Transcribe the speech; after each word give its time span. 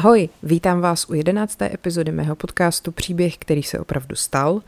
Ahoj, 0.00 0.28
vítám 0.42 0.80
vás 0.80 1.10
u 1.10 1.14
jedenácté 1.14 1.74
epizody 1.74 2.12
mého 2.12 2.36
podcastu 2.36 2.92
Příběh, 2.92 3.38
který 3.38 3.62
se 3.62 3.78
opravdu 3.78 4.16
stal. 4.16 4.62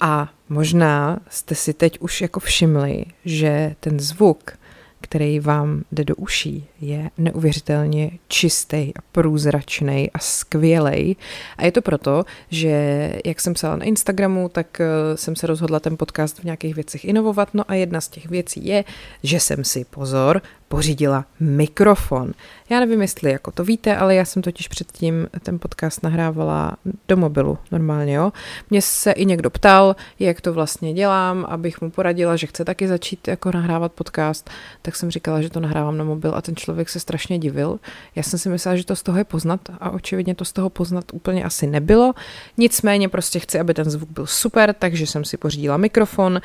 A 0.00 0.32
možná 0.48 1.18
jste 1.30 1.54
si 1.54 1.72
teď 1.72 1.98
už 2.00 2.20
jako 2.20 2.40
všimli, 2.40 3.04
že 3.24 3.74
ten 3.80 4.00
zvuk, 4.00 4.52
který 5.00 5.40
vám 5.40 5.84
jde 5.92 6.04
do 6.04 6.16
uší, 6.16 6.66
je 6.80 7.10
neuvěřitelně 7.18 8.10
čistý 8.28 8.76
a 8.76 9.00
průzračný 9.12 10.10
a 10.10 10.18
skvělej. 10.18 11.16
A 11.56 11.64
je 11.64 11.72
to 11.72 11.82
proto, 11.82 12.24
že 12.50 13.12
jak 13.24 13.40
jsem 13.40 13.54
psala 13.54 13.76
na 13.76 13.84
Instagramu, 13.84 14.48
tak 14.48 14.80
eh, 14.80 15.16
jsem 15.16 15.36
se 15.36 15.46
rozhodla 15.46 15.80
ten 15.80 15.96
podcast 15.96 16.38
v 16.38 16.44
nějakých 16.44 16.74
věcech 16.74 17.04
inovovat. 17.04 17.48
No 17.54 17.64
a 17.68 17.74
jedna 17.74 18.00
z 18.00 18.08
těch 18.08 18.28
věcí 18.28 18.66
je, 18.66 18.84
že 19.22 19.40
jsem 19.40 19.64
si 19.64 19.84
pozor, 19.84 20.42
pořídila 20.68 21.24
mikrofon. 21.40 22.32
Já 22.70 22.80
nevím, 22.80 23.02
jestli 23.02 23.32
jako 23.32 23.50
to 23.50 23.64
víte, 23.64 23.96
ale 23.96 24.14
já 24.14 24.24
jsem 24.24 24.42
totiž 24.42 24.68
předtím 24.68 25.28
ten 25.42 25.58
podcast 25.58 26.02
nahrávala 26.02 26.76
do 27.08 27.16
mobilu 27.16 27.58
normálně, 27.72 28.14
jo. 28.14 28.32
Mě 28.70 28.82
se 28.82 29.12
i 29.12 29.24
někdo 29.24 29.50
ptal, 29.50 29.96
jak 30.18 30.40
to 30.40 30.52
vlastně 30.52 30.92
dělám, 30.92 31.46
abych 31.48 31.80
mu 31.80 31.90
poradila, 31.90 32.36
že 32.36 32.46
chce 32.46 32.64
taky 32.64 32.88
začít 32.88 33.28
jako 33.28 33.50
nahrávat 33.52 33.92
podcast, 33.92 34.50
tak 34.82 34.96
jsem 34.96 35.10
říkala, 35.10 35.42
že 35.42 35.50
to 35.50 35.60
nahrávám 35.60 35.96
na 35.96 36.04
mobil 36.04 36.34
a 36.34 36.42
ten 36.42 36.56
člověk 36.56 36.88
se 36.88 37.00
strašně 37.00 37.38
divil. 37.38 37.78
Já 38.14 38.22
jsem 38.22 38.38
si 38.38 38.48
myslela, 38.48 38.76
že 38.76 38.84
to 38.84 38.96
z 38.96 39.02
toho 39.02 39.18
je 39.18 39.24
poznat 39.24 39.60
a 39.80 39.90
očividně 39.90 40.34
to 40.34 40.44
z 40.44 40.52
toho 40.52 40.70
poznat 40.70 41.04
úplně 41.12 41.44
asi 41.44 41.66
nebylo. 41.66 42.14
Nicméně 42.56 43.08
prostě 43.08 43.38
chci, 43.38 43.60
aby 43.60 43.74
ten 43.74 43.90
zvuk 43.90 44.10
byl 44.10 44.26
super, 44.26 44.74
takže 44.78 45.06
jsem 45.06 45.24
si 45.24 45.36
pořídila 45.36 45.76
mikrofon, 45.76 46.40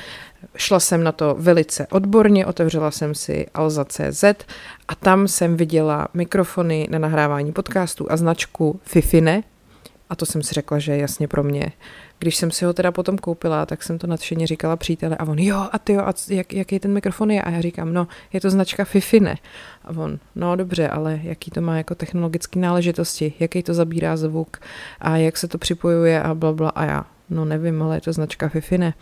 šla 0.56 0.80
jsem 0.80 1.04
na 1.04 1.12
to 1.12 1.36
velice 1.40 1.88
odborně, 1.88 2.46
otevřela 2.46 2.92
jsem 2.92 3.16
si 3.16 3.48
alza.cz 3.54 4.11
a 4.88 4.96
tam 4.96 5.28
jsem 5.28 5.58
viděla 5.58 6.08
mikrofony 6.14 6.88
na 6.92 7.00
nahrávání 7.00 7.52
podcastů 7.52 8.12
a 8.12 8.18
značku 8.18 8.80
Fifine 8.84 9.44
a 10.12 10.16
to 10.16 10.26
jsem 10.26 10.44
si 10.44 10.54
řekla, 10.54 10.80
že 10.80 10.92
je 10.92 10.98
jasně 10.98 11.28
pro 11.28 11.44
mě. 11.44 11.72
Když 12.20 12.36
jsem 12.36 12.52
si 12.52 12.66
ho 12.66 12.74
teda 12.74 12.92
potom 12.92 13.18
koupila, 13.18 13.66
tak 13.66 13.84
jsem 13.84 13.98
to 13.98 14.08
nadšeně 14.08 14.48
říkala 14.48 14.76
přítele 14.76 15.18
a 15.18 15.24
on, 15.28 15.40
jo, 15.40 15.68
a 15.72 15.80
ty 15.80 15.94
jo, 15.94 16.02
a 16.02 16.14
jak, 16.30 16.54
jaký 16.54 16.80
ten 16.80 16.94
mikrofon 16.94 17.32
je? 17.32 17.42
A 17.42 17.50
já 17.50 17.62
říkám, 17.62 17.94
no, 17.94 18.08
je 18.34 18.42
to 18.42 18.50
značka 18.50 18.86
Fifine. 18.86 19.36
A 19.86 19.90
on, 19.90 20.20
no 20.36 20.56
dobře, 20.56 20.90
ale 20.90 21.20
jaký 21.24 21.52
to 21.52 21.62
má 21.62 21.78
jako 21.78 21.96
technologické 21.96 22.60
náležitosti, 22.60 23.34
jaký 23.40 23.64
to 23.64 23.74
zabírá 23.74 24.18
zvuk 24.18 24.58
a 25.00 25.18
jak 25.18 25.38
se 25.38 25.48
to 25.48 25.58
připojuje 25.58 26.24
a 26.24 26.34
bla, 26.34 26.54
bla. 26.54 26.70
A 26.70 26.86
já, 26.86 27.06
no 27.30 27.46
nevím, 27.46 27.84
ale 27.84 27.98
je 27.98 28.02
to 28.02 28.14
značka 28.14 28.50
Fifine. 28.50 28.94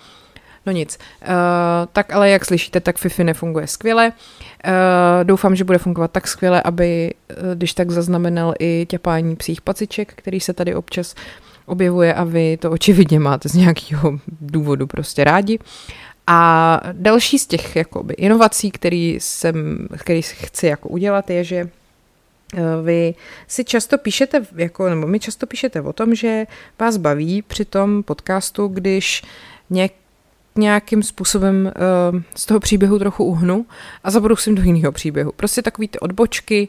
No 0.66 0.72
nic. 0.72 1.00
Uh, 1.22 1.28
tak 1.94 2.14
ale 2.14 2.30
jak 2.30 2.46
slyšíte, 2.46 2.80
tak 2.80 2.98
Fifi 2.98 3.24
nefunguje 3.24 3.68
skvěle. 3.68 4.12
Uh, 4.12 4.72
doufám, 5.24 5.56
že 5.56 5.64
bude 5.64 5.78
fungovat 5.78 6.12
tak 6.12 6.28
skvěle, 6.28 6.62
aby 6.62 7.14
uh, 7.30 7.56
když 7.56 7.74
tak 7.74 7.92
zaznamenal 7.92 8.54
i 8.60 8.86
těpání 8.90 9.36
psích 9.36 9.62
paciček, 9.62 10.14
který 10.16 10.40
se 10.40 10.54
tady 10.54 10.76
občas 10.76 11.16
objevuje 11.66 12.14
a 12.14 12.24
vy 12.24 12.58
to 12.58 12.72
očividně 12.72 13.20
máte 13.20 13.50
z 13.50 13.54
nějakého 13.54 14.20
důvodu 14.42 14.88
prostě 14.88 15.24
rádi. 15.24 15.60
A 16.28 16.82
další 16.94 17.40
z 17.40 17.48
těch 17.48 17.76
jakoby, 17.76 18.14
inovací, 18.14 18.72
který, 18.72 19.18
jsem, 19.20 19.88
který 19.98 20.22
chci 20.22 20.68
jako 20.68 20.90
udělat, 20.90 21.30
je, 21.30 21.44
že 21.44 21.70
vy 22.84 23.16
si 23.48 23.64
často 23.64 23.98
píšete, 23.98 24.46
jako, 24.56 24.90
nebo 24.90 25.08
mi 25.08 25.20
často 25.20 25.48
píšete 25.48 25.82
o 25.82 25.94
tom, 25.94 26.16
že 26.16 26.46
vás 26.80 26.98
baví 26.98 27.42
při 27.42 27.66
tom 27.66 28.04
podcastu, 28.04 28.68
když 28.68 29.22
něk, 29.70 29.94
nějakým 30.60 31.04
způsobem 31.04 31.72
uh, 32.12 32.22
z 32.36 32.46
toho 32.46 32.60
příběhu 32.60 33.00
trochu 33.00 33.24
uhnu 33.24 33.66
a 34.04 34.12
zabrousím 34.12 34.56
do 34.56 34.62
jiného 34.62 34.92
příběhu. 34.92 35.32
Prostě 35.36 35.62
takový 35.62 35.88
ty 35.88 36.00
odbočky, 36.00 36.68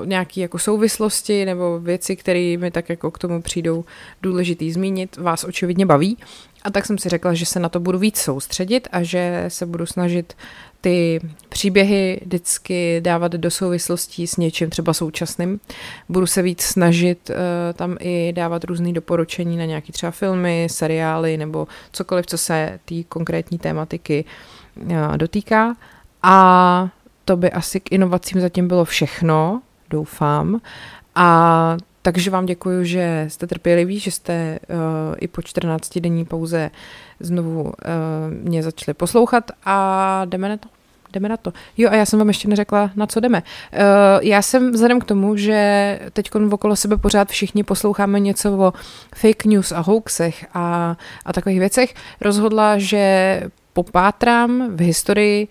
uh, 0.00 0.06
nějaké 0.06 0.40
jako 0.40 0.58
souvislosti 0.58 1.44
nebo 1.44 1.80
věci, 1.80 2.16
které 2.16 2.56
mi 2.56 2.70
tak 2.70 2.88
jako 2.88 3.10
k 3.10 3.18
tomu 3.18 3.42
přijdou 3.42 3.84
důležitý 4.22 4.72
zmínit, 4.72 5.16
vás 5.16 5.44
očividně 5.44 5.86
baví. 5.86 6.16
A 6.62 6.70
tak 6.70 6.86
jsem 6.86 6.98
si 6.98 7.08
řekla, 7.08 7.34
že 7.34 7.46
se 7.46 7.60
na 7.60 7.68
to 7.68 7.80
budu 7.80 7.98
víc 7.98 8.18
soustředit 8.18 8.88
a 8.92 9.02
že 9.02 9.44
se 9.48 9.66
budu 9.66 9.86
snažit 9.86 10.34
ty 10.80 11.20
příběhy 11.48 12.20
vždycky 12.24 13.00
dávat 13.00 13.32
do 13.32 13.50
souvislostí 13.50 14.26
s 14.26 14.36
něčím 14.36 14.70
třeba 14.70 14.92
současným. 14.92 15.60
Budu 16.08 16.26
se 16.26 16.42
víc 16.42 16.62
snažit 16.62 17.30
uh, 17.30 17.36
tam 17.74 17.96
i 18.00 18.32
dávat 18.32 18.64
různé 18.64 18.92
doporučení 18.92 19.56
na 19.56 19.64
nějaké 19.64 19.92
třeba 19.92 20.12
filmy, 20.12 20.66
seriály 20.70 21.36
nebo 21.36 21.68
cokoliv, 21.92 22.26
co 22.26 22.38
se 22.38 22.78
té 22.84 22.94
konkrétní 23.08 23.58
tématiky 23.58 24.24
uh, 24.76 25.16
dotýká. 25.16 25.76
A 26.22 26.88
to 27.24 27.36
by 27.36 27.50
asi 27.50 27.80
k 27.80 27.92
inovacím 27.92 28.40
zatím 28.40 28.68
bylo 28.68 28.84
všechno, 28.84 29.62
doufám. 29.90 30.60
A 31.14 31.76
takže 32.12 32.30
vám 32.30 32.46
děkuji, 32.46 32.84
že 32.84 33.24
jste 33.28 33.46
trpěliví, 33.46 33.98
že 33.98 34.10
jste 34.10 34.58
uh, 34.68 34.76
i 35.18 35.28
po 35.28 35.42
14 35.42 35.98
denní 35.98 36.24
pauze 36.24 36.70
znovu 37.20 37.62
uh, 37.62 37.70
mě 38.30 38.62
začali 38.62 38.94
poslouchat 38.94 39.50
a 39.64 40.22
jdeme 40.24 40.48
na 40.48 40.56
to. 40.56 40.68
Jdeme 41.12 41.28
na 41.28 41.36
to. 41.36 41.52
Jo, 41.76 41.90
a 41.90 41.94
já 41.94 42.06
jsem 42.06 42.18
vám 42.18 42.28
ještě 42.28 42.48
neřekla, 42.48 42.90
na 42.96 43.06
co 43.06 43.20
jdeme. 43.20 43.42
Uh, 43.42 43.78
já 44.22 44.42
jsem 44.42 44.72
vzhledem 44.72 45.00
k 45.00 45.04
tomu, 45.04 45.36
že 45.36 46.00
teď 46.12 46.30
okolo 46.50 46.76
sebe 46.76 46.96
pořád 46.96 47.28
všichni 47.28 47.64
posloucháme 47.64 48.20
něco 48.20 48.52
o 48.52 48.72
fake 49.14 49.44
news 49.44 49.72
a 49.72 49.80
hoaxech 49.80 50.46
a, 50.54 50.96
a 51.24 51.32
takových 51.32 51.58
věcech, 51.58 51.94
rozhodla, 52.20 52.78
že 52.78 53.42
popátrám 53.72 54.76
v 54.76 54.80
historii 54.80 55.48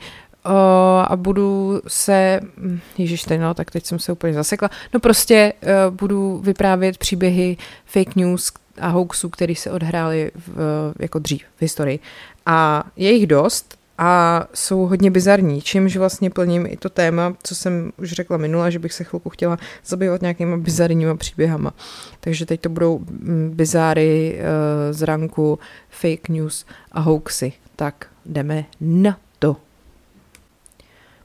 a 1.07 1.15
budu 1.15 1.81
se, 1.87 2.39
hm, 2.57 2.79
ježiš, 2.97 3.23
teď 3.23 3.41
no, 3.41 3.53
tak 3.53 3.71
teď 3.71 3.85
jsem 3.85 3.99
se 3.99 4.11
úplně 4.11 4.33
zasekla, 4.33 4.69
no 4.93 4.99
prostě 4.99 5.53
uh, 5.61 5.95
budu 5.95 6.37
vyprávět 6.43 6.97
příběhy 6.97 7.57
fake 7.85 8.15
news 8.15 8.51
a 8.81 8.87
hoaxů, 8.87 9.29
které 9.29 9.55
se 9.55 9.71
odhrály 9.71 10.31
v, 10.35 10.93
jako 10.99 11.19
dřív 11.19 11.43
v 11.57 11.61
historii. 11.61 11.99
A 12.45 12.83
je 12.95 13.11
jich 13.11 13.27
dost 13.27 13.77
a 13.97 14.43
jsou 14.53 14.85
hodně 14.85 15.11
bizarní, 15.11 15.61
čímž 15.61 15.97
vlastně 15.97 16.29
plním 16.29 16.65
i 16.65 16.77
to 16.77 16.89
téma, 16.89 17.33
co 17.43 17.55
jsem 17.55 17.91
už 17.97 18.11
řekla 18.11 18.37
minula, 18.37 18.69
že 18.69 18.79
bych 18.79 18.93
se 18.93 19.03
chvilku 19.03 19.29
chtěla 19.29 19.57
zabývat 19.85 20.21
nějakýma 20.21 20.57
bizarníma 20.57 21.15
příběhama. 21.15 21.73
Takže 22.19 22.45
teď 22.45 22.61
to 22.61 22.69
budou 22.69 22.99
hm, 22.99 23.51
bizáry 23.55 24.39
uh, 24.39 24.93
z 24.93 25.01
ranku 25.01 25.59
fake 25.89 26.29
news 26.29 26.65
a 26.91 26.99
hoaxy. 26.99 27.53
Tak 27.75 28.07
jdeme 28.25 28.65
na 28.81 29.17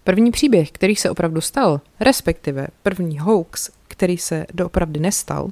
První 0.04 0.30
příběh, 0.30 0.70
který 0.70 0.96
se 0.96 1.10
opravdu 1.10 1.40
stal, 1.40 1.80
respektive 2.00 2.66
první 2.82 3.18
hoax, 3.18 3.70
který 3.88 4.18
se 4.18 4.46
doopravdy 4.54 5.00
nestal, 5.00 5.50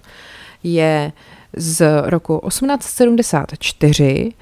je 0.63 1.13
z 1.57 2.03
roku 2.05 2.43
1874. 2.49 4.33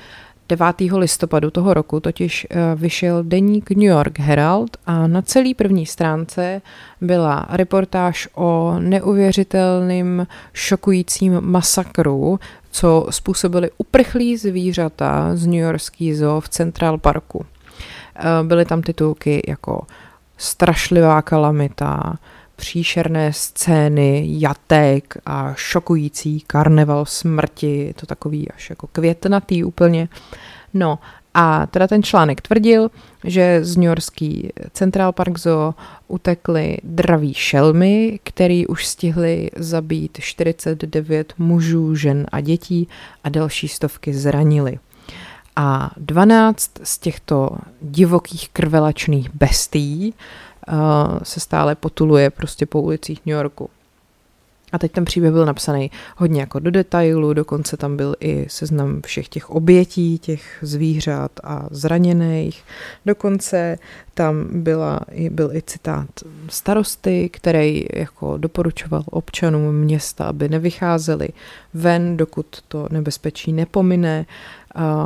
9. 0.49 0.81
listopadu 0.97 1.51
toho 1.51 1.75
roku 1.75 2.01
totiž 2.01 2.47
eh, 2.51 2.57
vyšel 2.75 3.25
deník 3.25 3.71
New 3.71 3.83
York 3.83 4.19
Herald 4.19 4.77
a 4.87 5.07
na 5.07 5.23
celý 5.23 5.55
první 5.55 5.87
stránce 5.87 6.63
byla 7.01 7.47
reportáž 7.51 8.29
o 8.35 8.77
neuvěřitelným 8.79 10.27
šokujícím 10.53 11.41
masakru, 11.41 12.41
co 12.71 13.07
způsobili 13.11 13.71
uprchlí 13.79 14.37
zvířata 14.37 15.37
z 15.37 15.47
New 15.47 15.61
Yorkský 15.61 16.15
zoo 16.15 16.41
v 16.41 16.49
Central 16.49 16.99
Parku. 16.99 17.47
Eh, 18.19 18.45
byly 18.45 18.65
tam 18.65 18.83
titulky 18.83 19.43
jako 19.49 19.87
Strašlivá 20.37 21.23
kalamita, 21.23 22.19
příšerné 22.57 23.33
scény, 23.33 24.27
jatek 24.29 25.15
a 25.27 25.55
šokující 25.55 26.41
karneval 26.41 27.05
smrti, 27.05 27.95
to 28.01 28.07
takový 28.07 28.51
až 28.51 28.71
jako 28.71 28.87
květnatý 28.87 29.65
úplně. 29.65 30.09
No 30.75 30.99
a 31.35 31.67
teda 31.67 31.87
ten 31.87 32.03
článek 32.03 32.41
tvrdil, 32.41 32.91
že 33.25 33.65
z 33.65 33.77
New 33.77 33.87
Yorkský 33.87 34.51
Central 34.73 35.13
Park 35.13 35.39
Zoo 35.39 35.75
utekly 36.09 36.79
draví 36.83 37.35
šelmy, 37.35 38.21
který 38.23 38.67
už 38.67 38.87
stihli 38.87 39.51
zabít 39.57 40.19
49 40.21 41.33
mužů, 41.39 41.95
žen 41.95 42.27
a 42.33 42.41
dětí 42.41 42.89
a 43.25 43.29
další 43.29 43.69
stovky 43.69 44.15
zranili. 44.15 44.79
A 45.61 45.91
12 45.97 46.71
z 46.83 46.99
těchto 46.99 47.51
divokých 47.81 48.49
krvelačných 48.49 49.35
bestí 49.35 50.15
uh, 50.69 50.75
se 51.23 51.41
stále 51.41 51.75
potuluje 51.75 52.31
prostě 52.31 52.67
po 52.67 52.83
ulicích 52.83 53.21
New 53.27 53.37
Yorku. 53.37 53.71
A 54.73 54.79
teď 54.79 54.93
ten 54.93 55.05
příběh 55.05 55.33
byl 55.33 55.47
napsaný 55.47 55.91
hodně 56.17 56.41
jako 56.41 56.59
do 56.59 56.71
detailu, 56.71 57.33
dokonce 57.33 57.77
tam 57.77 57.97
byl 57.97 58.15
i 58.21 58.47
seznam 58.49 59.01
všech 59.07 59.29
těch 59.29 59.51
obětí, 59.51 60.19
těch 60.19 60.59
zvířat 60.63 61.31
a 61.45 61.67
zraněných. 61.71 62.63
Dokonce 63.07 63.79
tam 64.15 64.63
byla, 64.63 65.01
byl 65.31 65.51
i 65.57 65.63
citát 65.63 66.09
starosty, 66.49 67.29
který 67.29 67.87
jako 67.95 68.37
doporučoval 68.37 69.05
občanům 69.07 69.75
města, 69.75 70.25
aby 70.25 70.49
nevycházeli 70.49 71.29
ven, 71.75 72.17
dokud 72.17 72.47
to 72.69 72.87
nebezpečí 72.91 73.53
nepomine. 73.53 74.27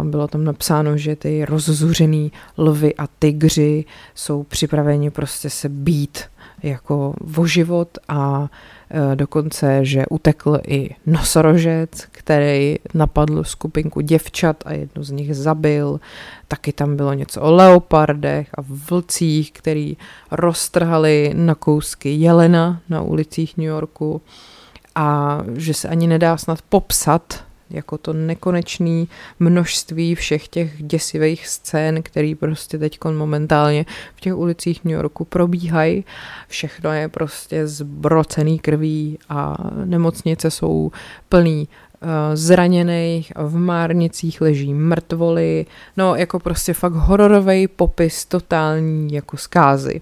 Bylo 0.02 0.28
tam 0.28 0.44
napsáno, 0.44 0.96
že 0.96 1.16
ty 1.16 1.44
rozzuřený 1.44 2.32
lvy 2.58 2.94
a 2.94 3.06
tygři 3.06 3.84
jsou 4.14 4.42
připraveni 4.42 5.10
prostě 5.10 5.50
se 5.50 5.68
být 5.68 6.18
jako 6.62 7.14
o 7.36 7.46
život 7.46 7.88
a 8.08 8.48
e, 8.90 9.16
dokonce, 9.16 9.84
že 9.84 10.06
utekl 10.10 10.60
i 10.66 10.90
nosorožec, 11.06 11.90
který 12.10 12.76
napadl 12.94 13.44
skupinku 13.44 14.00
děvčat 14.00 14.56
a 14.66 14.72
jednu 14.72 15.02
z 15.04 15.10
nich 15.10 15.36
zabil. 15.36 16.00
Taky 16.48 16.72
tam 16.72 16.96
bylo 16.96 17.12
něco 17.12 17.40
o 17.40 17.52
leopardech 17.52 18.48
a 18.54 18.60
vlcích, 18.90 19.52
který 19.52 19.96
roztrhali 20.30 21.32
na 21.34 21.54
kousky 21.54 22.14
jelena 22.14 22.80
na 22.88 23.00
ulicích 23.00 23.56
New 23.56 23.66
Yorku 23.66 24.22
a 24.94 25.38
že 25.54 25.74
se 25.74 25.88
ani 25.88 26.06
nedá 26.06 26.36
snad 26.36 26.62
popsat, 26.62 27.44
jako 27.72 27.98
to 27.98 28.12
nekonečné 28.12 29.04
množství 29.40 30.14
všech 30.14 30.48
těch 30.48 30.82
děsivých 30.82 31.48
scén, 31.48 32.02
které 32.02 32.34
prostě 32.40 32.78
teď 32.78 32.98
momentálně 33.04 33.86
v 34.14 34.20
těch 34.20 34.36
ulicích 34.36 34.84
New 34.84 34.94
Yorku 34.94 35.24
probíhají. 35.24 36.04
Všechno 36.48 36.92
je 36.92 37.08
prostě 37.08 37.66
zbrocený 37.66 38.58
krví 38.58 39.18
a 39.28 39.56
nemocnice 39.84 40.50
jsou 40.50 40.90
plný 41.28 41.68
eh, 41.68 42.36
zraněných, 42.36 43.32
v 43.36 43.56
márnicích 43.56 44.40
leží 44.40 44.74
mrtvoly, 44.74 45.66
no 45.96 46.14
jako 46.14 46.38
prostě 46.38 46.74
fakt 46.74 46.92
hororový 46.92 47.68
popis 47.68 48.24
totální 48.24 49.14
jako 49.14 49.36
zkázy. 49.36 50.00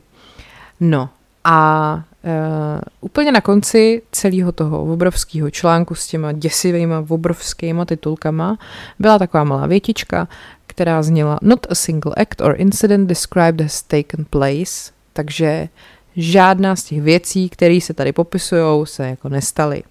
No 0.80 1.08
a 1.44 2.04
Uh, 2.24 2.80
úplně 3.00 3.32
na 3.32 3.40
konci 3.40 4.02
celého 4.12 4.52
toho 4.52 4.92
obrovského 4.92 5.50
článku 5.50 5.94
s 5.94 6.06
těma 6.06 6.32
děsivými 6.32 6.94
obrovskýma 7.08 7.84
titulkama 7.84 8.58
byla 8.98 9.18
taková 9.18 9.44
malá 9.44 9.66
větička, 9.66 10.28
která 10.66 11.02
zněla 11.02 11.38
Not 11.42 11.66
a 11.70 11.74
single 11.74 12.12
act 12.16 12.40
or 12.40 12.54
incident 12.58 13.08
described 13.08 13.60
has 13.60 13.82
taken 13.82 14.24
place, 14.30 14.92
takže 15.12 15.68
žádná 16.16 16.76
z 16.76 16.84
těch 16.84 17.02
věcí, 17.02 17.48
které 17.48 17.80
se 17.80 17.94
tady 17.94 18.12
popisují, 18.12 18.86
se 18.86 19.08
jako 19.08 19.28
nestaly. 19.28 19.82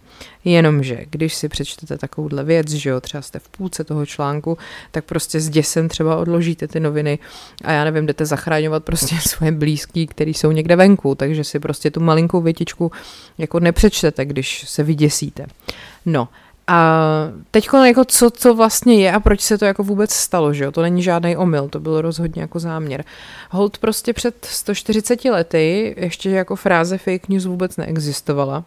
Jenomže, 0.44 1.06
když 1.10 1.36
si 1.36 1.50
přečtete 1.50 1.98
takovouhle 1.98 2.44
věc, 2.44 2.70
že 2.70 2.90
jo, 2.90 3.02
třeba 3.02 3.22
jste 3.22 3.40
v 3.40 3.50
půlce 3.50 3.84
toho 3.84 4.06
článku, 4.06 4.58
tak 4.92 5.06
prostě 5.06 5.40
s 5.40 5.50
děsem 5.50 5.90
třeba 5.90 6.18
odložíte 6.18 6.68
ty 6.68 6.80
noviny 6.80 7.20
a 7.64 7.72
já 7.72 7.84
nevím, 7.84 8.06
jdete 8.06 8.26
zachraňovat 8.26 8.84
prostě 8.84 9.16
svoje 9.22 9.52
blízký, 9.52 10.08
který 10.08 10.34
jsou 10.34 10.52
někde 10.52 10.76
venku, 10.76 11.16
takže 11.16 11.44
si 11.44 11.60
prostě 11.60 11.92
tu 11.92 12.00
malinkou 12.00 12.42
větičku 12.42 12.92
jako 13.38 13.60
nepřečtete, 13.60 14.26
když 14.26 14.70
se 14.70 14.84
vyděsíte. 14.84 15.46
No, 16.06 16.28
a 16.72 17.04
teď 17.52 17.70
jako 17.86 18.06
co 18.06 18.30
to 18.30 18.56
vlastně 18.56 19.04
je 19.04 19.12
a 19.12 19.20
proč 19.20 19.42
se 19.42 19.58
to 19.58 19.66
jako 19.66 19.84
vůbec 19.84 20.12
stalo, 20.12 20.54
že 20.54 20.64
jo? 20.64 20.72
To 20.72 20.82
není 20.82 21.04
žádný 21.04 21.38
omyl, 21.38 21.70
to 21.70 21.80
byl 21.80 22.02
rozhodně 22.02 22.42
jako 22.42 22.60
záměr. 22.60 23.04
Hold 23.50 23.78
prostě 23.78 24.14
před 24.14 24.46
140 24.46 25.26
lety 25.26 25.96
ještě 25.98 26.30
jako 26.30 26.56
fráze 26.56 26.98
fake 26.98 27.30
news 27.30 27.46
vůbec 27.46 27.78
neexistovala. 27.78 28.64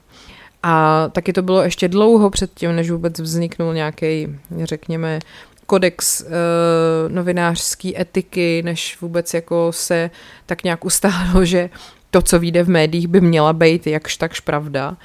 A 0.63 1.09
taky 1.13 1.33
to 1.33 1.43
bylo 1.43 1.63
ještě 1.63 1.89
dlouho 1.89 2.31
předtím, 2.31 2.77
než 2.77 2.91
vůbec 2.91 3.21
vzniknul 3.21 3.75
nějaký, 3.75 4.29
řekněme, 4.65 5.19
kodex 5.67 6.21
uh, 6.21 6.29
novinářské 7.09 8.01
etiky, 8.01 8.63
než 8.65 9.01
vůbec 9.01 9.35
jako 9.35 9.73
se 9.73 10.11
tak 10.47 10.65
nějak 10.65 10.85
ustálo, 10.85 11.45
že 11.45 11.71
to, 12.11 12.23
co 12.23 12.39
vyjde 12.39 12.63
v 12.63 12.69
médiích, 12.69 13.09
by 13.09 13.21
měla 13.21 13.53
být 13.53 13.87
jakž 13.87 14.17
takž 14.17 14.41
pravda 14.41 14.97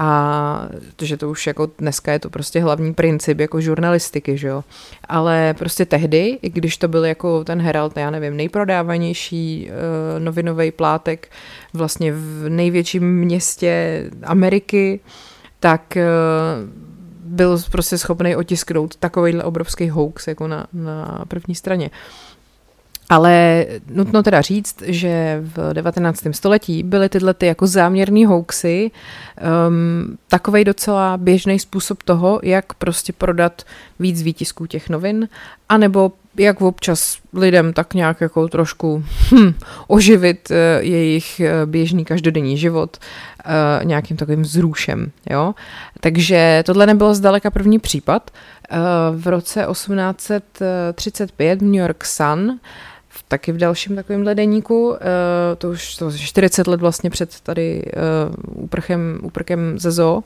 a 0.00 0.68
že 1.02 1.16
to 1.16 1.30
už 1.30 1.46
jako 1.46 1.70
dneska 1.78 2.12
je 2.12 2.18
to 2.18 2.30
prostě 2.30 2.60
hlavní 2.60 2.94
princip 2.94 3.38
jako 3.40 3.60
žurnalistiky, 3.60 4.38
že 4.38 4.48
jo. 4.48 4.64
Ale 5.08 5.54
prostě 5.58 5.86
tehdy, 5.86 6.38
i 6.42 6.50
když 6.50 6.76
to 6.76 6.88
byl 6.88 7.04
jako 7.04 7.44
ten 7.44 7.62
Herald, 7.62 7.96
já 7.96 8.10
nevím, 8.10 8.36
nejprodávanější 8.36 9.70
uh, 9.70 10.24
novinový 10.24 10.70
plátek 10.70 11.28
vlastně 11.72 12.12
v 12.12 12.48
největším 12.48 13.14
městě 13.14 14.04
Ameriky, 14.22 15.00
tak 15.60 15.96
uh, 15.96 16.70
byl 17.24 17.58
prostě 17.72 17.98
schopný 17.98 18.36
otisknout 18.36 18.96
takovýhle 18.96 19.44
obrovský 19.44 19.88
hoax 19.88 20.26
jako 20.26 20.48
na, 20.48 20.66
na 20.72 21.24
první 21.28 21.54
straně. 21.54 21.90
Ale 23.10 23.66
nutno 23.90 24.22
teda 24.22 24.40
říct, 24.40 24.82
že 24.86 25.38
v 25.42 25.74
19. 25.74 26.26
století 26.30 26.82
byly 26.82 27.08
tyhle 27.08 27.34
ty 27.34 27.46
jako 27.46 27.66
záměrný 27.66 28.26
hoaxy 28.26 28.90
um, 29.68 30.18
takovej 30.28 30.64
docela 30.64 31.16
běžný 31.16 31.58
způsob 31.58 32.02
toho, 32.02 32.40
jak 32.42 32.74
prostě 32.74 33.12
prodat 33.12 33.62
víc 33.98 34.22
výtisků 34.22 34.66
těch 34.66 34.88
novin, 34.88 35.28
anebo 35.68 36.12
jak 36.36 36.60
občas 36.60 37.18
lidem 37.32 37.72
tak 37.72 37.94
nějak 37.94 38.20
jako 38.20 38.48
trošku 38.48 39.04
hm, 39.32 39.54
oživit 39.86 40.50
uh, 40.50 40.56
jejich 40.80 41.40
uh, 41.40 41.46
běžný 41.70 42.04
každodenní 42.04 42.58
život 42.58 42.96
uh, 43.46 43.52
nějakým 43.84 44.16
takovým 44.16 44.44
zrušem. 44.44 45.10
Jo? 45.30 45.54
Takže 46.00 46.62
tohle 46.66 46.86
nebylo 46.86 47.14
zdaleka 47.14 47.50
první 47.50 47.78
případ. 47.78 48.30
Uh, 48.72 48.78
v 49.20 49.26
roce 49.26 49.66
1835 49.70 51.62
v 51.62 51.64
New 51.64 51.74
York 51.80 52.04
Sun 52.04 52.58
taky 53.28 53.52
v 53.52 53.56
dalším 53.56 53.96
takovém 53.96 54.24
deníku, 54.24 54.88
uh, 54.88 54.96
to 55.58 55.70
už 55.70 55.96
to 55.96 56.12
40 56.12 56.66
let 56.66 56.80
vlastně 56.80 57.10
před 57.10 57.40
tady 57.40 57.82
uh, 58.56 58.62
úprchem, 58.64 59.18
úprkem 59.22 59.78
ze 59.78 59.90
zoo, 59.90 60.16
uh, 60.16 60.22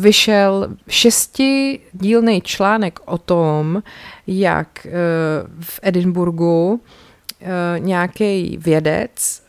vyšel 0.00 0.68
šestidílný 0.88 2.40
článek 2.40 3.00
o 3.04 3.18
tom, 3.18 3.82
jak 4.26 4.86
v 5.60 5.80
Edinburgu 5.82 6.80
nějaký 7.78 8.58
vědec 8.60 9.42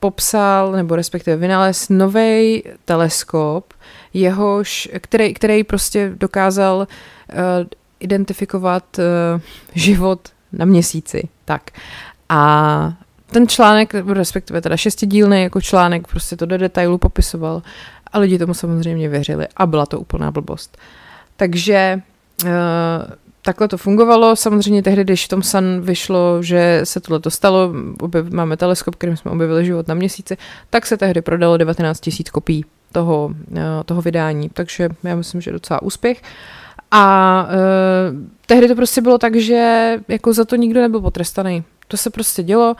popsal, 0.00 0.72
nebo 0.72 0.96
respektive 0.96 1.36
vynalez 1.36 1.88
nový 1.88 2.62
teleskop, 2.84 3.74
jehož, 4.14 4.88
který, 5.00 5.34
který 5.34 5.64
prostě 5.64 6.12
dokázal 6.16 6.86
identifikovat 8.00 9.00
život 9.74 10.28
na 10.56 10.64
měsíci. 10.64 11.28
Tak. 11.44 11.62
A 12.28 12.92
ten 13.30 13.48
článek, 13.48 13.94
respektive 13.94 14.60
teda 14.60 14.76
šestidílný 14.76 15.42
jako 15.42 15.60
článek, 15.60 16.08
prostě 16.08 16.36
to 16.36 16.46
do 16.46 16.58
detailu 16.58 16.98
popisoval 16.98 17.62
a 18.12 18.18
lidi 18.18 18.38
tomu 18.38 18.54
samozřejmě 18.54 19.08
věřili 19.08 19.46
a 19.56 19.66
byla 19.66 19.86
to 19.86 20.00
úplná 20.00 20.30
blbost. 20.30 20.78
Takže 21.36 22.00
uh, 22.44 22.50
takhle 23.42 23.68
to 23.68 23.78
fungovalo. 23.78 24.36
Samozřejmě 24.36 24.82
tehdy, 24.82 25.04
když 25.04 25.24
v 25.24 25.28
tom 25.28 25.42
Sun 25.42 25.80
vyšlo, 25.80 26.42
že 26.42 26.80
se 26.84 27.00
tohle 27.00 27.20
to 27.20 27.30
stalo, 27.30 27.72
objev, 28.00 28.30
máme 28.30 28.56
teleskop, 28.56 28.94
kterým 28.94 29.16
jsme 29.16 29.30
objevili 29.30 29.64
život 29.64 29.88
na 29.88 29.94
měsíci, 29.94 30.36
tak 30.70 30.86
se 30.86 30.96
tehdy 30.96 31.22
prodalo 31.22 31.56
19 31.56 32.00
tisíc 32.00 32.30
kopií 32.30 32.64
toho, 32.92 33.26
uh, 33.50 33.58
toho 33.84 34.02
vydání. 34.02 34.48
Takže 34.48 34.88
já 35.02 35.16
myslím, 35.16 35.40
že 35.40 35.52
docela 35.52 35.82
úspěch. 35.82 36.22
Uh, 36.22 36.65
a 36.90 37.48
uh, 37.48 38.16
tehdy 38.46 38.68
to 38.68 38.74
prostě 38.74 39.00
bylo 39.00 39.18
tak, 39.18 39.36
že 39.36 39.92
jako 40.08 40.32
za 40.32 40.44
to 40.44 40.56
nikdo 40.56 40.80
nebyl 40.80 41.00
potrestaný. 41.00 41.64
To 41.88 41.96
se 41.96 42.10
prostě 42.10 42.42
dělo 42.42 42.76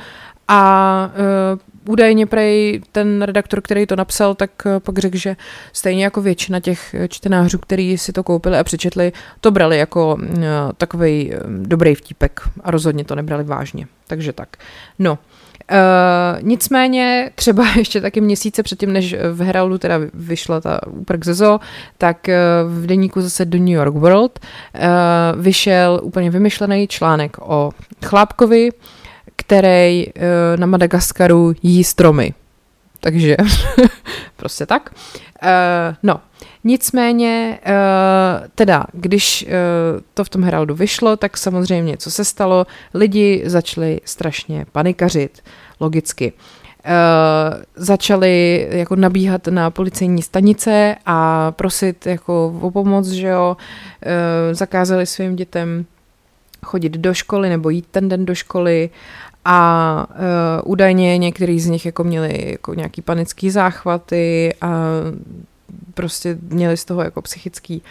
a 0.48 1.10
uh, 1.54 1.92
údajně 1.92 2.26
prej 2.26 2.82
ten 2.92 3.22
redaktor, 3.22 3.60
který 3.60 3.86
to 3.86 3.96
napsal, 3.96 4.34
tak 4.34 4.50
uh, 4.66 4.78
pak 4.78 4.98
řekl, 4.98 5.16
že 5.16 5.36
stejně 5.72 6.04
jako 6.04 6.22
většina 6.22 6.60
těch 6.60 6.94
čtenářů, 7.08 7.58
kteří 7.58 7.98
si 7.98 8.12
to 8.12 8.22
koupili 8.22 8.58
a 8.58 8.64
přečetli, 8.64 9.12
to 9.40 9.50
brali 9.50 9.78
jako 9.78 10.14
uh, 10.14 10.26
takový 10.76 11.32
uh, 11.32 11.40
dobrý 11.62 11.94
vtípek 11.94 12.40
a 12.60 12.70
rozhodně 12.70 13.04
to 13.04 13.14
nebrali 13.14 13.44
vážně. 13.44 13.86
Takže 14.06 14.32
tak. 14.32 14.56
No, 14.98 15.18
nicméně 16.42 17.30
třeba 17.35 17.64
ještě 17.76 18.00
taky 18.00 18.20
měsíce 18.20 18.62
předtím, 18.62 18.92
než 18.92 19.14
v 19.32 19.42
Heraldu 19.42 19.78
teda 19.78 20.00
vyšla 20.14 20.61
ta 20.61 20.87
úprk 20.87 21.25
Zezo, 21.25 21.61
tak 21.99 22.28
uh, 22.28 22.73
v 22.82 22.87
deníku 22.87 23.20
zase 23.20 23.44
do 23.44 23.58
New 23.58 23.68
York 23.68 23.94
World 23.94 24.38
uh, 24.38 25.42
vyšel 25.42 26.00
úplně 26.02 26.30
vymyšlený 26.30 26.88
článek 26.88 27.37
o 27.40 27.70
chlápkovi, 28.04 28.70
který 29.37 30.06
uh, 30.06 30.12
na 30.56 30.66
Madagaskaru 30.66 31.52
jí 31.62 31.85
stromy. 31.85 32.35
Takže 33.06 33.36
prostě 34.36 34.66
tak. 34.66 34.90
Uh, 35.42 35.48
no, 36.02 36.20
nicméně, 36.64 37.58
uh, 37.66 38.46
teda, 38.54 38.84
když 38.92 39.46
uh, 39.46 40.00
to 40.14 40.25
v 40.25 40.28
tom 40.28 40.42
Heraldu 40.42 40.75
vyšlo, 40.75 41.16
tak 41.16 41.36
samozřejmě, 41.36 41.96
co 41.96 42.10
se 42.10 42.25
stalo, 42.25 42.66
lidi 42.94 43.42
začali 43.46 44.00
strašně 44.04 44.66
panikařit, 44.72 45.42
logicky. 45.80 46.32
Uh, 46.32 47.62
začali 47.76 48.66
jako 48.70 48.96
nabíhat 48.96 49.46
na 49.46 49.70
policejní 49.70 50.22
stanice 50.22 50.96
a 51.06 51.52
prosit 51.52 52.06
jako 52.06 52.58
o 52.60 52.70
pomoc, 52.70 53.06
že 53.06 53.26
jo, 53.28 53.56
uh, 53.56 54.54
zakázali 54.54 55.06
svým 55.06 55.36
dětem 55.36 55.86
chodit 56.64 56.92
do 56.92 57.14
školy 57.14 57.48
nebo 57.48 57.70
jít 57.70 57.86
ten 57.90 58.08
den 58.08 58.26
do 58.26 58.34
školy 58.34 58.90
a 59.48 60.06
uh, 60.10 60.70
údajně 60.72 61.18
některý 61.18 61.60
z 61.60 61.66
nich 61.66 61.86
jako 61.86 62.04
měli 62.04 62.50
jako 62.50 62.74
nějaký 62.74 63.02
panický 63.02 63.50
záchvaty 63.50 64.54
a 64.60 64.68
prostě 65.94 66.38
měli 66.42 66.76
z 66.76 66.84
toho 66.84 67.02
jako 67.02 67.22
psychický 67.22 67.82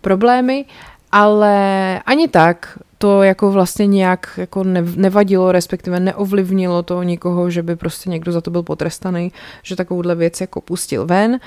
problémy, 0.00 0.64
ale 1.12 2.00
ani 2.06 2.28
tak 2.28 2.78
to 2.98 3.22
jako 3.22 3.50
vlastně 3.50 3.86
nějak 3.86 4.30
jako 4.36 4.64
nevadilo, 4.96 5.52
respektive 5.52 6.00
neovlivnilo 6.00 6.82
to 6.82 7.02
nikoho, 7.02 7.50
že 7.50 7.62
by 7.62 7.76
prostě 7.76 8.10
někdo 8.10 8.32
za 8.32 8.40
to 8.40 8.50
byl 8.50 8.62
potrestaný, 8.62 9.32
že 9.62 9.76
takovouhle 9.76 10.14
věc 10.14 10.40
jako 10.40 10.60
pustil 10.60 11.06
ven. 11.06 11.30
Uh, 11.32 11.38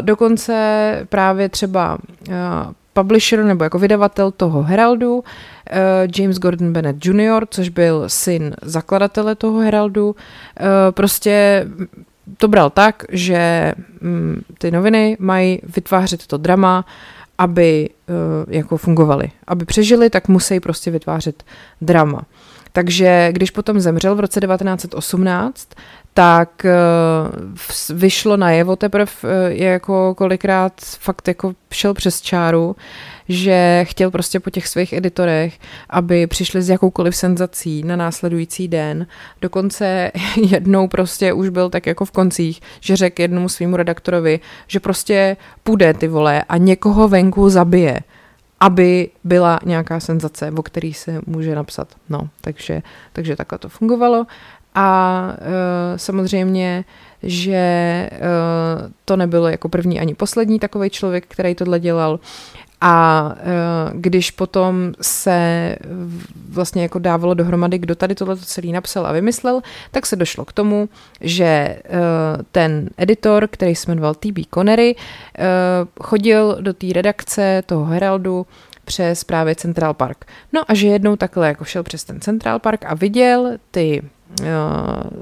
dokonce 0.00 1.06
právě 1.08 1.48
třeba 1.48 1.98
uh, 2.28 2.34
publisher 2.92 3.44
nebo 3.44 3.64
jako 3.64 3.78
vydavatel 3.78 4.30
toho 4.30 4.62
Heraldu, 4.62 5.16
uh, 5.18 5.24
James 6.18 6.38
Gordon 6.38 6.72
Bennett 6.72 7.06
Jr., 7.06 7.46
což 7.50 7.68
byl 7.68 8.04
syn 8.06 8.54
zakladatele 8.62 9.34
toho 9.34 9.58
Heraldu, 9.60 10.08
uh, 10.08 10.16
prostě 10.90 11.66
to 12.36 12.48
bral 12.48 12.70
tak, 12.70 13.04
že 13.10 13.72
mm, 14.00 14.42
ty 14.58 14.70
noviny 14.70 15.16
mají 15.20 15.60
vytvářet 15.76 16.26
to 16.26 16.36
drama, 16.36 16.84
aby 17.38 17.90
uh, 18.08 18.54
jako 18.54 18.76
fungovaly. 18.76 19.30
Aby 19.46 19.64
přežili, 19.64 20.10
tak 20.10 20.28
musí 20.28 20.60
prostě 20.60 20.90
vytvářet 20.90 21.44
drama. 21.80 22.22
Takže 22.72 23.28
když 23.32 23.50
potom 23.50 23.80
zemřel 23.80 24.14
v 24.14 24.20
roce 24.20 24.40
1918, 24.40 25.68
tak 26.14 26.66
uh, 26.66 27.98
vyšlo 27.98 28.36
najevo 28.36 28.76
teprve, 28.76 29.12
uh, 29.24 29.30
jako 29.48 30.14
kolikrát 30.14 30.72
fakt 30.80 31.28
jako 31.28 31.54
šel 31.70 31.94
přes 31.94 32.20
čáru, 32.20 32.76
že 33.28 33.84
chtěl 33.88 34.10
prostě 34.10 34.40
po 34.40 34.50
těch 34.50 34.68
svých 34.68 34.92
editorech, 34.92 35.58
aby 35.90 36.26
přišli 36.26 36.62
s 36.62 36.68
jakoukoliv 36.68 37.16
senzací 37.16 37.82
na 37.82 37.96
následující 37.96 38.68
den. 38.68 39.06
Dokonce 39.40 40.10
jednou 40.48 40.88
prostě 40.88 41.32
už 41.32 41.48
byl 41.48 41.70
tak 41.70 41.86
jako 41.86 42.04
v 42.04 42.10
koncích, 42.10 42.60
že 42.80 42.96
řekl 42.96 43.22
jednomu 43.22 43.48
svýmu 43.48 43.76
redaktorovi, 43.76 44.40
že 44.66 44.80
prostě 44.80 45.36
půjde 45.62 45.94
ty 45.94 46.08
vole 46.08 46.44
a 46.48 46.56
někoho 46.56 47.08
venku 47.08 47.50
zabije 47.50 48.00
aby 48.62 49.10
byla 49.24 49.58
nějaká 49.64 50.00
senzace, 50.00 50.52
o 50.56 50.62
který 50.62 50.94
se 50.94 51.20
může 51.26 51.54
napsat. 51.54 51.88
No, 52.08 52.28
takže, 52.40 52.82
takže 53.12 53.36
takhle 53.36 53.58
to 53.58 53.68
fungovalo. 53.68 54.26
A 54.74 55.28
e, 55.94 55.98
samozřejmě, 55.98 56.84
že 57.22 57.52
e, 57.52 58.10
to 59.04 59.16
nebylo 59.16 59.48
jako 59.48 59.68
první 59.68 60.00
ani 60.00 60.14
poslední 60.14 60.58
takový 60.58 60.90
člověk, 60.90 61.26
který 61.28 61.54
tohle 61.54 61.80
dělal. 61.80 62.20
A 62.80 63.34
e, 63.36 63.42
když 63.92 64.30
potom 64.30 64.92
se 65.00 65.76
vlastně 66.48 66.82
jako 66.82 66.98
dávalo 66.98 67.34
dohromady, 67.34 67.78
kdo 67.78 67.94
tady 67.94 68.14
tohle 68.14 68.36
celý 68.36 68.72
napsal 68.72 69.06
a 69.06 69.12
vymyslel, 69.12 69.60
tak 69.90 70.06
se 70.06 70.16
došlo 70.16 70.44
k 70.44 70.52
tomu, 70.52 70.88
že 71.20 71.78
ten 72.52 72.88
editor, 72.96 73.48
který 73.50 73.74
se 73.74 73.90
jmenoval 73.90 74.14
T.B. 74.14 74.42
Connery, 74.54 74.96
chodil 76.00 76.56
do 76.60 76.72
té 76.72 76.86
redakce 76.92 77.62
toho 77.66 77.84
Heraldu 77.84 78.46
přes 78.84 79.24
právě 79.24 79.54
Central 79.54 79.94
Park. 79.94 80.24
No 80.52 80.62
a 80.68 80.74
že 80.74 80.88
jednou 80.88 81.16
takhle 81.16 81.48
jako 81.48 81.64
šel 81.64 81.82
přes 81.82 82.04
ten 82.04 82.20
Central 82.20 82.58
Park 82.58 82.84
a 82.86 82.94
viděl 82.94 83.50
ty 83.70 84.02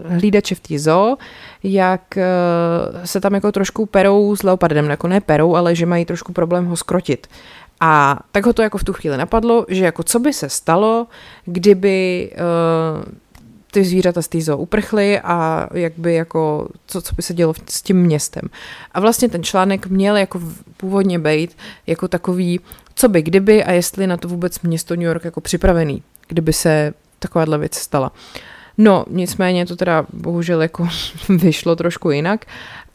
hlídače 0.08 0.54
v 0.54 0.60
té 0.60 0.78
zoo, 0.78 1.16
jak 1.62 2.18
se 3.04 3.20
tam 3.20 3.34
jako 3.34 3.52
trošku 3.52 3.86
perou 3.86 4.36
s 4.36 4.42
leopardem, 4.42 4.90
jako 4.90 5.08
ne 5.08 5.20
perou, 5.20 5.54
ale 5.54 5.74
že 5.74 5.86
mají 5.86 6.04
trošku 6.04 6.32
problém 6.32 6.66
ho 6.66 6.76
skrotit. 6.76 7.26
A 7.80 8.18
tak 8.32 8.46
ho 8.46 8.52
to 8.52 8.62
jako 8.62 8.78
v 8.78 8.84
tu 8.84 8.92
chvíli 8.92 9.16
napadlo, 9.16 9.66
že 9.68 9.84
jako 9.84 10.02
co 10.02 10.18
by 10.18 10.32
se 10.32 10.48
stalo, 10.48 11.06
kdyby 11.44 12.30
uh, 12.32 13.04
ty 13.70 13.84
zvířata 13.84 14.22
z 14.22 14.28
té 14.28 14.40
zoo 14.40 14.58
uprchly 14.58 15.20
a 15.20 15.68
jak 15.74 15.92
by 15.96 16.14
jako, 16.14 16.68
co, 16.86 17.02
co 17.02 17.14
by 17.14 17.22
se 17.22 17.34
dělo 17.34 17.54
s 17.68 17.82
tím 17.82 17.96
městem. 17.96 18.42
A 18.92 19.00
vlastně 19.00 19.28
ten 19.28 19.42
článek 19.42 19.86
měl 19.86 20.16
jako 20.16 20.40
původně 20.76 21.18
být 21.18 21.56
jako 21.86 22.08
takový, 22.08 22.60
co 22.94 23.08
by 23.08 23.22
kdyby 23.22 23.64
a 23.64 23.72
jestli 23.72 24.06
na 24.06 24.16
to 24.16 24.28
vůbec 24.28 24.60
město 24.60 24.96
New 24.96 25.06
York 25.06 25.24
jako 25.24 25.40
připravený, 25.40 26.02
kdyby 26.28 26.52
se 26.52 26.94
takováhle 27.18 27.58
věc 27.58 27.74
stala. 27.74 28.12
No, 28.82 29.04
nicméně 29.10 29.66
to 29.66 29.76
teda 29.76 30.06
bohužel 30.12 30.62
jako 30.62 30.88
vyšlo 31.28 31.76
trošku 31.76 32.10
jinak. 32.10 32.46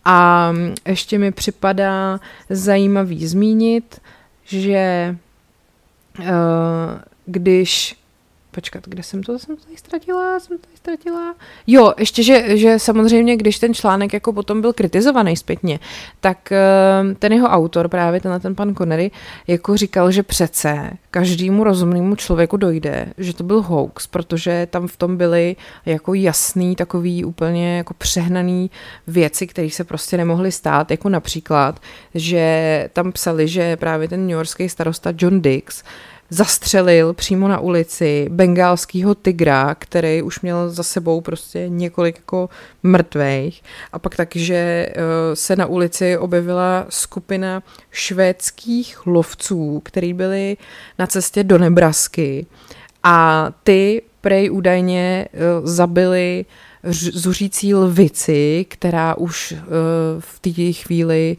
A 0.05 0.53
ještě 0.85 1.17
mi 1.17 1.31
připadá 1.31 2.19
zajímavý 2.49 3.27
zmínit, 3.27 4.01
že 4.45 5.15
uh, 6.19 6.25
když 7.25 7.95
počkat, 8.55 8.83
kde 8.87 9.03
jsem 9.03 9.23
to, 9.23 9.39
jsem 9.39 9.55
to 9.55 9.63
tady 9.63 9.77
ztratila, 9.77 10.39
jsem 10.39 10.57
to 10.57 10.63
tady 10.63 10.77
ztratila. 10.77 11.35
Jo, 11.67 11.93
ještě, 11.97 12.23
že, 12.23 12.57
že 12.57 12.79
samozřejmě, 12.79 13.37
když 13.37 13.59
ten 13.59 13.73
článek 13.73 14.13
jako 14.13 14.33
potom 14.33 14.61
byl 14.61 14.73
kritizovaný 14.73 15.37
zpětně, 15.37 15.79
tak 16.19 16.51
eh, 16.51 17.15
ten 17.19 17.33
jeho 17.33 17.47
autor, 17.47 17.87
právě 17.87 18.21
ten, 18.21 18.41
ten 18.41 18.55
pan 18.55 18.75
Connery, 18.75 19.11
jako 19.47 19.77
říkal, 19.77 20.11
že 20.11 20.23
přece 20.23 20.91
každému 21.11 21.63
rozumnému 21.63 22.15
člověku 22.15 22.57
dojde, 22.57 23.13
že 23.17 23.33
to 23.33 23.43
byl 23.43 23.61
hoax, 23.61 24.07
protože 24.07 24.67
tam 24.71 24.87
v 24.87 24.97
tom 24.97 25.17
byly 25.17 25.55
jako 25.85 26.13
jasný, 26.13 26.75
takový 26.75 27.25
úplně 27.25 27.77
jako 27.77 27.93
přehnaný 27.93 28.71
věci, 29.07 29.47
které 29.47 29.69
se 29.69 29.83
prostě 29.83 30.17
nemohly 30.17 30.51
stát, 30.51 30.91
jako 30.91 31.09
například, 31.09 31.79
že 32.13 32.89
tam 32.93 33.11
psali, 33.11 33.47
že 33.47 33.77
právě 33.77 34.07
ten 34.07 34.27
newyorský 34.27 34.69
starosta 34.69 35.13
John 35.17 35.41
Dix 35.41 35.83
zastřelil 36.29 37.13
přímo 37.13 37.47
na 37.47 37.59
ulici 37.59 38.27
bengálského 38.31 39.15
tygra, 39.15 39.75
který 39.75 40.21
už 40.21 40.41
měl 40.41 40.69
za 40.69 40.83
sebou 40.83 41.21
prostě 41.21 41.69
několik 41.69 42.15
jako 42.15 42.49
mrtvých. 42.83 43.63
A 43.93 43.99
pak 43.99 44.15
taky, 44.15 44.39
že 44.39 44.55
eh, 44.55 44.93
se 45.33 45.55
na 45.55 45.65
ulici 45.65 46.17
objevila 46.17 46.85
skupina 46.89 47.63
švédských 47.91 49.05
lovců, 49.05 49.81
který 49.85 50.13
byli 50.13 50.57
na 50.99 51.07
cestě 51.07 51.43
do 51.43 51.57
Nebrasky 51.57 52.45
a 53.03 53.49
ty 53.63 54.01
prej 54.21 54.51
údajně 54.51 55.27
eh, 55.33 55.37
zabili 55.63 56.45
zuřící 57.13 57.75
lvici, 57.75 58.65
která 58.69 59.17
už 59.17 59.51
eh, 59.51 59.61
v 60.19 60.39
té 60.39 60.73
chvíli 60.73 61.37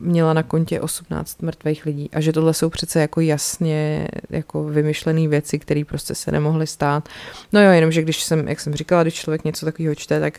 měla 0.00 0.32
na 0.32 0.42
kontě 0.42 0.80
18 0.80 1.42
mrtvých 1.42 1.86
lidí 1.86 2.10
a 2.12 2.20
že 2.20 2.32
tohle 2.32 2.54
jsou 2.54 2.70
přece 2.70 3.00
jako 3.00 3.20
jasně 3.20 4.08
jako 4.30 4.64
vymyšlené 4.64 5.28
věci, 5.28 5.58
které 5.58 5.82
prostě 5.88 6.14
se 6.14 6.32
nemohly 6.32 6.66
stát. 6.66 7.08
No 7.52 7.62
jo, 7.62 7.70
jenom, 7.70 7.92
že 7.92 8.02
když 8.02 8.22
jsem, 8.22 8.48
jak 8.48 8.60
jsem 8.60 8.74
říkala, 8.74 9.02
když 9.02 9.14
člověk 9.14 9.44
něco 9.44 9.66
takového 9.66 9.94
čte, 9.94 10.20
tak 10.20 10.38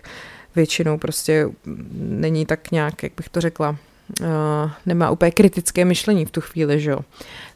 většinou 0.55 0.97
prostě 0.97 1.49
není 1.99 2.45
tak 2.45 2.71
nějak, 2.71 3.03
jak 3.03 3.11
bych 3.17 3.29
to 3.29 3.41
řekla, 3.41 3.69
uh, 4.21 4.27
nemá 4.85 5.09
úplně 5.09 5.31
kritické 5.31 5.85
myšlení 5.85 6.25
v 6.25 6.31
tu 6.31 6.41
chvíli, 6.41 6.79
že 6.79 6.91
jo. 6.91 6.99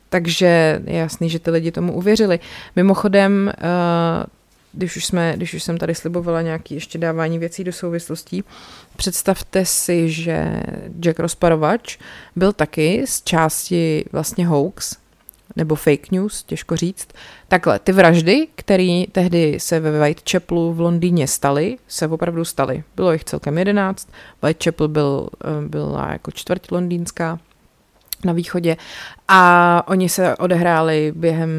Takže 0.10 0.82
je 0.86 0.98
jasný, 0.98 1.30
že 1.30 1.40
ty 1.40 1.52
lidi 1.52 1.72
tomu 1.72 1.94
uvěřili. 1.94 2.40
Mimochodem, 2.76 3.54
uh, 3.58 4.26
když 4.74 4.98
už, 4.98 5.06
jsme, 5.06 5.34
když 5.36 5.54
už 5.54 5.64
jsem 5.64 5.78
tady 5.78 5.96
slibovala 5.96 6.42
nějaké 6.42 6.74
ještě 6.74 6.98
dávání 6.98 7.40
věcí 7.40 7.64
do 7.64 7.74
souvislostí, 7.74 8.44
představte 8.96 9.66
si, 9.66 10.10
že 10.10 10.64
Jack 11.00 11.20
Rozparovač 11.20 11.98
byl 12.36 12.54
taky 12.54 13.04
z 13.08 13.22
části 13.22 14.06
vlastně 14.12 14.48
hoax, 14.48 14.96
nebo 15.56 15.76
fake 15.76 16.12
news, 16.12 16.44
těžko 16.44 16.76
říct. 16.76 17.08
Takhle, 17.48 17.80
ty 17.80 17.92
vraždy, 17.92 18.48
které 18.56 19.04
tehdy 19.12 19.60
se 19.60 19.80
ve 19.80 20.00
Whitechapelu 20.00 20.74
v 20.74 20.80
Londýně 20.80 21.28
staly, 21.28 21.78
se 21.88 22.08
opravdu 22.08 22.46
staly. 22.46 22.84
Bylo 22.96 23.12
jich 23.12 23.24
celkem 23.24 23.58
jedenáct. 23.58 24.08
Whitechapel 24.42 24.88
byl, 24.88 25.30
eh, 25.44 25.68
byla 25.68 26.12
jako 26.12 26.32
čtvrť 26.32 26.72
londýnská 26.72 27.40
na 28.26 28.34
východě 28.34 28.78
a 29.28 29.84
oni 29.88 30.10
se 30.10 30.36
odehráli 30.38 31.14
během 31.16 31.50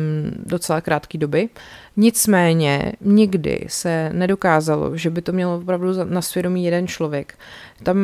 docela 0.46 0.80
krátké 0.80 1.18
doby. 1.18 1.48
Nicméně 1.96 2.92
nikdy 3.00 3.64
se 3.68 4.10
nedokázalo, 4.12 4.96
že 4.96 5.10
by 5.10 5.22
to 5.22 5.32
mělo 5.32 5.58
opravdu 5.58 6.04
na 6.04 6.22
svědomí 6.22 6.64
jeden 6.64 6.86
člověk. 6.86 7.34
Tam 7.82 7.98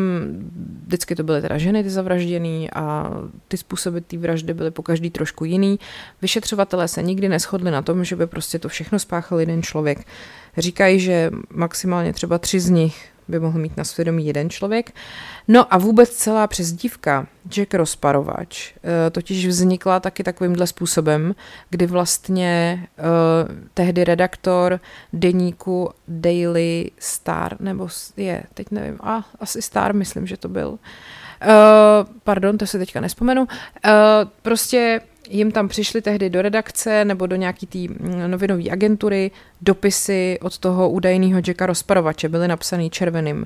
vždycky 0.86 1.14
to 1.14 1.22
byly 1.22 1.40
teda 1.40 1.58
ženy 1.58 1.82
ty 1.82 1.90
zavražděný 1.90 2.70
a 2.74 3.10
ty 3.48 3.56
způsoby 3.56 3.98
té 3.98 4.18
vraždy 4.18 4.54
byly 4.54 4.70
po 4.70 4.82
každý 4.82 5.10
trošku 5.10 5.44
jiný. 5.44 5.78
Vyšetřovatelé 6.22 6.88
se 6.88 7.02
nikdy 7.02 7.28
neschodli 7.28 7.70
na 7.70 7.82
tom, 7.82 8.04
že 8.04 8.16
by 8.16 8.26
prostě 8.26 8.58
to 8.58 8.68
všechno 8.68 8.98
spáchal 8.98 9.40
jeden 9.40 9.62
člověk. 9.62 9.98
Říkají, 10.58 11.00
že 11.00 11.30
maximálně 11.50 12.12
třeba 12.12 12.38
tři 12.38 12.60
z 12.60 12.70
nich 12.70 13.17
by 13.28 13.40
mohl 13.40 13.58
mít 13.58 13.76
na 13.76 13.84
svědomí 13.84 14.26
jeden 14.26 14.50
člověk. 14.50 14.94
No 15.48 15.74
a 15.74 15.78
vůbec 15.78 16.10
celá 16.10 16.46
přezdívka 16.46 17.26
Jack 17.48 17.74
Rozparovač 17.74 18.72
eh, 18.76 19.10
totiž 19.10 19.46
vznikla 19.46 20.00
taky 20.00 20.24
takovýmhle 20.24 20.66
způsobem, 20.66 21.34
kdy 21.70 21.86
vlastně 21.86 22.86
uh, 22.98 23.56
tehdy 23.74 24.04
redaktor 24.04 24.80
deníku 25.12 25.90
Daily 26.08 26.90
Star, 26.98 27.56
nebo 27.60 27.88
je, 28.16 28.42
teď 28.54 28.66
nevím, 28.70 28.98
a 29.02 29.24
asi 29.40 29.62
Star 29.62 29.94
myslím, 29.94 30.26
že 30.26 30.36
to 30.36 30.48
byl, 30.48 30.68
uh, 30.68 30.78
pardon, 32.24 32.58
to 32.58 32.66
se 32.66 32.78
teďka 32.78 33.00
nespomenu, 33.00 33.42
uh, 33.42 33.48
prostě 34.42 35.00
jim 35.30 35.52
tam 35.52 35.68
přišly 35.68 36.02
tehdy 36.02 36.30
do 36.30 36.42
redakce 36.42 37.04
nebo 37.04 37.26
do 37.26 37.36
nějaký 37.36 37.66
té 37.66 37.78
mm, 37.78 38.30
novinové 38.30 38.70
agentury 38.70 39.30
dopisy 39.60 40.38
od 40.42 40.58
toho 40.58 40.90
údajného 40.90 41.40
Jacka 41.46 41.66
Rozparovače. 41.66 42.28
Byly 42.28 42.48
napsaný 42.48 42.90
červeným 42.90 43.36
uh, 43.36 43.44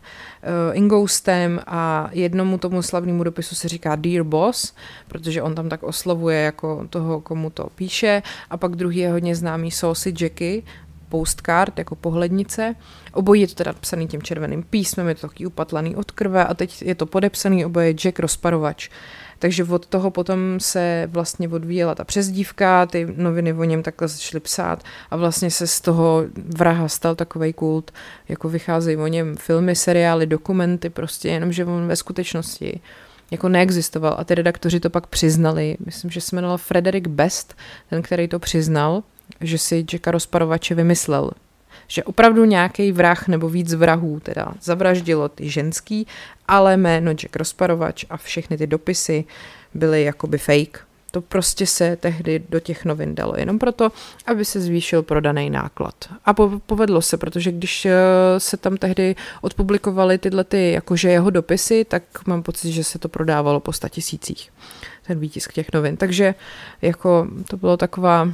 ingoustem 0.76 1.60
a 1.66 2.10
jednomu 2.12 2.58
tomu 2.58 2.82
slavnému 2.82 3.24
dopisu 3.24 3.54
se 3.54 3.68
říká 3.68 3.96
Dear 3.96 4.24
Boss, 4.24 4.74
protože 5.08 5.42
on 5.42 5.54
tam 5.54 5.68
tak 5.68 5.82
oslovuje 5.82 6.42
jako 6.42 6.86
toho, 6.90 7.20
komu 7.20 7.50
to 7.50 7.68
píše. 7.74 8.22
A 8.50 8.56
pak 8.56 8.76
druhý 8.76 8.98
je 8.98 9.12
hodně 9.12 9.36
známý 9.36 9.70
Saucy 9.70 10.14
Jacky, 10.20 10.62
postcard, 11.08 11.78
jako 11.78 11.94
pohlednice. 11.94 12.74
Obojí 13.12 13.40
je 13.40 13.48
to 13.48 13.54
teda 13.54 13.72
psaný 13.72 14.08
tím 14.08 14.22
červeným 14.22 14.62
písmem, 14.62 15.08
je 15.08 15.14
to 15.14 15.28
taky 15.28 15.46
upatlaný 15.46 15.96
od 15.96 16.10
krve 16.10 16.44
a 16.44 16.54
teď 16.54 16.82
je 16.82 16.94
to 16.94 17.06
podepsaný 17.06 17.64
oboje 17.64 17.94
Jack 17.94 18.18
Rozparovač. 18.18 18.88
Takže 19.42 19.64
od 19.64 19.86
toho 19.86 20.10
potom 20.10 20.60
se 20.60 21.08
vlastně 21.12 21.48
odvíjela 21.48 21.94
ta 21.94 22.04
přezdívka, 22.04 22.86
ty 22.86 23.06
noviny 23.16 23.52
o 23.52 23.64
něm 23.64 23.82
takhle 23.82 24.08
začaly 24.08 24.40
psát 24.40 24.82
a 25.10 25.16
vlastně 25.16 25.50
se 25.50 25.66
z 25.66 25.80
toho 25.80 26.24
vraha 26.56 26.88
stal 26.88 27.14
takový 27.14 27.52
kult, 27.52 27.90
jako 28.28 28.48
vycházejí 28.48 28.96
o 28.96 29.06
něm 29.06 29.36
filmy, 29.36 29.76
seriály, 29.76 30.26
dokumenty, 30.26 30.90
prostě 30.90 31.28
jenomže 31.28 31.64
on 31.64 31.86
ve 31.86 31.96
skutečnosti 31.96 32.80
jako 33.30 33.48
neexistoval 33.48 34.14
a 34.18 34.24
ty 34.24 34.34
redaktoři 34.34 34.80
to 34.80 34.90
pak 34.90 35.06
přiznali. 35.06 35.76
Myslím, 35.86 36.10
že 36.10 36.20
se 36.20 36.36
jmenoval 36.36 36.58
Frederick 36.58 37.06
Best, 37.06 37.56
ten, 37.90 38.02
který 38.02 38.28
to 38.28 38.38
přiznal, 38.38 39.02
že 39.40 39.58
si 39.58 39.84
Jacka 39.92 40.10
Rozparovače 40.10 40.74
vymyslel. 40.74 41.30
Že 41.86 42.04
opravdu 42.04 42.44
nějaký 42.44 42.92
vrah 42.92 43.28
nebo 43.28 43.48
víc 43.48 43.74
vrahů 43.74 44.20
teda 44.20 44.54
zavraždilo 44.62 45.28
ty 45.28 45.50
ženský, 45.50 46.06
ale 46.48 46.76
jméno 46.76 47.10
Jack 47.10 47.36
Rozparovač 47.36 48.04
a 48.10 48.16
všechny 48.16 48.58
ty 48.58 48.66
dopisy 48.66 49.24
byly 49.74 50.02
jakoby 50.02 50.38
fake. 50.38 50.86
To 51.10 51.20
prostě 51.20 51.66
se 51.66 51.96
tehdy 51.96 52.42
do 52.48 52.60
těch 52.60 52.84
novin 52.84 53.14
dalo 53.14 53.34
jenom 53.36 53.58
proto, 53.58 53.92
aby 54.26 54.44
se 54.44 54.60
zvýšil 54.60 55.02
prodaný 55.02 55.50
náklad. 55.50 55.94
A 56.24 56.34
po, 56.34 56.60
povedlo 56.66 57.02
se, 57.02 57.16
protože 57.16 57.52
když 57.52 57.86
eh, 57.86 57.92
se 58.38 58.56
tam 58.56 58.76
tehdy 58.76 59.16
odpublikovaly 59.40 60.18
tyhle 60.18 60.44
ty 60.44 60.72
jakože 60.72 61.10
jeho 61.10 61.30
dopisy, 61.30 61.84
tak 61.84 62.02
mám 62.26 62.42
pocit, 62.42 62.72
že 62.72 62.84
se 62.84 62.98
to 62.98 63.08
prodávalo 63.08 63.60
po 63.60 63.72
statisících, 63.72 64.50
ten 65.06 65.18
výtisk 65.18 65.52
těch 65.52 65.72
novin. 65.72 65.96
Takže 65.96 66.34
jako 66.82 67.28
to 67.48 67.56
bylo 67.56 67.76
taková 67.76 68.28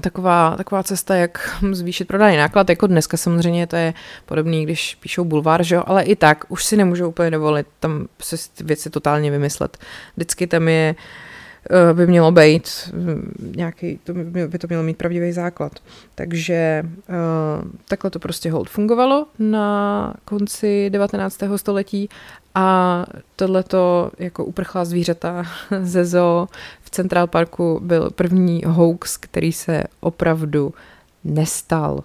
taková, 0.00 0.56
taková 0.56 0.82
cesta, 0.82 1.16
jak 1.16 1.56
zvýšit 1.72 2.04
prodaný 2.04 2.36
náklad, 2.36 2.70
jako 2.70 2.86
dneska 2.86 3.16
samozřejmě 3.16 3.66
to 3.66 3.76
je 3.76 3.94
podobný, 4.26 4.62
když 4.62 4.94
píšou 4.94 5.24
bulvár, 5.24 5.62
že 5.62 5.74
jo? 5.74 5.82
ale 5.86 6.02
i 6.02 6.16
tak 6.16 6.44
už 6.48 6.64
si 6.64 6.76
nemůžou 6.76 7.08
úplně 7.08 7.30
dovolit 7.30 7.66
tam 7.80 8.06
se 8.22 8.36
věci 8.64 8.90
totálně 8.90 9.30
vymyslet. 9.30 9.78
Vždycky 10.16 10.46
tam 10.46 10.68
je 10.68 10.94
eh, 11.70 11.94
by 11.94 12.06
mělo 12.06 12.32
být 12.32 12.68
hm, 12.92 13.32
nějaký, 13.56 13.98
to 14.04 14.14
by, 14.14 14.58
to 14.58 14.66
mělo 14.66 14.82
mít 14.82 14.96
pravdivý 14.96 15.32
základ. 15.32 15.72
Takže 16.14 16.82
uh, 16.84 17.70
takhle 17.88 18.10
to 18.10 18.18
prostě 18.18 18.50
hold 18.50 18.68
fungovalo 18.70 19.26
na 19.38 20.14
konci 20.24 20.90
19. 20.90 21.38
století 21.56 22.08
a 22.58 23.06
tohleto 23.36 24.10
jako 24.18 24.44
uprchlá 24.44 24.84
zvířata 24.84 25.44
ze 25.82 26.04
zoo 26.04 26.48
v 26.82 26.90
Central 26.90 27.26
Parku 27.26 27.80
byl 27.82 28.10
první 28.10 28.62
hoax, 28.66 29.16
který 29.16 29.52
se 29.52 29.84
opravdu 30.00 30.74
nestal. 31.24 32.02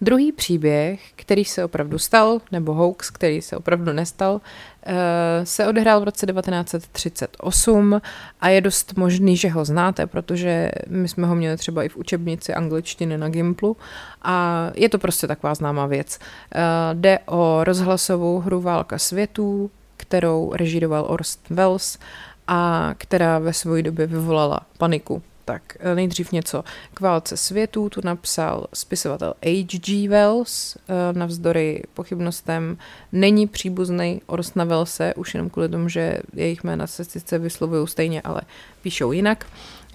Druhý 0.00 0.32
příběh, 0.32 1.00
který 1.16 1.44
se 1.44 1.64
opravdu 1.64 1.98
stal, 1.98 2.40
nebo 2.52 2.74
hoax, 2.74 3.10
který 3.10 3.42
se 3.42 3.56
opravdu 3.56 3.92
nestal, 3.92 4.40
eh, 4.86 5.46
se 5.46 5.66
odehrál 5.66 6.00
v 6.00 6.04
roce 6.04 6.26
1938 6.26 8.00
a 8.40 8.48
je 8.48 8.60
dost 8.60 8.96
možný, 8.96 9.36
že 9.36 9.48
ho 9.48 9.64
znáte, 9.64 10.06
protože 10.06 10.70
my 10.88 11.08
jsme 11.08 11.26
ho 11.26 11.34
měli 11.34 11.56
třeba 11.56 11.82
i 11.82 11.88
v 11.88 11.96
učebnici 11.96 12.54
angličtiny 12.54 13.18
na 13.18 13.28
Gimplu 13.28 13.76
a 14.22 14.66
je 14.74 14.88
to 14.88 14.98
prostě 14.98 15.26
taková 15.26 15.54
známá 15.54 15.86
věc. 15.86 16.18
Eh, 16.54 16.60
jde 16.94 17.18
o 17.26 17.64
rozhlasovou 17.64 18.38
hru 18.40 18.60
Válka 18.60 18.98
světů, 18.98 19.70
kterou 19.96 20.52
režíroval 20.52 21.06
Orst 21.08 21.50
Welles 21.50 21.98
a 22.46 22.94
která 22.98 23.38
ve 23.38 23.52
své 23.52 23.82
době 23.82 24.06
vyvolala 24.06 24.60
paniku. 24.78 25.22
Tak 25.44 25.62
eh, 25.80 25.94
nejdřív 25.94 26.32
něco 26.32 26.64
k 26.94 27.00
válce 27.00 27.36
světů, 27.36 27.88
tu 27.88 28.00
napsal 28.04 28.66
spisovatel 28.74 29.34
H.G. 29.44 30.08
Wells, 30.08 30.76
eh, 30.76 30.92
navzdory 31.12 31.82
pochybnostem 31.94 32.78
není 33.12 33.46
příbuzný 33.46 34.22
Orstna 34.26 34.64
Wellse, 34.64 35.14
už 35.14 35.34
jenom 35.34 35.50
kvůli 35.50 35.68
tomu, 35.68 35.88
že 35.88 36.18
jejich 36.34 36.64
jména 36.64 36.86
se 36.86 37.04
sice 37.04 37.38
vyslovují 37.38 37.88
stejně, 37.88 38.22
ale 38.22 38.40
píšou 38.82 39.12
jinak. 39.12 39.46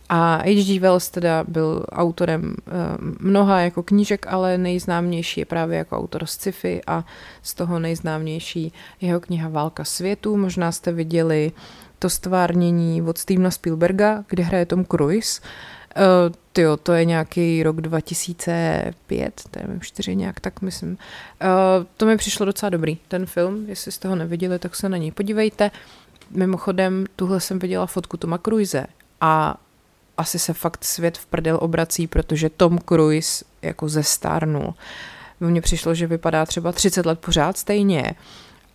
A 0.10 0.38
H.G. 0.38 0.80
Wells 0.80 1.10
teda 1.10 1.44
byl 1.48 1.86
autorem 1.92 2.44
uh, 2.44 2.74
mnoha 3.20 3.60
jako 3.60 3.84
knížek, 3.84 4.28
ale 4.28 4.58
nejznámější 4.58 5.42
je 5.42 5.46
právě 5.46 5.78
jako 5.78 5.98
autor 5.98 6.26
sci-fi 6.26 6.82
a 6.88 7.06
z 7.42 7.54
toho 7.54 7.80
nejznámější 7.80 8.74
jeho 9.02 9.20
kniha 9.20 9.50
Válka 9.50 9.84
světů. 9.84 10.38
Možná 10.38 10.72
jste 10.72 10.92
viděli 10.92 11.52
to 12.00 12.10
stvárnění 12.10 13.02
od 13.02 13.18
Stevena 13.18 13.52
Spielberga, 13.52 14.24
kde 14.30 14.44
hraje 14.44 14.66
Tom 14.66 14.86
Cruise. 14.86 15.42
Uh, 15.98 16.36
tyjo, 16.54 16.78
to 16.78 16.94
je 16.94 17.06
nějaký 17.06 17.64
rok 17.64 17.82
2005, 17.82 19.42
nevím, 19.56 19.82
čtyři 19.82 20.16
nějak, 20.16 20.40
tak 20.40 20.62
myslím. 20.62 20.92
Uh, 20.92 20.98
to 21.98 22.06
mi 22.06 22.18
přišlo 22.18 22.46
docela 22.46 22.70
dobrý, 22.70 22.98
ten 23.08 23.26
film, 23.26 23.66
jestli 23.68 23.92
jste 23.92 24.08
ho 24.08 24.16
neviděli, 24.16 24.60
tak 24.60 24.76
se 24.76 24.90
na 24.90 24.98
něj 24.98 25.12
podívejte. 25.12 25.72
Mimochodem, 26.32 27.06
tuhle 27.16 27.40
jsem 27.40 27.60
viděla 27.60 27.86
fotku 27.86 28.18
Toma 28.18 28.38
Cruise 28.38 28.88
a 29.22 29.58
asi 30.20 30.40
se 30.40 30.54
fakt 30.54 30.86
svět 30.86 31.18
v 31.18 31.26
prdel 31.26 31.58
obrací, 31.62 32.08
protože 32.08 32.50
Tom 32.50 32.80
Cruise 32.90 33.46
jako 33.62 33.90
zestárnul. 33.90 34.74
Mně 35.40 35.62
přišlo, 35.62 35.96
že 35.96 36.08
vypadá 36.08 36.46
třeba 36.46 36.72
30 36.72 37.06
let 37.06 37.20
pořád 37.20 37.58
stejně 37.58 38.16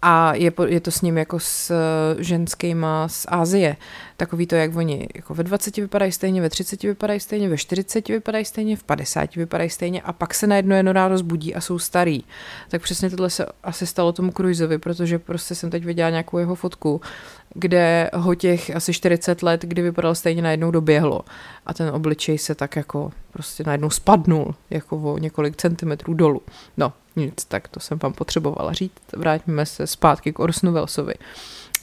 a 0.06 0.34
je, 0.34 0.52
je 0.66 0.80
to 0.80 0.90
s 0.90 1.02
ním 1.02 1.18
jako 1.18 1.40
s 1.40 1.70
eh, 1.70 2.22
ženskýma 2.22 3.08
z 3.08 3.26
Ázie. 3.28 3.76
Takový 4.16 4.46
to, 4.46 4.54
jak 4.54 4.76
oni 4.76 5.08
jako 5.14 5.34
ve 5.34 5.44
20 5.44 5.76
vypadají 5.76 6.12
stejně, 6.12 6.40
ve 6.40 6.50
30 6.50 6.82
vypadají 6.82 7.20
stejně, 7.20 7.48
ve 7.48 7.56
40 7.56 8.08
vypadají 8.08 8.44
stejně, 8.44 8.76
v 8.76 8.82
50 8.82 9.34
vypadají 9.36 9.70
stejně 9.70 10.02
a 10.02 10.12
pak 10.12 10.34
se 10.34 10.46
najednou 10.46 10.76
jedno 10.76 10.92
ráno 10.92 11.18
zbudí 11.18 11.54
a 11.54 11.60
jsou 11.60 11.78
starý. 11.78 12.24
Tak 12.68 12.82
přesně 12.82 13.10
tohle 13.10 13.30
se 13.30 13.46
asi 13.62 13.86
stalo 13.86 14.12
tomu 14.12 14.32
Cruiseovi, 14.32 14.78
protože 14.78 15.18
prostě 15.18 15.54
jsem 15.54 15.70
teď 15.70 15.84
viděla 15.84 16.10
nějakou 16.10 16.38
jeho 16.38 16.54
fotku, 16.54 17.00
kde 17.54 18.10
ho 18.14 18.34
těch 18.34 18.76
asi 18.76 18.92
40 18.92 19.42
let, 19.42 19.62
kdy 19.62 19.82
vypadal 19.82 20.14
stejně 20.14 20.42
najednou 20.42 20.70
doběhlo 20.70 21.20
a 21.66 21.74
ten 21.74 21.88
obličej 21.88 22.38
se 22.38 22.54
tak 22.54 22.76
jako 22.76 23.12
prostě 23.32 23.64
najednou 23.66 23.90
spadnul 23.90 24.54
jako 24.70 24.96
o 24.96 25.18
několik 25.18 25.56
centimetrů 25.56 26.14
dolů. 26.14 26.42
No, 26.76 26.92
nic, 27.16 27.44
tak 27.44 27.68
to 27.68 27.80
jsem 27.80 27.98
vám 28.02 28.12
potřebovala 28.12 28.72
říct. 28.72 28.92
Vrátíme 29.16 29.66
se 29.66 29.86
zpátky 29.86 30.32
k 30.32 30.38
Orsonu 30.38 30.72
Wellesovi. 30.72 31.14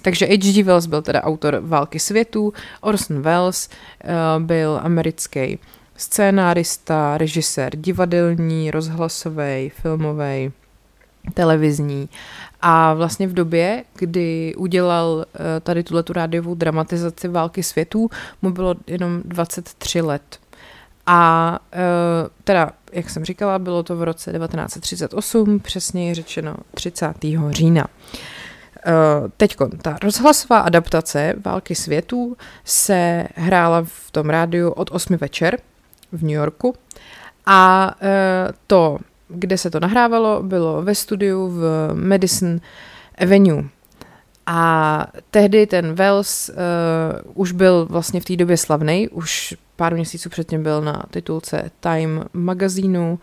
Takže 0.01 0.25
H.G. 0.25 0.63
Wells 0.63 0.85
byl 0.85 1.01
teda 1.01 1.23
autor 1.23 1.59
Války 1.63 1.99
světů. 1.99 2.53
Orson 2.81 3.21
Welles 3.21 3.69
uh, 4.03 4.43
byl 4.43 4.79
americký 4.83 5.59
scénárista, 5.97 7.17
režisér 7.17 7.75
divadelní, 7.75 8.71
rozhlasový, 8.71 9.69
filmový, 9.69 10.51
televizní. 11.33 12.09
A 12.61 12.93
vlastně 12.93 13.27
v 13.27 13.33
době, 13.33 13.83
kdy 13.95 14.55
udělal 14.57 15.15
uh, 15.15 15.25
tady 15.63 15.83
tuhle 15.83 16.03
tu 16.03 16.13
rádiovou 16.13 16.55
dramatizaci 16.55 17.27
Války 17.27 17.63
světů, 17.63 18.09
mu 18.41 18.51
bylo 18.51 18.75
jenom 18.87 19.21
23 19.25 20.01
let. 20.01 20.39
A 21.13 21.59
uh, 21.73 22.29
teda, 22.43 22.71
jak 22.91 23.09
jsem 23.09 23.25
říkala, 23.25 23.59
bylo 23.59 23.83
to 23.83 23.95
v 23.95 24.03
roce 24.03 24.31
1938, 24.31 25.59
přesněji 25.59 26.13
řečeno 26.13 26.55
30. 26.73 27.13
října. 27.49 27.87
Uh, 28.87 29.27
Teď 29.37 29.55
ta 29.81 29.97
rozhlasová 30.03 30.59
adaptace 30.59 31.33
Války 31.45 31.75
světů 31.75 32.37
se 32.65 33.27
hrála 33.35 33.83
v 33.83 34.11
tom 34.11 34.29
rádiu 34.29 34.69
od 34.69 34.91
8 34.91 35.17
večer 35.17 35.57
v 36.11 36.21
New 36.21 36.31
Yorku 36.31 36.75
a 37.45 37.91
uh, 38.01 38.07
to, 38.67 38.97
kde 39.27 39.57
se 39.57 39.69
to 39.69 39.79
nahrávalo, 39.79 40.43
bylo 40.43 40.81
ve 40.81 40.95
studiu 40.95 41.47
v 41.47 41.89
Madison 41.93 42.59
Avenue. 43.17 43.63
A 44.45 45.07
tehdy 45.31 45.67
ten 45.67 45.93
Wells 45.93 46.49
uh, 46.49 46.55
už 47.33 47.51
byl 47.51 47.85
vlastně 47.89 48.21
v 48.21 48.25
té 48.25 48.35
době 48.35 48.57
slavný, 48.57 49.09
už 49.09 49.55
pár 49.81 49.95
měsíců 49.95 50.29
předtím 50.29 50.63
byl 50.63 50.81
na 50.81 51.03
titulce 51.11 51.71
Time 51.79 52.25
magazínu 52.33 53.19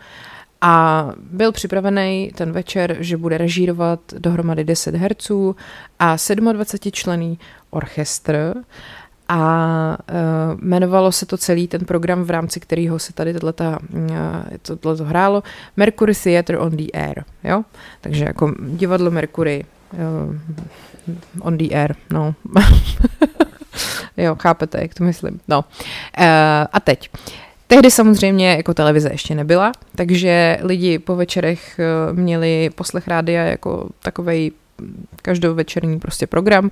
a 0.61 1.05
byl 1.31 1.51
připravený 1.51 2.31
ten 2.35 2.51
večer, 2.51 2.97
že 2.99 3.17
bude 3.17 3.37
režírovat 3.37 3.99
dohromady 4.17 4.63
10 4.63 4.95
herců 4.95 5.55
a 5.99 6.15
27 6.51 6.91
člený 6.91 7.39
orchestr 7.69 8.53
a 9.27 9.97
uh, 10.11 10.59
jmenovalo 10.61 11.11
se 11.11 11.25
to 11.25 11.37
celý 11.37 11.67
ten 11.67 11.85
program, 11.85 12.23
v 12.23 12.29
rámci 12.29 12.59
kterého 12.59 12.99
se 12.99 13.13
tady 13.13 13.33
tohleto, 13.33 13.63
uh, 13.63 14.77
tohleto 14.79 15.05
hrálo, 15.05 15.43
Mercury 15.77 16.13
Theatre 16.15 16.57
on 16.57 16.77
the 16.77 16.87
Air, 16.93 17.23
jo? 17.43 17.63
Takže 18.01 18.25
jako 18.25 18.53
divadlo 18.59 19.11
Mercury 19.11 19.65
uh, 19.93 20.35
on 21.41 21.57
the 21.57 21.75
Air, 21.75 21.95
no. 22.09 22.35
jo, 24.17 24.35
chápete, 24.39 24.81
jak 24.81 24.93
to 24.93 25.03
myslím. 25.03 25.39
No. 25.47 25.59
Uh, 25.59 26.25
a 26.73 26.79
teď. 26.79 27.09
Tehdy 27.67 27.91
samozřejmě 27.91 28.55
jako 28.55 28.73
televize 28.73 29.09
ještě 29.11 29.35
nebyla, 29.35 29.71
takže 29.95 30.59
lidi 30.61 30.99
po 30.99 31.15
večerech 31.15 31.79
měli 32.11 32.69
poslech 32.75 33.07
rádia 33.07 33.43
jako 33.43 33.89
takovej 34.01 34.51
každovečerní 35.21 35.99
prostě 35.99 36.27
program 36.27 36.69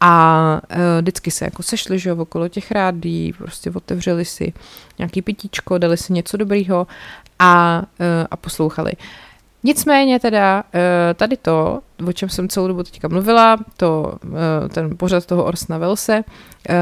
a 0.00 0.60
uh, 0.70 0.78
vždycky 1.00 1.30
se 1.30 1.44
jako 1.44 1.62
sešli, 1.62 1.98
že 1.98 2.12
okolo 2.12 2.48
těch 2.48 2.70
rádí, 2.70 3.32
prostě 3.38 3.70
otevřeli 3.70 4.24
si 4.24 4.52
nějaký 4.98 5.22
pitíčko, 5.22 5.78
dali 5.78 5.96
si 5.96 6.12
něco 6.12 6.36
dobrýho 6.36 6.86
a, 7.38 7.82
a 8.30 8.36
poslouchali. 8.36 8.92
Nicméně 9.66 10.20
teda 10.20 10.64
tady 11.14 11.36
to, 11.36 11.80
o 12.06 12.12
čem 12.12 12.28
jsem 12.28 12.48
celou 12.48 12.68
dobu 12.68 12.82
teďka 12.82 13.08
mluvila, 13.08 13.56
to, 13.76 14.14
ten 14.74 14.96
pořad 14.96 15.26
toho 15.26 15.44
Orsna 15.44 15.78
Velse 15.78 16.24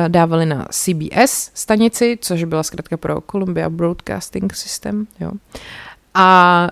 dávali 0.08 0.46
na 0.46 0.66
CBS 0.70 1.50
stanici, 1.54 2.18
což 2.20 2.44
byla 2.44 2.62
zkrátka 2.62 2.96
pro 2.96 3.20
Columbia 3.30 3.70
Broadcasting 3.70 4.54
System, 4.54 5.06
jo. 5.20 5.30
A 6.14 6.68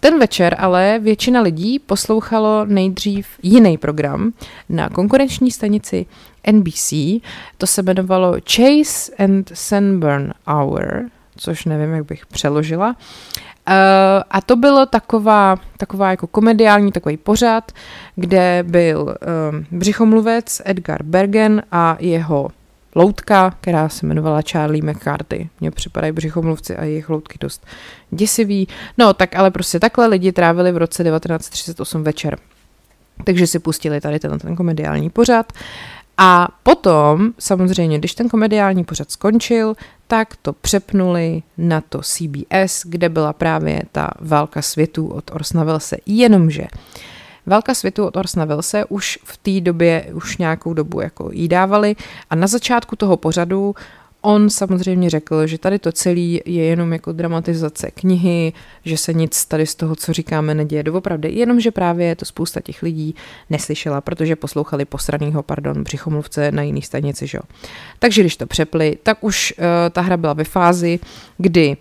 ten 0.00 0.18
večer 0.18 0.56
ale 0.58 0.98
většina 1.02 1.40
lidí 1.40 1.78
poslouchalo 1.78 2.64
nejdřív 2.64 3.26
jiný 3.42 3.78
program 3.78 4.32
na 4.68 4.88
konkurenční 4.88 5.50
stanici 5.50 6.06
NBC. 6.52 6.92
To 7.58 7.66
se 7.66 7.82
jmenovalo 7.82 8.36
Chase 8.52 9.12
and 9.18 9.50
Sunburn 9.54 10.32
Hour, 10.46 11.02
což 11.36 11.64
nevím, 11.64 11.94
jak 11.94 12.04
bych 12.06 12.26
přeložila. 12.26 12.88
Uh, 12.88 12.94
a 14.30 14.40
to 14.46 14.56
bylo 14.56 14.86
taková, 14.86 15.56
taková 15.76 16.10
jako 16.10 16.26
komediální 16.26 16.92
takový 16.92 17.16
pořad, 17.16 17.72
kde 18.16 18.64
byl 18.66 19.16
um, 19.50 19.66
břichomluvec 19.70 20.62
Edgar 20.64 21.02
Bergen 21.02 21.62
a 21.72 21.96
jeho 22.00 22.48
loutka, 22.94 23.54
která 23.60 23.88
se 23.88 24.06
jmenovala 24.06 24.42
Charlie 24.42 24.92
McCarthy. 24.92 25.48
Mně 25.60 25.70
připadají 25.70 26.12
břichomluvci 26.12 26.76
a 26.76 26.84
jejich 26.84 27.08
loutky 27.08 27.38
dost 27.40 27.66
děsivý. 28.10 28.68
No, 28.98 29.14
tak 29.14 29.36
ale 29.36 29.50
prostě 29.50 29.80
takhle 29.80 30.06
lidi 30.06 30.32
trávili 30.32 30.72
v 30.72 30.76
roce 30.76 31.04
1938 31.04 32.02
večer. 32.04 32.38
Takže 33.24 33.46
si 33.46 33.58
pustili 33.58 34.00
tady 34.00 34.18
ten, 34.18 34.38
ten 34.38 34.56
komediální 34.56 35.10
pořad. 35.10 35.52
A 36.24 36.48
potom, 36.62 37.32
samozřejmě, 37.38 37.98
když 37.98 38.14
ten 38.14 38.28
komediální 38.28 38.84
pořad 38.84 39.10
skončil, 39.10 39.74
tak 40.06 40.36
to 40.42 40.52
přepnuli 40.52 41.42
na 41.58 41.80
to 41.80 42.00
CBS, 42.02 42.82
kde 42.84 43.08
byla 43.08 43.32
právě 43.32 43.82
ta 43.92 44.10
válka 44.20 44.62
světů 44.62 45.08
od 45.08 45.30
Orsna 45.30 45.64
Wellese. 45.64 45.96
Jenomže 46.06 46.66
Válka 47.46 47.74
světu 47.74 48.06
od 48.06 48.16
Orsna 48.16 48.44
Wellese 48.44 48.84
už 48.84 49.18
v 49.24 49.36
té 49.36 49.60
době 49.60 50.06
už 50.14 50.38
nějakou 50.38 50.74
dobu 50.74 51.00
jako 51.00 51.30
jí 51.32 51.48
dávali 51.48 51.96
a 52.30 52.34
na 52.34 52.46
začátku 52.46 52.96
toho 52.96 53.16
pořadu 53.16 53.74
On 54.24 54.50
samozřejmě 54.50 55.10
řekl, 55.10 55.46
že 55.46 55.58
tady 55.58 55.78
to 55.78 55.92
celé 55.92 56.20
je 56.44 56.64
jenom 56.64 56.92
jako 56.92 57.12
dramatizace 57.12 57.90
knihy, 57.90 58.52
že 58.84 58.96
se 58.96 59.12
nic 59.12 59.44
tady 59.44 59.66
z 59.66 59.74
toho, 59.74 59.96
co 59.96 60.12
říkáme, 60.12 60.54
neděje 60.54 60.82
doopravdy, 60.82 61.32
jenomže 61.32 61.70
právě 61.70 62.16
to 62.16 62.24
spousta 62.24 62.60
těch 62.60 62.82
lidí 62.82 63.14
neslyšela, 63.50 64.00
protože 64.00 64.36
poslouchali 64.36 64.84
posranýho, 64.84 65.42
pardon, 65.42 65.82
břichomluvce 65.82 66.52
na 66.52 66.62
jiný 66.62 66.82
stanici, 66.82 67.26
že 67.26 67.38
jo. 67.38 67.42
Takže 67.98 68.22
když 68.22 68.36
to 68.36 68.46
přepli, 68.46 68.98
tak 69.02 69.24
už 69.24 69.54
uh, 69.58 69.64
ta 69.90 70.00
hra 70.00 70.16
byla 70.16 70.32
ve 70.32 70.44
fázi, 70.44 71.00
kdy 71.38 71.68
uh, 71.68 71.76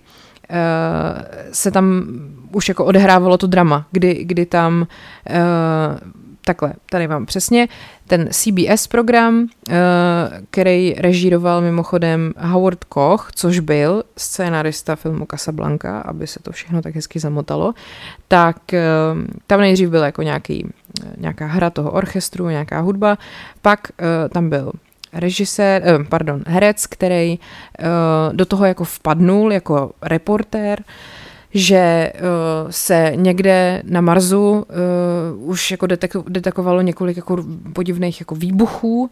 se 1.51 1.71
tam 1.71 2.03
už 2.51 2.69
jako 2.69 2.85
odehrávalo 2.85 3.37
to 3.37 3.47
drama, 3.47 3.87
kdy, 3.91 4.23
kdy 4.23 4.45
tam 4.45 4.87
uh, 5.29 6.20
takhle, 6.45 6.73
tady 6.89 7.07
mám 7.07 7.25
přesně, 7.25 7.67
ten 8.07 8.29
CBS 8.31 8.87
program, 8.87 9.41
uh, 9.41 9.75
který 10.49 10.93
režíroval 10.93 11.61
mimochodem 11.61 12.33
Howard 12.37 12.83
Koch, 12.83 13.29
což 13.35 13.59
byl 13.59 14.03
scénarista 14.17 14.95
filmu 14.95 15.25
Casablanca, 15.31 15.99
aby 15.99 16.27
se 16.27 16.39
to 16.39 16.51
všechno 16.51 16.81
tak 16.81 16.95
hezky 16.95 17.19
zamotalo, 17.19 17.73
tak 18.27 18.57
uh, 18.73 18.79
tam 19.47 19.59
nejdřív 19.59 19.89
byl 19.89 20.03
jako 20.03 20.21
nějaký, 20.21 20.67
nějaká 21.17 21.45
hra 21.45 21.69
toho 21.69 21.91
orchestru, 21.91 22.49
nějaká 22.49 22.79
hudba, 22.79 23.17
pak 23.61 23.79
tam 24.33 24.49
byl 24.49 24.71
režisér, 25.13 25.81
eh, 25.85 26.03
pardon, 26.09 26.43
herec, 26.47 26.87
který 26.87 27.39
do 28.31 28.45
toho 28.45 28.65
jako 28.65 28.83
vpadnul 28.83 29.53
jako 29.53 29.91
reportér, 30.01 30.83
že 31.53 32.13
uh, 32.15 32.69
se 32.69 33.11
někde 33.15 33.81
na 33.85 34.01
Marsu 34.01 34.51
uh, 34.51 35.49
už 35.49 35.71
jako 35.71 35.85
detek- 35.85 36.29
detekovalo 36.29 36.81
několik 36.81 37.17
jako 37.17 37.45
podivných 37.73 38.21
jako 38.21 38.35
výbuchů 38.35 39.09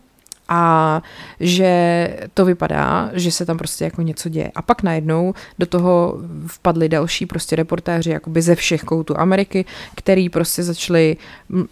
a 0.50 1.02
že 1.40 2.18
to 2.34 2.46
vypadá, 2.46 3.10
že 3.14 3.32
se 3.32 3.46
tam 3.46 3.58
prostě 3.58 3.84
jako 3.84 4.02
něco 4.02 4.30
děje. 4.30 4.52
A 4.56 4.62
pak 4.62 4.84
najednou 4.84 5.34
do 5.60 5.66
toho 5.66 6.18
vpadli 6.48 6.90
další 6.90 7.26
prostě 7.26 7.56
reportéři 7.56 8.10
jakoby 8.10 8.42
ze 8.42 8.56
všech 8.56 8.84
koutů 8.84 9.20
Ameriky, 9.20 9.66
který 9.96 10.30
prostě 10.30 10.64
začali 10.64 11.18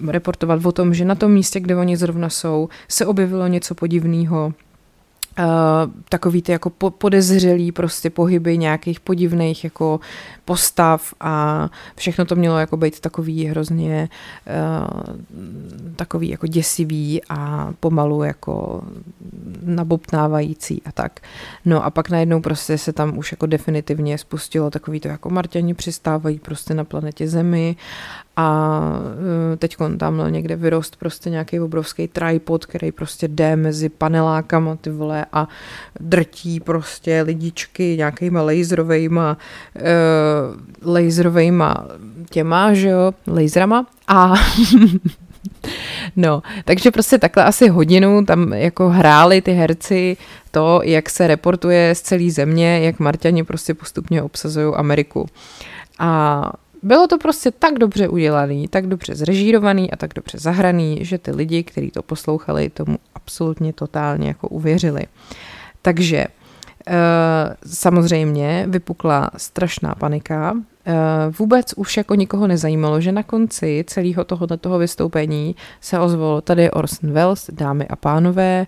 reportovat 0.07 0.65
o 0.65 0.71
tom, 0.71 0.93
že 0.93 1.05
na 1.05 1.15
tom 1.15 1.31
místě, 1.31 1.59
kde 1.59 1.75
oni 1.75 1.97
zrovna 1.97 2.29
jsou, 2.29 2.69
se 2.87 3.05
objevilo 3.05 3.47
něco 3.47 3.75
podivného, 3.75 4.53
Uh, 5.39 5.91
takový 6.09 6.41
ty 6.41 6.51
jako 6.51 6.69
podezřelý 6.89 7.71
prostě 7.71 8.09
pohyby 8.09 8.57
nějakých 8.57 8.99
podivných 8.99 9.63
jako 9.63 9.99
postav 10.45 11.13
a 11.19 11.69
všechno 11.95 12.25
to 12.25 12.35
mělo 12.35 12.59
jako 12.59 12.77
být 12.77 12.99
takový 12.99 13.45
hrozně 13.45 14.09
uh, 14.47 15.15
takový 15.95 16.29
jako 16.29 16.47
děsivý 16.47 17.21
a 17.29 17.73
pomalu 17.79 18.23
jako 18.23 18.81
nabobtnávající 19.63 20.81
a 20.85 20.91
tak. 20.91 21.19
No 21.65 21.85
a 21.85 21.89
pak 21.89 22.09
najednou 22.09 22.41
prostě 22.41 22.77
se 22.77 22.93
tam 22.93 23.17
už 23.17 23.31
jako 23.31 23.45
definitivně 23.45 24.17
spustilo 24.17 24.69
takový 24.69 24.99
to 24.99 25.07
jako 25.07 25.29
Marťani 25.29 25.73
přistávají 25.73 26.39
prostě 26.39 26.73
na 26.73 26.83
planetě 26.83 27.27
Zemi 27.27 27.75
a 28.35 28.81
e, 29.53 29.57
teď 29.57 29.77
tam 29.97 30.31
někde 30.31 30.55
vyrost 30.55 30.95
prostě 30.95 31.29
nějaký 31.29 31.59
obrovský 31.59 32.07
tripod, 32.07 32.65
který 32.65 32.91
prostě 32.91 33.27
jde 33.27 33.55
mezi 33.55 33.89
panelákama 33.89 34.75
ty 34.75 34.89
vole 34.89 35.25
a 35.33 35.47
drtí 35.99 36.59
prostě 36.59 37.21
lidičky 37.21 37.97
nějakýma 37.97 38.41
laserovejma 38.41 39.37
uh, 39.75 40.93
laserovejma 40.93 41.87
těma, 42.29 42.73
že 42.73 42.89
jo, 42.89 43.13
laserama 43.27 43.85
a 44.07 44.33
No, 46.15 46.41
takže 46.65 46.91
prostě 46.91 47.17
takhle 47.17 47.43
asi 47.43 47.67
hodinu 47.67 48.25
tam 48.25 48.53
jako 48.53 48.89
hráli 48.89 49.41
ty 49.41 49.51
herci 49.51 50.17
to, 50.51 50.81
jak 50.83 51.09
se 51.09 51.27
reportuje 51.27 51.95
z 51.95 52.01
celé 52.01 52.31
země, 52.31 52.79
jak 52.79 52.99
Marťani 52.99 53.43
prostě 53.43 53.73
postupně 53.73 54.23
obsazují 54.23 54.73
Ameriku. 54.75 55.27
A 55.99 56.41
bylo 56.87 57.07
to 57.07 57.17
prostě 57.17 57.51
tak 57.51 57.79
dobře 57.79 58.07
udělaný, 58.07 58.67
tak 58.67 58.87
dobře 58.87 59.15
zrežírovaný 59.15 59.91
a 59.91 59.95
tak 59.95 60.13
dobře 60.13 60.37
zahraný, 60.39 60.97
že 61.01 61.17
ty 61.17 61.31
lidi, 61.31 61.63
kteří 61.63 61.91
to 61.91 62.01
poslouchali, 62.01 62.69
tomu 62.69 62.97
absolutně 63.15 63.73
totálně 63.73 64.27
jako 64.27 64.47
uvěřili. 64.47 65.03
Takže 65.81 66.25
eh, 66.87 66.93
samozřejmě 67.65 68.65
vypukla 68.67 69.29
strašná 69.37 69.95
panika. 69.95 70.55
Eh, 70.85 70.93
vůbec 71.39 71.73
už 71.73 71.97
jako 71.97 72.15
nikoho 72.15 72.47
nezajímalo, 72.47 73.01
že 73.01 73.11
na 73.11 73.23
konci 73.23 73.83
celého 73.87 74.23
tohoto 74.23 74.57
toho 74.57 74.79
vystoupení 74.79 75.55
se 75.81 75.99
ozvalo 75.99 76.41
tady 76.41 76.71
Orson 76.71 77.11
Welles, 77.11 77.49
dámy 77.53 77.87
a 77.87 77.95
pánové, 77.95 78.65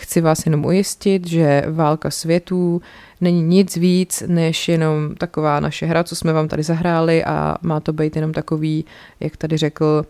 chci 0.00 0.20
vás 0.20 0.46
jenom 0.46 0.64
ujistit, 0.64 1.26
že 1.26 1.64
válka 1.70 2.10
světů 2.10 2.82
není 3.20 3.42
nic 3.42 3.76
víc, 3.76 4.22
než 4.26 4.68
jenom 4.68 5.14
taková 5.14 5.60
naše 5.60 5.86
hra, 5.86 6.04
co 6.04 6.16
jsme 6.16 6.32
vám 6.32 6.48
tady 6.48 6.62
zahráli 6.62 7.24
a 7.24 7.56
má 7.62 7.80
to 7.80 7.92
být 7.92 8.16
jenom 8.16 8.32
takový, 8.32 8.84
jak 9.20 9.36
tady 9.36 9.56
řekl, 9.56 10.06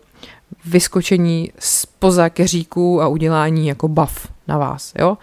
vyskočení 0.65 1.51
spoza 1.59 2.29
keříků 2.29 3.01
a 3.01 3.07
udělání 3.07 3.67
jako 3.67 3.87
buff 3.87 4.27
na 4.47 4.57
vás, 4.57 4.93
jo? 4.99 5.17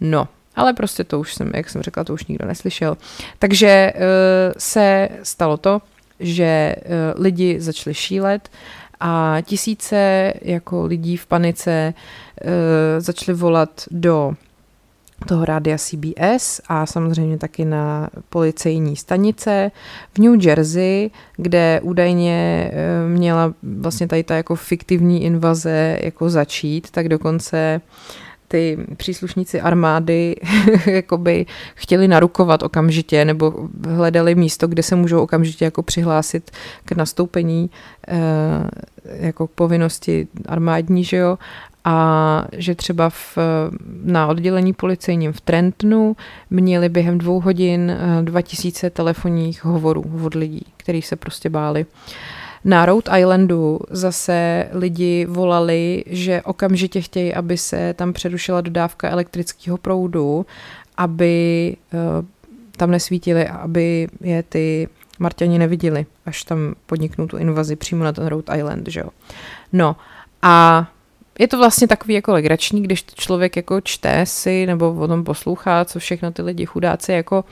No, 0.00 0.28
ale 0.56 0.72
prostě 0.72 1.04
to 1.04 1.20
už 1.20 1.34
jsem, 1.34 1.50
jak 1.54 1.70
jsem 1.70 1.82
řekla, 1.82 2.04
to 2.04 2.14
už 2.14 2.26
nikdo 2.26 2.46
neslyšel. 2.46 2.96
Takže 3.38 3.92
uh, 3.94 4.00
se 4.58 5.08
stalo 5.22 5.56
to, 5.56 5.82
že 6.20 6.76
uh, 6.78 7.22
lidi 7.22 7.60
začali 7.60 7.94
šílet 7.94 8.50
a 9.06 9.36
tisíce 9.42 10.32
jako 10.42 10.84
lidí 10.84 11.16
v 11.16 11.26
panice 11.26 11.94
uh, 12.44 12.50
začali 12.98 13.38
volat 13.38 13.84
do 13.90 14.34
toho 15.26 15.44
rádia 15.44 15.78
CBS 15.78 16.60
a 16.68 16.86
samozřejmě 16.86 17.38
taky 17.38 17.64
na 17.64 18.10
policejní 18.28 18.96
stanice 18.96 19.70
v 20.14 20.18
New 20.18 20.46
Jersey, 20.46 21.10
kde 21.36 21.80
údajně 21.82 22.70
eh, 22.72 23.08
měla 23.08 23.54
vlastně 23.62 24.08
tady 24.08 24.22
ta 24.22 24.36
jako 24.36 24.54
fiktivní 24.54 25.24
invaze 25.24 25.98
jako 26.02 26.30
začít, 26.30 26.90
tak 26.90 27.08
dokonce 27.08 27.80
ty 28.48 28.78
příslušníci 28.96 29.60
armády 29.60 30.36
jakoby 30.86 31.46
chtěli 31.74 32.08
narukovat 32.08 32.62
okamžitě 32.62 33.24
nebo 33.24 33.68
hledali 33.88 34.34
místo, 34.34 34.66
kde 34.66 34.82
se 34.82 34.96
můžou 34.96 35.22
okamžitě 35.22 35.64
jako 35.64 35.82
přihlásit 35.82 36.50
k 36.84 36.92
nastoupení 36.92 37.70
eh, 38.08 38.16
jako 39.04 39.46
k 39.46 39.50
povinnosti 39.50 40.28
armádní, 40.46 41.04
že 41.04 41.16
jo, 41.16 41.38
a 41.84 42.44
že 42.52 42.74
třeba 42.74 43.10
v, 43.10 43.38
na 44.04 44.26
oddělení 44.26 44.72
policejním 44.72 45.32
v 45.32 45.40
Trentonu 45.40 46.16
měli 46.50 46.88
během 46.88 47.18
dvou 47.18 47.40
hodin 47.40 47.96
2000 48.22 48.90
telefonních 48.90 49.64
hovorů 49.64 50.04
od 50.24 50.34
lidí, 50.34 50.66
kteří 50.76 51.02
se 51.02 51.16
prostě 51.16 51.50
báli. 51.50 51.86
Na 52.64 52.86
Rhode 52.86 53.18
Islandu 53.18 53.80
zase 53.90 54.68
lidi 54.72 55.26
volali, 55.26 56.04
že 56.06 56.42
okamžitě 56.42 57.00
chtějí, 57.00 57.34
aby 57.34 57.58
se 57.58 57.94
tam 57.94 58.12
přerušila 58.12 58.60
dodávka 58.60 59.10
elektrického 59.10 59.78
proudu, 59.78 60.46
aby 60.96 61.76
tam 62.76 62.90
nesvítili 62.90 63.48
a 63.48 63.56
aby 63.56 64.08
je 64.20 64.42
ty 64.42 64.88
Marťani 65.18 65.58
neviděli, 65.58 66.06
až 66.26 66.44
tam 66.44 66.74
podniknou 66.86 67.26
tu 67.26 67.36
invazi 67.36 67.76
přímo 67.76 68.04
na 68.04 68.12
ten 68.12 68.26
Rhode 68.26 68.58
Island, 68.58 68.88
že 68.88 69.00
jo. 69.00 69.08
No 69.72 69.96
a 70.42 70.86
je 71.38 71.48
to 71.48 71.58
vlastně 71.58 71.88
takový 71.88 72.14
jako 72.14 72.32
legrační, 72.32 72.82
když 72.82 73.04
člověk 73.04 73.56
jako 73.56 73.80
čte 73.80 74.26
si 74.26 74.66
nebo 74.66 74.94
o 74.94 75.08
tom 75.08 75.24
poslouchá, 75.24 75.84
co 75.84 75.98
všechno 75.98 76.32
ty 76.32 76.42
lidi 76.42 76.66
chudáci 76.66 77.12
jako 77.12 77.44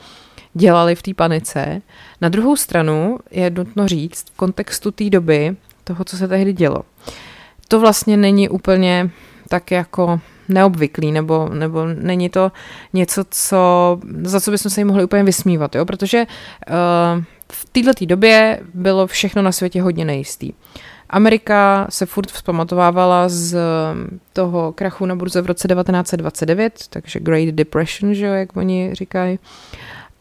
dělali 0.53 0.95
v 0.95 1.01
té 1.01 1.13
panice. 1.13 1.81
Na 2.21 2.29
druhou 2.29 2.55
stranu 2.55 3.17
je 3.31 3.49
nutno 3.49 3.87
říct 3.87 4.25
v 4.33 4.37
kontextu 4.37 4.91
té 4.91 5.09
doby, 5.09 5.55
toho, 5.83 6.03
co 6.03 6.17
se 6.17 6.27
tehdy 6.27 6.53
dělo. 6.53 6.83
To 7.67 7.79
vlastně 7.79 8.17
není 8.17 8.49
úplně 8.49 9.09
tak 9.47 9.71
jako 9.71 10.19
neobvyklý, 10.49 11.11
nebo, 11.11 11.49
nebo 11.49 11.85
není 11.85 12.29
to 12.29 12.51
něco, 12.93 13.23
co, 13.29 13.99
za 14.21 14.41
co 14.41 14.51
bychom 14.51 14.71
se 14.71 14.81
jim 14.81 14.87
mohli 14.87 15.03
úplně 15.03 15.23
vysmívat, 15.23 15.75
jo? 15.75 15.85
protože 15.85 16.25
uh, 16.25 17.23
v 17.51 17.65
této 17.71 18.05
době 18.05 18.59
bylo 18.73 19.07
všechno 19.07 19.41
na 19.41 19.51
světě 19.51 19.81
hodně 19.81 20.05
nejistý. 20.05 20.53
Amerika 21.09 21.87
se 21.89 22.05
furt 22.05 22.31
vzpamatovávala 22.31 23.29
z 23.29 23.57
toho 24.33 24.71
krachu 24.71 25.05
na 25.05 25.15
burze 25.15 25.41
v 25.41 25.45
roce 25.45 25.67
1929, 25.67 26.83
takže 26.89 27.19
Great 27.19 27.47
Depression, 27.47 28.13
že 28.13 28.25
jo, 28.25 28.33
jak 28.33 28.57
oni 28.57 28.89
říkají. 28.93 29.39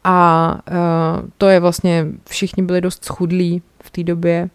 A 0.04 0.58
uh, 0.70 1.28
to 1.38 1.48
je 1.48 1.60
vlastně, 1.60 2.06
všichni 2.28 2.62
byli 2.62 2.80
dost 2.80 3.04
schudlí 3.04 3.62
v 3.82 3.90
té 3.90 4.02
době 4.02 4.48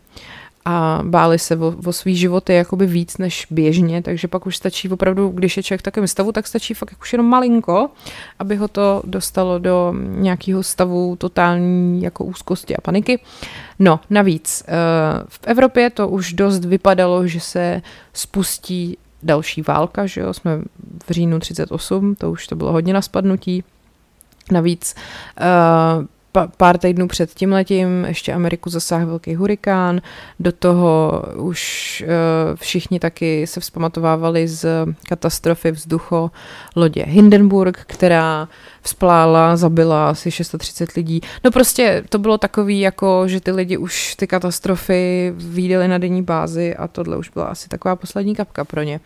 a 0.69 0.99
báli 1.03 1.39
se 1.39 1.57
o, 1.57 1.73
o 1.85 1.93
svý 1.93 2.15
životy 2.15 2.53
jakoby 2.53 2.85
víc 2.85 3.17
než 3.17 3.47
běžně, 3.49 4.01
takže 4.01 4.27
pak 4.27 4.45
už 4.45 4.57
stačí 4.57 4.89
opravdu, 4.89 5.29
když 5.29 5.57
je 5.57 5.63
člověk 5.63 5.79
v 5.79 5.83
takovém 5.83 6.07
stavu, 6.07 6.31
tak 6.31 6.47
stačí 6.47 6.73
fakt 6.73 6.95
už 7.01 7.13
jenom 7.13 7.27
malinko, 7.27 7.89
aby 8.39 8.55
ho 8.55 8.67
to 8.67 9.01
dostalo 9.05 9.59
do 9.59 9.93
nějakého 9.97 10.63
stavu 10.63 11.15
totální 11.15 12.01
jako 12.01 12.23
úzkosti 12.23 12.75
a 12.75 12.81
paniky. 12.81 13.19
No, 13.79 13.99
navíc 14.09 14.63
eh, 14.67 14.73
v 15.27 15.39
Evropě 15.43 15.89
to 15.89 16.07
už 16.07 16.33
dost 16.33 16.65
vypadalo, 16.65 17.27
že 17.27 17.39
se 17.39 17.81
spustí 18.13 18.97
další 19.23 19.61
válka, 19.61 20.05
že 20.05 20.21
jo, 20.21 20.33
jsme 20.33 20.61
v 21.07 21.11
říjnu 21.11 21.39
38, 21.39 22.15
to 22.15 22.31
už 22.31 22.47
to 22.47 22.55
bylo 22.55 22.71
hodně 22.71 22.93
na 22.93 23.01
spadnutí. 23.01 23.63
Navíc 24.51 24.95
uh, 25.41 26.05
pár 26.57 26.77
týdnů 26.77 27.07
před 27.07 27.33
tím 27.33 27.51
letím 27.51 28.05
ještě 28.05 28.33
Ameriku 28.33 28.69
zasáhl 28.69 29.05
velký 29.05 29.35
hurikán, 29.35 30.01
do 30.39 30.51
toho 30.51 31.23
už 31.35 32.03
uh, 32.07 32.55
všichni 32.55 32.99
taky 32.99 33.47
se 33.47 33.59
vzpamatovávali 33.59 34.47
z 34.47 34.65
katastrofy 35.09 35.71
vzducho 35.71 36.31
lodě 36.75 37.03
Hindenburg, 37.07 37.79
která 37.87 38.47
vzplála, 38.81 39.57
zabila 39.57 40.09
asi 40.09 40.31
630 40.31 40.91
lidí. 40.91 41.21
No 41.43 41.51
prostě 41.51 42.03
to 42.09 42.19
bylo 42.19 42.37
takový, 42.37 42.79
jako 42.79 43.27
že 43.27 43.41
ty 43.41 43.51
lidi 43.51 43.77
už 43.77 44.15
ty 44.15 44.27
katastrofy 44.27 45.33
viděli 45.37 45.87
na 45.87 45.97
denní 45.97 46.21
bázi 46.21 46.75
a 46.75 46.87
tohle 46.87 47.17
už 47.17 47.29
byla 47.29 47.45
asi 47.45 47.69
taková 47.69 47.95
poslední 47.95 48.35
kapka 48.35 48.65
pro 48.65 48.83
ně. 48.83 48.99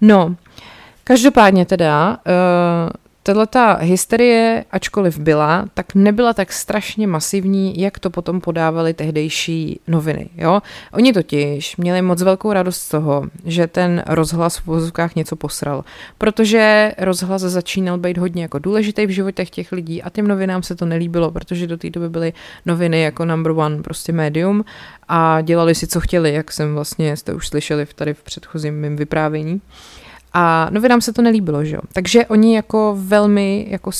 No, 0.00 0.36
každopádně 1.04 1.66
teda 1.66 2.10
uh, 2.26 2.90
Tahle 3.24 3.46
ta 3.46 3.74
hysterie, 3.74 4.64
ačkoliv 4.70 5.18
byla, 5.18 5.66
tak 5.74 5.94
nebyla 5.94 6.32
tak 6.32 6.52
strašně 6.52 7.06
masivní, 7.06 7.80
jak 7.80 7.98
to 7.98 8.10
potom 8.10 8.40
podávali 8.40 8.94
tehdejší 8.94 9.80
noviny. 9.88 10.28
Jo? 10.36 10.62
Oni 10.92 11.12
totiž 11.12 11.76
měli 11.76 12.02
moc 12.02 12.22
velkou 12.22 12.52
radost 12.52 12.80
z 12.80 12.88
toho, 12.88 13.26
že 13.44 13.66
ten 13.66 14.02
rozhlas 14.06 14.56
v 14.56 14.66
vozovkách 14.66 15.14
něco 15.14 15.36
posral, 15.36 15.84
protože 16.18 16.92
rozhlas 16.98 17.42
začínal 17.42 17.98
být 17.98 18.18
hodně 18.18 18.42
jako 18.42 18.58
důležitý 18.58 19.06
v 19.06 19.10
životech 19.10 19.50
těch 19.50 19.72
lidí 19.72 20.02
a 20.02 20.10
těm 20.10 20.28
novinám 20.28 20.62
se 20.62 20.74
to 20.76 20.86
nelíbilo, 20.86 21.30
protože 21.30 21.66
do 21.66 21.76
té 21.76 21.90
doby 21.90 22.08
byly 22.08 22.32
noviny 22.66 23.02
jako 23.02 23.24
number 23.24 23.52
one, 23.52 23.82
prostě 23.82 24.12
médium 24.12 24.64
a 25.08 25.40
dělali 25.40 25.74
si, 25.74 25.86
co 25.86 26.00
chtěli, 26.00 26.32
jak 26.32 26.52
jsem 26.52 26.74
vlastně, 26.74 27.16
jste 27.16 27.34
už 27.34 27.48
slyšeli 27.48 27.86
tady 27.94 28.14
v 28.14 28.22
předchozím 28.22 28.80
mým 28.80 28.96
vyprávění. 28.96 29.60
A 30.34 30.68
novinám 30.70 31.00
se 31.00 31.12
to 31.12 31.22
nelíbilo, 31.22 31.64
že 31.64 31.76
jo. 31.76 31.82
Takže 31.92 32.26
oni 32.26 32.56
jako 32.56 32.96
velmi 32.98 33.66
jako 33.68 33.90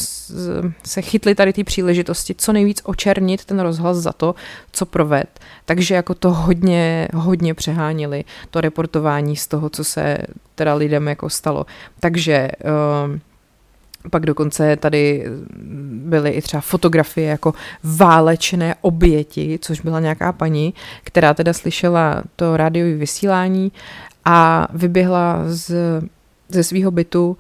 se 0.85 1.03
chytli 1.03 1.35
tady 1.35 1.53
ty 1.53 1.65
příležitosti, 1.65 2.35
co 2.39 2.53
nejvíc 2.53 2.81
očernit 2.85 3.45
ten 3.45 3.61
rozhlas 3.61 3.97
za 3.97 4.13
to, 4.13 4.35
co 4.73 4.87
proved. 4.87 5.41
Takže 5.65 5.95
jako 5.95 6.15
to 6.15 6.33
hodně, 6.33 7.09
hodně 7.15 7.55
přehánili, 7.55 8.25
to 8.51 8.61
reportování 8.61 9.37
z 9.37 9.47
toho, 9.47 9.71
co 9.71 9.85
se 9.85 10.19
teda 10.55 10.75
lidem 10.75 11.09
jako 11.09 11.31
stalo. 11.31 11.67
Takže 12.01 12.49
uh, 12.65 13.19
pak 14.11 14.27
dokonce 14.27 14.77
tady 14.77 15.27
byly 15.93 16.31
i 16.31 16.43
třeba 16.43 16.61
fotografie 16.61 17.29
jako 17.29 17.55
válečné 17.85 18.75
oběti, 18.81 19.59
což 19.63 19.81
byla 19.81 20.01
nějaká 20.01 20.33
paní, 20.33 20.75
která 21.05 21.35
teda 21.35 21.53
slyšela 21.53 22.23
to 22.37 22.57
rádiové 22.57 22.95
vysílání 22.95 23.73
a 24.25 24.69
vyběhla 24.73 25.43
z 25.47 25.75
ze 26.55 26.65
svého 26.65 26.91
bytu 26.91 27.37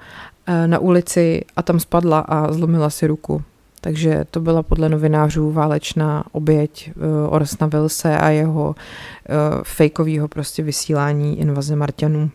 eh, 0.46 0.66
na 0.66 0.78
ulici 0.78 1.44
a 1.56 1.62
tam 1.62 1.80
spadla 1.80 2.18
a 2.18 2.52
zlomila 2.52 2.90
si 2.90 3.06
ruku. 3.06 3.42
Takže 3.84 4.24
to 4.30 4.40
byla 4.40 4.62
podle 4.62 4.88
novinářů 4.88 5.52
válečná 5.52 6.24
oběť 6.32 6.90
uh, 6.96 7.34
Orsna 7.34 7.66
Vilse 7.66 8.18
a 8.18 8.28
jeho 8.28 8.68
uh, 8.68 9.34
fejkového 9.62 10.28
prostě 10.28 10.62
vysílání 10.62 11.40
invaze 11.40 11.76
Marťanů. 11.76 12.30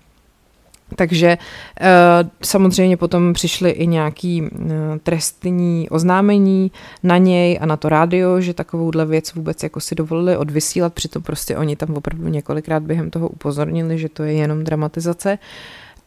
Takže 0.96 1.38
samozřejmě 2.44 2.98
potom 2.98 3.34
přišly 3.34 3.70
i 3.70 3.88
nějaký 3.88 4.50
trestní 5.04 5.90
oznámení 5.90 6.72
na 7.04 7.18
něj 7.18 7.60
a 7.62 7.66
na 7.66 7.78
to 7.78 7.90
rádio, 7.90 8.42
že 8.42 8.54
takovouhle 8.54 9.06
věc 9.06 9.34
vůbec 9.34 9.64
jako 9.64 9.80
si 9.80 9.96
dovolili 9.96 10.38
odvysílat, 10.38 10.94
přitom 10.94 11.24
prostě 11.24 11.58
oni 11.58 11.76
tam 11.76 11.96
opravdu 11.96 12.28
několikrát 12.28 12.84
během 12.84 13.10
toho 13.10 13.30
upozornili, 13.30 14.00
že 14.00 14.10
to 14.10 14.24
je 14.24 14.34
jenom 14.34 14.64
dramatizace. 14.64 15.38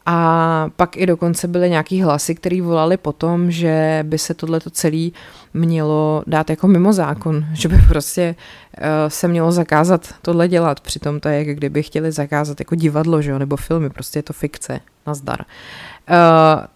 A 0.07 0.69
pak 0.77 0.97
i 0.97 1.07
dokonce 1.07 1.49
byly 1.49 1.71
nějaký 1.71 2.03
hlasy, 2.03 2.35
které 2.35 2.63
volali 2.63 2.97
potom, 2.97 3.51
že 3.51 4.01
by 4.03 4.19
se 4.19 4.35
tohleto 4.35 4.71
celé 4.71 5.11
mělo 5.55 6.23
dát 6.27 6.51
jako 6.51 6.69
mimo 6.69 6.93
zákon, 6.93 7.45
že 7.53 7.69
by 7.69 7.77
prostě 7.89 8.35
uh, 8.79 8.85
se 9.09 9.29
mělo 9.29 9.53
zakázat 9.53 10.15
tohle 10.23 10.49
dělat. 10.49 10.81
Přitom 10.81 11.21
to 11.21 11.29
je, 11.29 11.45
jak 11.45 11.57
kdyby 11.57 11.83
chtěli 11.83 12.13
zakázat 12.13 12.61
jako 12.61 12.75
divadlo, 12.75 13.23
že 13.23 13.31
jo, 13.31 13.39
nebo 13.39 13.57
filmy, 13.57 13.91
prostě 13.91 14.19
je 14.19 14.23
to 14.23 14.33
fikce. 14.33 14.81
Nazdar. 15.07 15.41
Uh, 15.41 16.17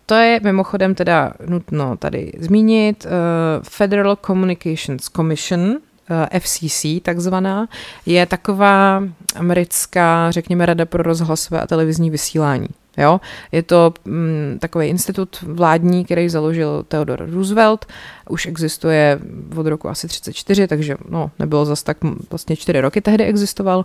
to 0.07 0.15
je 0.15 0.41
mimochodem 0.43 0.95
teda 0.95 1.33
nutno 1.47 1.97
tady 1.97 2.33
zmínit. 2.39 3.07
Uh, 3.07 3.11
Federal 3.63 4.17
Communications 4.17 5.09
Commission, 5.09 5.77
FCC 6.39 6.87
takzvaná, 7.03 7.69
je 8.07 8.27
taková 8.27 9.03
americká, 9.37 10.31
řekněme, 10.31 10.67
rada 10.67 10.87
pro 10.87 11.03
rozhlasové 11.03 11.61
a 11.61 11.67
televizní 11.67 12.11
vysílání. 12.11 12.69
Jo? 12.97 13.21
Je 13.53 13.63
to 13.63 13.95
mm, 14.05 14.57
takový 14.61 14.87
institut 14.87 15.39
vládní, 15.43 16.05
který 16.05 16.29
založil 16.29 16.85
Theodore 16.89 17.27
Roosevelt, 17.27 17.87
už 18.29 18.47
existuje 18.47 19.19
od 19.57 19.67
roku 19.67 19.89
asi 19.89 20.09
34, 20.09 20.69
takže 20.69 20.97
no, 21.09 21.31
nebylo 21.39 21.65
zas 21.65 21.83
tak, 21.83 21.97
vlastně 22.31 22.57
čtyři 22.57 22.81
roky 22.81 23.01
tehdy 23.01 23.25
existoval, 23.25 23.85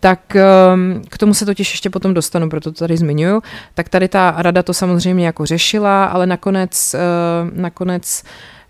tak 0.00 0.36
um, 0.74 1.02
k 1.08 1.18
tomu 1.18 1.34
se 1.34 1.46
totiž 1.46 1.72
ještě 1.72 1.90
potom 1.90 2.14
dostanu, 2.14 2.48
proto 2.50 2.72
to 2.72 2.78
tady 2.78 2.96
zmiňuju. 2.96 3.42
Tak 3.74 3.88
tady 3.88 4.08
ta 4.08 4.34
rada 4.36 4.62
to 4.62 4.74
samozřejmě 4.74 5.26
jako 5.26 5.46
řešila, 5.46 6.04
ale 6.04 6.26
nakonec, 6.26 6.94
uh, 6.94 7.58
nakonec 7.60 8.22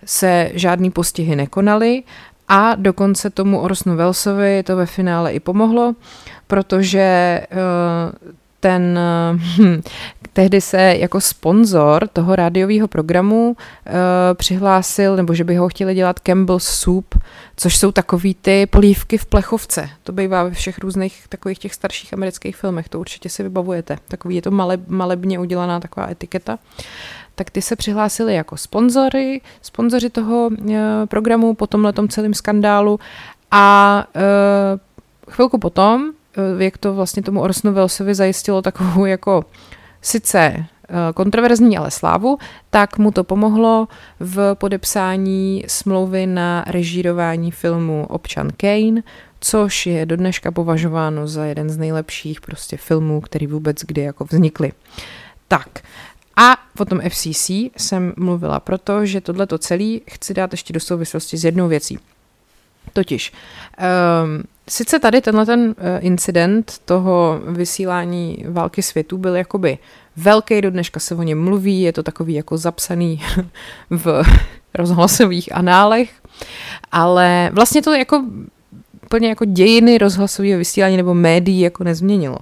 se 0.04 0.50
žádný 0.54 0.90
postihy 0.90 1.36
nekonaly 1.36 2.02
a 2.48 2.74
dokonce 2.74 3.30
tomu 3.30 3.60
Orson 3.60 3.96
Wellesovi 3.96 4.62
to 4.62 4.76
ve 4.76 4.86
finále 4.86 5.32
i 5.32 5.40
pomohlo, 5.40 5.94
protože 6.46 7.40
uh, 7.52 8.32
ten 8.60 8.98
hm, 9.34 9.82
tehdy 10.32 10.60
se 10.60 10.80
jako 10.80 11.20
sponzor 11.20 12.08
toho 12.08 12.36
rádiového 12.36 12.88
programu 12.88 13.48
uh, 13.48 13.94
přihlásil, 14.34 15.16
nebo 15.16 15.34
že 15.34 15.44
by 15.44 15.56
ho 15.56 15.68
chtěli 15.68 15.94
dělat 15.94 16.18
Campbell's 16.18 16.64
Soup, 16.64 17.14
což 17.56 17.76
jsou 17.76 17.92
takový 17.92 18.34
ty 18.34 18.66
polívky 18.66 19.18
v 19.18 19.26
plechovce. 19.26 19.90
To 20.02 20.12
bývá 20.12 20.44
ve 20.44 20.50
všech 20.50 20.78
různých 20.78 21.24
takových 21.28 21.58
těch 21.58 21.74
starších 21.74 22.14
amerických 22.14 22.56
filmech, 22.56 22.88
to 22.88 23.00
určitě 23.00 23.28
si 23.28 23.42
vybavujete. 23.42 23.98
Takový 24.08 24.34
je 24.34 24.42
to 24.42 24.50
male, 24.50 24.78
malebně 24.88 25.38
udělaná 25.38 25.80
taková 25.80 26.10
etiketa. 26.10 26.58
Tak 27.34 27.50
ty 27.50 27.62
se 27.62 27.76
přihlásili 27.76 28.34
jako 28.34 28.56
sponzory, 28.56 29.40
sponzoři 29.62 30.10
toho 30.10 30.46
uh, 30.46 30.76
programu 31.08 31.54
po 31.54 31.66
tomhle 31.66 31.92
celém 32.08 32.34
skandálu 32.34 33.00
a 33.50 34.04
uh, 34.16 35.32
chvilku 35.32 35.58
potom 35.58 36.12
jak 36.58 36.78
to 36.78 36.94
vlastně 36.94 37.22
tomu 37.22 37.40
Orsonu 37.40 37.74
Wellesovi 37.74 38.14
zajistilo 38.14 38.62
takovou 38.62 39.04
jako 39.04 39.44
sice 40.02 40.64
kontroverzní, 41.14 41.78
ale 41.78 41.90
slávu, 41.90 42.38
tak 42.70 42.98
mu 42.98 43.10
to 43.10 43.24
pomohlo 43.24 43.88
v 44.20 44.54
podepsání 44.54 45.64
smlouvy 45.66 46.26
na 46.26 46.64
režírování 46.66 47.50
filmu 47.50 48.06
Občan 48.08 48.48
Kane, 48.56 49.02
což 49.40 49.86
je 49.86 50.06
do 50.06 50.16
dneška 50.16 50.50
považováno 50.50 51.28
za 51.28 51.44
jeden 51.44 51.70
z 51.70 51.76
nejlepších 51.78 52.40
prostě 52.40 52.76
filmů, 52.76 53.20
který 53.20 53.46
vůbec 53.46 53.76
kdy 53.86 54.00
jako 54.00 54.24
vznikly. 54.24 54.72
Tak, 55.48 55.68
a 56.36 56.56
potom 56.76 57.00
FCC 57.08 57.50
jsem 57.76 58.12
mluvila 58.16 58.60
proto, 58.60 59.06
že 59.06 59.20
tohleto 59.20 59.58
celý 59.58 60.02
chci 60.10 60.34
dát 60.34 60.52
ještě 60.52 60.72
do 60.72 60.80
souvislosti 60.80 61.36
s 61.36 61.44
jednou 61.44 61.68
věcí. 61.68 61.98
Totiž, 62.92 63.32
um, 64.24 64.42
sice 64.70 64.98
tady 64.98 65.20
tenhle 65.20 65.46
ten 65.46 65.60
uh, 65.60 65.74
incident 66.00 66.78
toho 66.84 67.40
vysílání 67.46 68.44
války 68.48 68.82
světů 68.82 69.18
byl 69.18 69.36
jakoby 69.36 69.78
velký, 70.16 70.60
do 70.60 70.70
dneška 70.70 71.00
se 71.00 71.14
o 71.14 71.22
něm 71.22 71.44
mluví, 71.44 71.82
je 71.82 71.92
to 71.92 72.02
takový 72.02 72.34
jako 72.34 72.58
zapsaný 72.58 73.22
v 73.90 74.22
rozhlasových 74.74 75.56
análech, 75.56 76.10
ale 76.92 77.50
vlastně 77.52 77.82
to 77.82 77.94
jako 77.94 78.24
úplně 79.04 79.28
jako 79.28 79.44
dějiny 79.44 79.98
rozhlasového 79.98 80.58
vysílání 80.58 80.96
nebo 80.96 81.14
médií 81.14 81.60
jako 81.60 81.84
nezměnilo. 81.84 82.38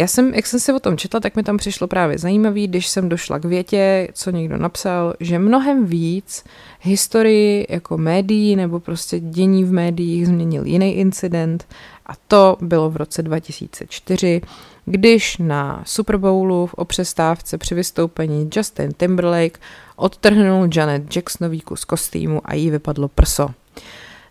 Já 0.00 0.06
jsem, 0.06 0.34
jak 0.34 0.46
jsem 0.46 0.60
si 0.60 0.72
o 0.72 0.80
tom 0.80 0.96
četla, 0.96 1.20
tak 1.20 1.36
mi 1.36 1.42
tam 1.42 1.56
přišlo 1.56 1.86
právě 1.86 2.18
zajímavý, 2.18 2.66
když 2.66 2.88
jsem 2.88 3.08
došla 3.08 3.38
k 3.38 3.44
větě, 3.44 4.08
co 4.12 4.30
někdo 4.30 4.56
napsal, 4.56 5.14
že 5.20 5.38
mnohem 5.38 5.86
víc 5.86 6.44
historii 6.80 7.66
jako 7.68 7.98
médií 7.98 8.56
nebo 8.56 8.80
prostě 8.80 9.20
dění 9.20 9.64
v 9.64 9.72
médiích 9.72 10.26
změnil 10.26 10.64
jiný 10.64 10.94
incident 10.94 11.66
a 12.06 12.12
to 12.28 12.56
bylo 12.60 12.90
v 12.90 12.96
roce 12.96 13.22
2004, 13.22 14.40
když 14.84 15.38
na 15.38 15.82
Super 15.86 16.16
Bowlu 16.16 16.66
v 16.66 16.74
opřestávce 16.74 17.58
při 17.58 17.74
vystoupení 17.74 18.50
Justin 18.56 18.92
Timberlake 18.96 19.60
odtrhnul 19.96 20.68
Janet 20.74 21.16
Jacksonový 21.16 21.60
kus 21.60 21.84
kostýmu 21.84 22.40
a 22.44 22.54
jí 22.54 22.70
vypadlo 22.70 23.08
prso. 23.08 23.48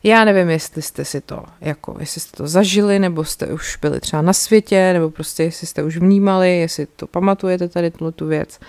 Já 0.03 0.25
nevím, 0.25 0.49
jestli 0.49 0.81
jste 0.81 1.05
si 1.05 1.21
to, 1.21 1.43
jako, 1.61 1.95
jestli 1.99 2.21
jste 2.21 2.37
to 2.37 2.47
zažili, 2.47 2.99
nebo 2.99 3.23
jste 3.23 3.47
už 3.47 3.77
byli 3.81 3.99
třeba 3.99 4.21
na 4.21 4.33
světě, 4.33 4.93
nebo 4.93 5.09
prostě 5.09 5.43
jestli 5.43 5.67
jste 5.67 5.83
už 5.83 5.97
vnímali, 5.97 6.59
jestli 6.59 6.85
to 6.85 7.07
pamatujete 7.07 7.67
tady 7.67 7.91
tuhle 7.91 8.11
tu 8.11 8.27
věc. 8.27 8.59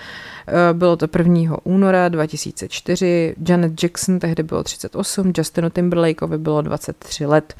Eh, 0.47 0.75
bylo 0.75 0.97
to 0.97 1.07
1. 1.19 1.57
února 1.64 2.09
2004, 2.09 3.35
Janet 3.49 3.83
Jackson 3.83 4.19
tehdy 4.19 4.43
bylo 4.43 4.62
38, 4.62 5.33
Justinu 5.38 5.71
Timberlakeovi 5.71 6.38
bylo 6.38 6.62
23 6.62 7.27
let. 7.27 7.55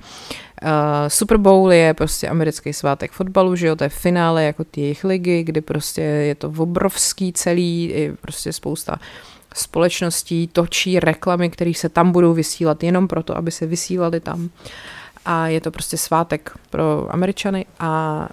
Uh, 0.63 0.69
Super 1.09 1.37
Bowl 1.37 1.73
je 1.73 1.95
prostě 1.95 2.29
americký 2.29 2.73
svátek 2.73 3.13
fotbalu, 3.13 3.57
že 3.57 3.67
jo, 3.67 3.77
to 3.77 3.85
je 3.85 3.91
finále 3.91 4.45
jako 4.45 4.65
ty 4.65 4.81
jejich 4.81 5.05
ligy, 5.05 5.43
kdy 5.43 5.61
prostě 5.61 6.01
je 6.01 6.35
to 6.35 6.53
obrovský 6.57 7.33
celý, 7.33 7.89
je 7.89 8.17
prostě 8.17 8.53
spousta 8.53 8.99
společností 9.55 10.47
točí 10.47 11.01
reklamy, 11.01 11.51
které 11.51 11.75
se 11.75 11.89
tam 11.89 12.13
budou 12.13 12.35
vysílat 12.35 12.83
jenom 12.83 13.09
proto, 13.09 13.37
aby 13.37 13.51
se 13.51 13.67
vysílali 13.67 14.21
tam. 14.21 14.51
A 15.25 15.47
je 15.47 15.61
to 15.61 15.71
prostě 15.71 15.97
svátek 15.97 16.53
pro 16.71 17.07
Američany 17.11 17.67
a 17.81 18.29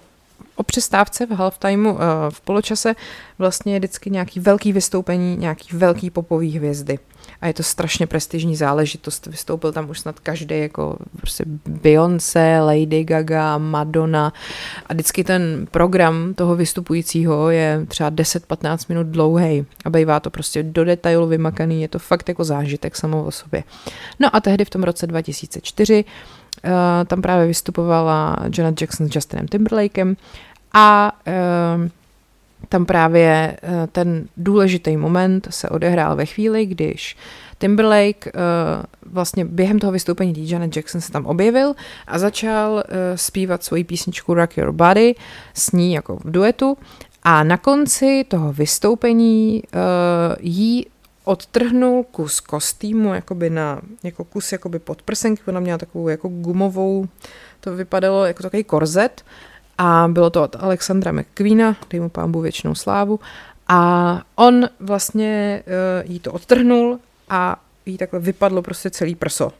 o 0.55 0.63
přestávce 0.63 1.25
v 1.25 1.31
halftimeu, 1.31 1.97
eh, 1.97 2.01
v 2.29 2.41
poločase 2.41 2.95
vlastně 3.37 3.73
je 3.73 3.79
vždycky 3.79 4.09
nějaký 4.09 4.39
velký 4.39 4.73
vystoupení, 4.73 5.37
nějaký 5.37 5.77
velký 5.77 6.09
popový 6.09 6.57
hvězdy. 6.57 6.99
A 7.41 7.47
je 7.47 7.53
to 7.53 7.63
strašně 7.63 8.07
prestižní 8.07 8.55
záležitost. 8.55 9.27
Vystoupil 9.27 9.71
tam 9.71 9.89
už 9.89 9.99
snad 9.99 10.19
každý, 10.19 10.59
jako 10.59 10.97
prostě 11.17 11.43
Beyoncé, 11.65 12.59
Lady 12.59 13.03
Gaga, 13.03 13.57
Madonna. 13.57 14.33
A 14.85 14.93
vždycky 14.93 15.23
ten 15.23 15.67
program 15.71 16.33
toho 16.33 16.55
vystupujícího 16.55 17.49
je 17.49 17.85
třeba 17.87 18.11
10-15 18.11 18.85
minut 18.89 19.07
dlouhý. 19.07 19.65
A 19.85 19.89
bývá 19.89 20.19
to 20.19 20.29
prostě 20.29 20.63
do 20.63 20.85
detailu 20.85 21.27
vymakaný. 21.27 21.81
Je 21.81 21.87
to 21.87 21.99
fakt 21.99 22.29
jako 22.29 22.43
zážitek 22.43 22.95
samo 22.95 23.23
o 23.23 23.31
sobě. 23.31 23.63
No 24.19 24.35
a 24.35 24.39
tehdy 24.39 24.65
v 24.65 24.69
tom 24.69 24.83
roce 24.83 25.07
2004 25.07 26.03
uh, 26.03 26.71
eh, 26.71 27.05
tam 27.05 27.21
právě 27.21 27.47
vystupovala 27.47 28.37
Janet 28.57 28.81
Jackson 28.81 29.09
s 29.09 29.15
Justinem 29.15 29.47
Timberlakem 29.47 30.17
a 30.73 31.11
uh, 31.27 31.89
tam 32.69 32.85
právě 32.85 33.57
uh, 33.63 33.69
ten 33.91 34.27
důležitý 34.37 34.97
moment 34.97 35.47
se 35.49 35.69
odehrál 35.69 36.15
ve 36.15 36.25
chvíli, 36.25 36.65
když 36.65 37.17
Timberlake 37.57 38.25
uh, 38.25 38.31
vlastně 39.13 39.45
během 39.45 39.79
toho 39.79 39.91
vystoupení 39.91 40.49
Janet 40.49 40.75
Jackson 40.75 41.01
se 41.01 41.11
tam 41.11 41.25
objevil 41.25 41.73
a 42.07 42.19
začal 42.19 42.73
uh, 42.73 42.81
zpívat 43.15 43.63
svoji 43.63 43.83
písničku 43.83 44.33
Rock 44.33 44.57
Your 44.57 44.71
Body 44.71 45.15
s 45.53 45.71
ní 45.71 45.93
jako 45.93 46.15
v 46.15 46.31
duetu. 46.31 46.77
A 47.23 47.43
na 47.43 47.57
konci 47.57 48.25
toho 48.27 48.53
vystoupení 48.53 49.63
jí 50.39 50.85
odtrhnul 51.23 52.03
kus 52.03 52.39
kostýmu, 52.39 53.13
jakoby 53.13 53.49
na, 53.49 53.81
jako 54.03 54.23
kus 54.23 54.51
jakoby 54.51 54.79
podprsenky, 54.79 55.41
ona 55.47 55.59
měla 55.59 55.77
takovou 55.77 56.07
jako 56.07 56.27
gumovou, 56.27 57.07
to 57.59 57.75
vypadalo 57.75 58.25
jako 58.25 58.43
takový 58.43 58.63
korzet 58.63 59.25
a 59.77 60.07
bylo 60.11 60.29
to 60.29 60.43
od 60.43 60.55
Alexandra 60.59 61.11
McQueena, 61.11 61.75
dej 61.89 61.99
mu 61.99 62.09
pámbu 62.09 62.41
věčnou 62.41 62.75
slávu 62.75 63.19
a 63.67 64.21
on 64.35 64.69
vlastně 64.79 65.63
uh, 65.67 66.11
jí 66.11 66.19
to 66.19 66.31
odtrhnul 66.31 66.99
a 67.29 67.61
jí 67.85 67.97
takhle 67.97 68.19
vypadlo 68.19 68.61
prostě 68.61 68.89
celý 68.89 69.15
prso. 69.15 69.51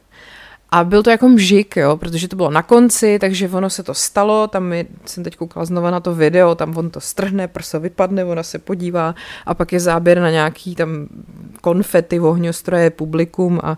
A 0.72 0.84
byl 0.84 1.04
to 1.04 1.10
jako 1.10 1.30
mžik, 1.30 1.76
jo, 1.76 1.98
protože 1.98 2.28
to 2.28 2.36
bylo 2.36 2.52
na 2.52 2.62
konci, 2.62 3.20
takže 3.20 3.50
ono 3.50 3.70
se 3.70 3.84
to 3.84 3.94
stalo, 3.94 4.48
tam 4.48 4.74
je, 4.74 4.86
jsem 5.06 5.24
teď 5.24 5.36
koukala 5.36 5.66
znova 5.66 5.92
na 5.92 6.00
to 6.00 6.16
video, 6.16 6.56
tam 6.56 6.78
on 6.78 6.90
to 6.90 7.00
strhne, 7.00 7.48
prso 7.48 7.80
vypadne, 7.80 8.26
ona 8.26 8.44
se 8.44 8.60
podívá 8.60 9.16
a 9.46 9.54
pak 9.54 9.74
je 9.74 9.80
záběr 9.80 10.22
na 10.22 10.30
nějaký 10.30 10.76
tam 10.76 11.08
konfety, 11.62 12.20
ohňostroje, 12.20 12.90
publikum 12.90 13.60
a 13.64 13.68
na 13.68 13.78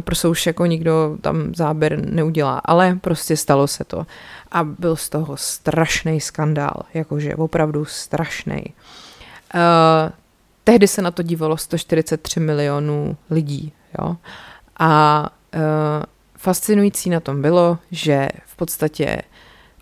prso 0.00 0.30
už 0.30 0.46
jako 0.46 0.66
nikdo 0.66 1.16
tam 1.20 1.54
záběr 1.54 2.04
neudělá, 2.04 2.58
ale 2.64 2.98
prostě 3.00 3.36
stalo 3.36 3.66
se 3.66 3.84
to. 3.84 4.06
A 4.52 4.64
byl 4.64 4.96
z 4.96 5.08
toho 5.08 5.36
strašný 5.36 6.20
skandál, 6.20 6.82
jakože 6.94 7.34
opravdu 7.34 7.84
strašný. 7.84 8.64
Uh, 9.54 10.10
tehdy 10.64 10.88
se 10.88 11.02
na 11.02 11.10
to 11.10 11.22
dívalo 11.22 11.56
143 11.56 12.40
milionů 12.40 13.16
lidí, 13.30 13.72
jo. 13.98 14.16
A 14.78 15.30
uh, 15.54 15.60
fascinující 16.38 17.10
na 17.10 17.20
tom 17.20 17.42
bylo, 17.42 17.78
že 17.90 18.28
v 18.46 18.56
podstatě 18.56 19.22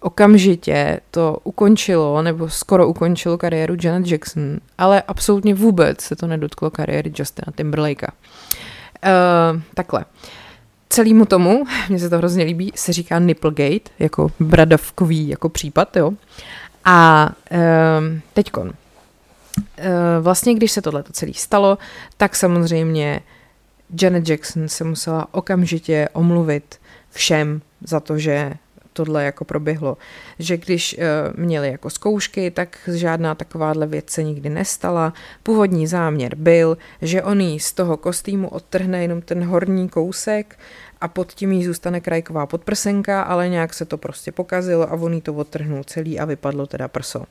okamžitě 0.01 1.01
to 1.11 1.39
ukončilo, 1.45 2.23
nebo 2.23 2.49
skoro 2.49 2.89
ukončilo 2.89 3.39
kariéru 3.39 3.77
Janet 3.83 4.11
Jackson, 4.11 4.59
ale 4.79 5.03
absolutně 5.03 5.55
vůbec 5.55 6.01
se 6.01 6.17
to 6.17 6.27
nedotklo 6.27 6.71
kariéry 6.71 7.13
Justina 7.19 7.53
Timberlakea. 7.57 8.09
Uh, 8.13 8.61
takhle. 9.75 10.05
Celému 10.89 11.25
tomu, 11.25 11.65
mně 11.89 11.99
se 11.99 12.11
to 12.11 12.19
hrozně 12.19 12.45
líbí, 12.45 12.73
se 12.75 12.93
říká 12.93 13.19
Nipplegate, 13.19 13.91
jako 13.99 14.31
bradavkový 14.41 15.29
jako 15.29 15.49
případ, 15.49 15.97
jo. 15.97 16.13
A 16.85 17.29
uh, 17.51 17.59
teďkon. 18.33 18.67
Uh, 18.67 18.75
vlastně, 20.21 20.55
když 20.55 20.73
se 20.73 20.83
tohle 20.83 21.05
celé 21.13 21.33
stalo, 21.35 21.79
tak 22.17 22.37
samozřejmě 22.37 23.21
Janet 24.03 24.29
Jackson 24.29 24.69
se 24.69 24.85
musela 24.85 25.27
okamžitě 25.35 26.09
omluvit 26.13 26.81
všem 27.11 27.63
za 27.81 28.01
to, 28.01 28.19
že 28.19 28.53
tohle 28.93 29.25
jako 29.25 29.45
proběhlo. 29.45 29.97
Že 30.39 30.57
když 30.57 30.97
uh, 30.99 31.05
měli 31.45 31.71
jako 31.71 31.91
zkoušky, 31.91 32.51
tak 32.51 32.79
žádná 32.95 33.35
takováhle 33.35 33.87
věc 33.87 34.11
se 34.11 34.23
nikdy 34.23 34.49
nestala. 34.49 35.13
Původní 35.43 35.87
záměr 35.87 36.35
byl, 36.35 36.79
že 37.03 37.23
on 37.23 37.41
jí 37.41 37.61
z 37.61 37.73
toho 37.73 37.97
kostýmu 37.97 38.49
odtrhne 38.49 39.03
jenom 39.03 39.23
ten 39.23 39.45
horní 39.45 39.89
kousek 39.89 40.59
a 41.01 41.09
pod 41.09 41.33
tím 41.33 41.53
jí 41.53 41.65
zůstane 41.65 42.01
krajková 42.01 42.47
podprsenka, 42.47 43.23
ale 43.23 43.49
nějak 43.49 43.75
se 43.75 43.85
to 43.85 43.99
prostě 43.99 44.33
pokazilo 44.33 44.93
a 44.93 44.93
on 44.93 45.15
jí 45.15 45.21
to 45.21 45.35
odtrhnul 45.35 45.85
celý 45.85 46.21
a 46.21 46.25
vypadlo 46.25 46.67
teda 46.67 46.89
prso. 46.89 47.25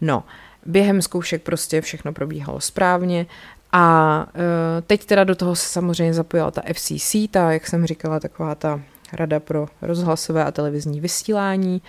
No, 0.00 0.24
během 0.66 1.02
zkoušek 1.02 1.42
prostě 1.42 1.80
všechno 1.80 2.12
probíhalo 2.12 2.60
správně 2.60 3.26
a 3.72 4.26
uh, 4.34 4.40
teď 4.86 5.04
teda 5.04 5.24
do 5.24 5.34
toho 5.34 5.56
se 5.56 5.66
samozřejmě 5.66 6.14
zapojila 6.14 6.50
ta 6.50 6.62
FCC, 6.72 7.16
ta, 7.30 7.52
jak 7.52 7.66
jsem 7.66 7.86
říkala, 7.86 8.20
taková 8.20 8.54
ta 8.54 8.80
Rada 9.12 9.40
pro 9.40 9.66
rozhlasové 9.82 10.44
a 10.44 10.50
televizní 10.50 11.00
vysílání 11.00 11.82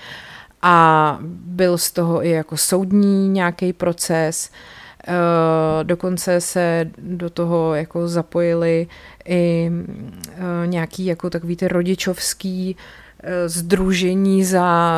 a 0.61 1.17
byl 1.45 1.77
z 1.77 1.91
toho 1.91 2.25
i 2.25 2.29
jako 2.29 2.57
soudní 2.57 3.29
nějaký 3.29 3.73
proces. 3.73 4.51
Uh, 5.07 5.83
dokonce 5.83 6.41
se 6.41 6.91
do 6.97 7.29
toho 7.29 7.75
jako 7.75 8.07
zapojili 8.07 8.87
i 9.25 9.71
uh, 9.71 10.67
nějaký 10.67 11.05
jako 11.05 11.29
takový 11.29 11.55
ty 11.55 11.67
rodičovský 11.67 12.75
združení 13.45 14.43
za 14.45 14.95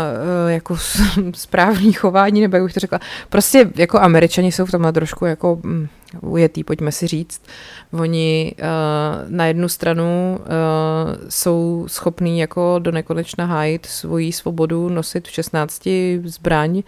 jako 0.47 0.78
správný 1.34 1.93
chování, 1.93 2.41
nebo 2.41 2.55
jak 2.55 2.63
bych 2.63 2.73
to 2.73 2.80
řekla. 2.80 2.99
Prostě 3.30 3.69
jako 3.76 3.99
američani 3.99 4.51
jsou 4.51 4.65
v 4.65 4.71
tomhle 4.71 4.93
trošku 4.93 5.26
jako 5.26 5.59
mm, 5.63 5.88
ujetý, 6.21 6.63
pojďme 6.63 6.91
si 6.91 7.07
říct. 7.07 7.41
Oni 7.93 8.55
uh, 8.59 8.65
na 9.32 9.45
jednu 9.45 9.69
stranu 9.69 10.39
jsou 11.30 11.86
schopní 11.88 12.39
jako 12.39 12.80
do 12.80 12.91
nekonečna 12.91 13.45
hájit 13.45 13.86
svoji 13.86 14.32
svobodu, 14.32 14.89
nosit 14.89 15.28
v 15.28 15.32
16 15.32 15.88
zbraň, 16.23 16.84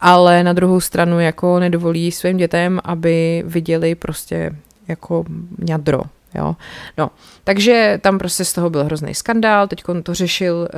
ale 0.00 0.44
na 0.44 0.52
druhou 0.52 0.80
stranu 0.80 1.20
jako 1.20 1.58
nedovolí 1.58 2.12
svým 2.12 2.36
dětem, 2.36 2.80
aby 2.84 3.42
viděli 3.46 3.94
prostě 3.94 4.56
jako 4.88 5.24
ňadro, 5.58 6.02
Jo. 6.34 6.56
No, 6.98 7.10
takže 7.44 7.98
tam 8.02 8.18
prostě 8.18 8.44
z 8.44 8.52
toho 8.52 8.70
byl 8.70 8.84
hrozný 8.84 9.14
skandál, 9.14 9.68
teď 9.68 9.82
to 10.02 10.14
řešil 10.14 10.54
uh, 10.56 10.68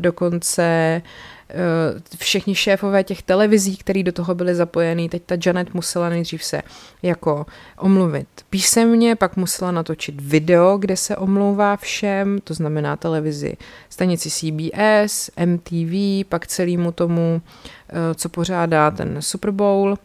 dokonce 0.00 1.02
uh, 1.02 2.18
všichni 2.18 2.54
šéfové 2.54 3.04
těch 3.04 3.22
televizí, 3.22 3.76
který 3.76 4.02
do 4.02 4.12
toho 4.12 4.34
byli 4.34 4.54
zapojení, 4.54 5.08
teď 5.08 5.22
ta 5.26 5.34
Janet 5.46 5.74
musela 5.74 6.08
nejdřív 6.08 6.44
se 6.44 6.62
jako 7.02 7.46
omluvit 7.78 8.28
písemně, 8.50 9.16
pak 9.16 9.36
musela 9.36 9.70
natočit 9.70 10.20
video, 10.20 10.78
kde 10.78 10.96
se 10.96 11.16
omlouvá 11.16 11.76
všem, 11.76 12.38
to 12.44 12.54
znamená 12.54 12.96
televizi, 12.96 13.56
stanici 13.90 14.30
CBS, 14.30 15.30
MTV, 15.44 16.24
pak 16.28 16.46
celému 16.46 16.92
tomu, 16.92 17.42
uh, 17.42 17.98
co 18.14 18.28
pořádá 18.28 18.90
ten 18.90 19.22
Super 19.22 19.50
Bowl. 19.50 19.98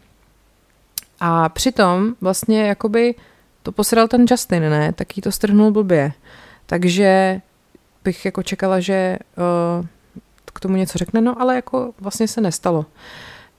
A 1.20 1.48
přitom 1.48 2.14
vlastně 2.20 2.62
jakoby 2.62 3.14
to 3.64 3.72
posral 3.72 4.08
ten 4.08 4.24
Justin, 4.30 4.62
ne? 4.62 4.92
Tak 4.92 5.16
jí 5.16 5.22
to 5.22 5.32
strhnul 5.32 5.70
blbě. 5.70 6.12
Takže 6.66 7.40
bych 8.04 8.24
jako 8.24 8.42
čekala, 8.42 8.80
že 8.80 9.18
uh, 9.80 9.86
k 10.44 10.60
tomu 10.60 10.76
něco 10.76 10.98
řekne, 10.98 11.20
no 11.20 11.40
ale 11.40 11.54
jako 11.56 11.92
vlastně 12.00 12.28
se 12.28 12.40
nestalo. 12.40 12.86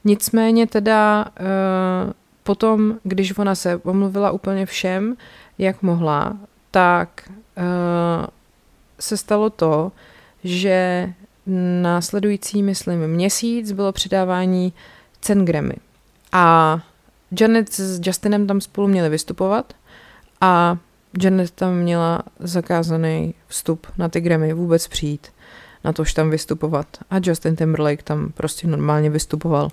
Nicméně 0.04 0.66
teda 0.66 1.24
uh, 1.40 2.12
potom, 2.42 2.94
když 3.02 3.38
ona 3.38 3.54
se 3.54 3.76
omluvila 3.76 4.30
úplně 4.30 4.66
všem, 4.66 5.16
jak 5.58 5.82
mohla, 5.82 6.36
tak 6.70 7.28
uh, 7.28 8.26
se 9.00 9.16
stalo 9.16 9.50
to, 9.50 9.92
že 10.44 11.08
následující, 11.82 12.62
myslím, 12.62 13.08
měsíc 13.08 13.72
bylo 13.72 13.92
přidávání 13.92 14.72
cen 15.20 15.44
Grammy. 15.44 15.74
A 16.32 16.78
Janet 17.40 17.72
s 17.72 18.00
Justinem 18.06 18.46
tam 18.46 18.60
spolu 18.60 18.88
měli 18.88 19.08
vystupovat 19.08 19.72
a 20.40 20.78
Janet 21.22 21.50
tam 21.50 21.74
měla 21.74 22.22
zakázaný 22.38 23.34
vstup 23.46 23.86
na 23.98 24.08
ty 24.08 24.20
Grammy 24.20 24.52
vůbec 24.52 24.88
přijít 24.88 25.26
na 25.84 25.92
tož 25.92 26.14
tam 26.14 26.30
vystupovat. 26.30 26.86
A 27.10 27.16
Justin 27.22 27.56
Timberlake 27.56 28.02
tam 28.02 28.32
prostě 28.34 28.66
normálně 28.66 29.10
vystupoval. 29.10 29.68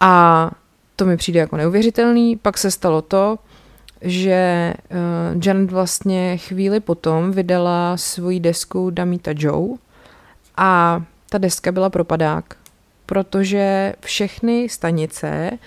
A 0.00 0.50
to 0.96 1.06
mi 1.06 1.16
přijde 1.16 1.40
jako 1.40 1.56
neuvěřitelný. 1.56 2.36
Pak 2.36 2.58
se 2.58 2.70
stalo 2.70 3.02
to, 3.02 3.38
že 4.00 4.74
uh, 4.90 5.42
Janet 5.44 5.70
vlastně 5.70 6.36
chvíli 6.36 6.80
potom 6.80 7.32
vydala 7.32 7.96
svoji 7.96 8.40
desku 8.40 8.90
Damita 8.90 9.30
Joe 9.36 9.78
a 10.56 11.02
ta 11.30 11.38
deska 11.38 11.72
byla 11.72 11.90
propadák, 11.90 12.56
protože 13.06 13.94
všechny 14.00 14.68
stanice 14.68 15.50
uh, 15.52 15.58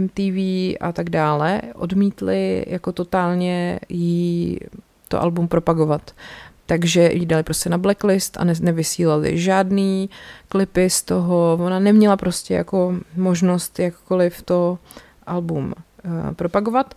MTV 0.00 0.38
a 0.80 0.92
tak 0.92 1.10
dále 1.10 1.62
odmítli 1.74 2.64
jako 2.68 2.92
totálně 2.92 3.80
jí 3.88 4.58
to 5.08 5.22
album 5.22 5.48
propagovat. 5.48 6.14
Takže 6.66 7.10
ji 7.12 7.26
dali 7.26 7.42
prostě 7.42 7.70
na 7.70 7.78
blacklist 7.78 8.36
a 8.40 8.44
ne, 8.44 8.52
nevysílali 8.60 9.38
žádný 9.38 10.10
klipy 10.48 10.90
z 10.90 11.02
toho. 11.02 11.58
Ona 11.62 11.78
neměla 11.78 12.16
prostě 12.16 12.54
jako 12.54 12.94
možnost 13.16 13.78
jakkoliv 13.78 14.42
to 14.42 14.78
album 15.26 15.74
uh, 16.04 16.34
propagovat. 16.34 16.94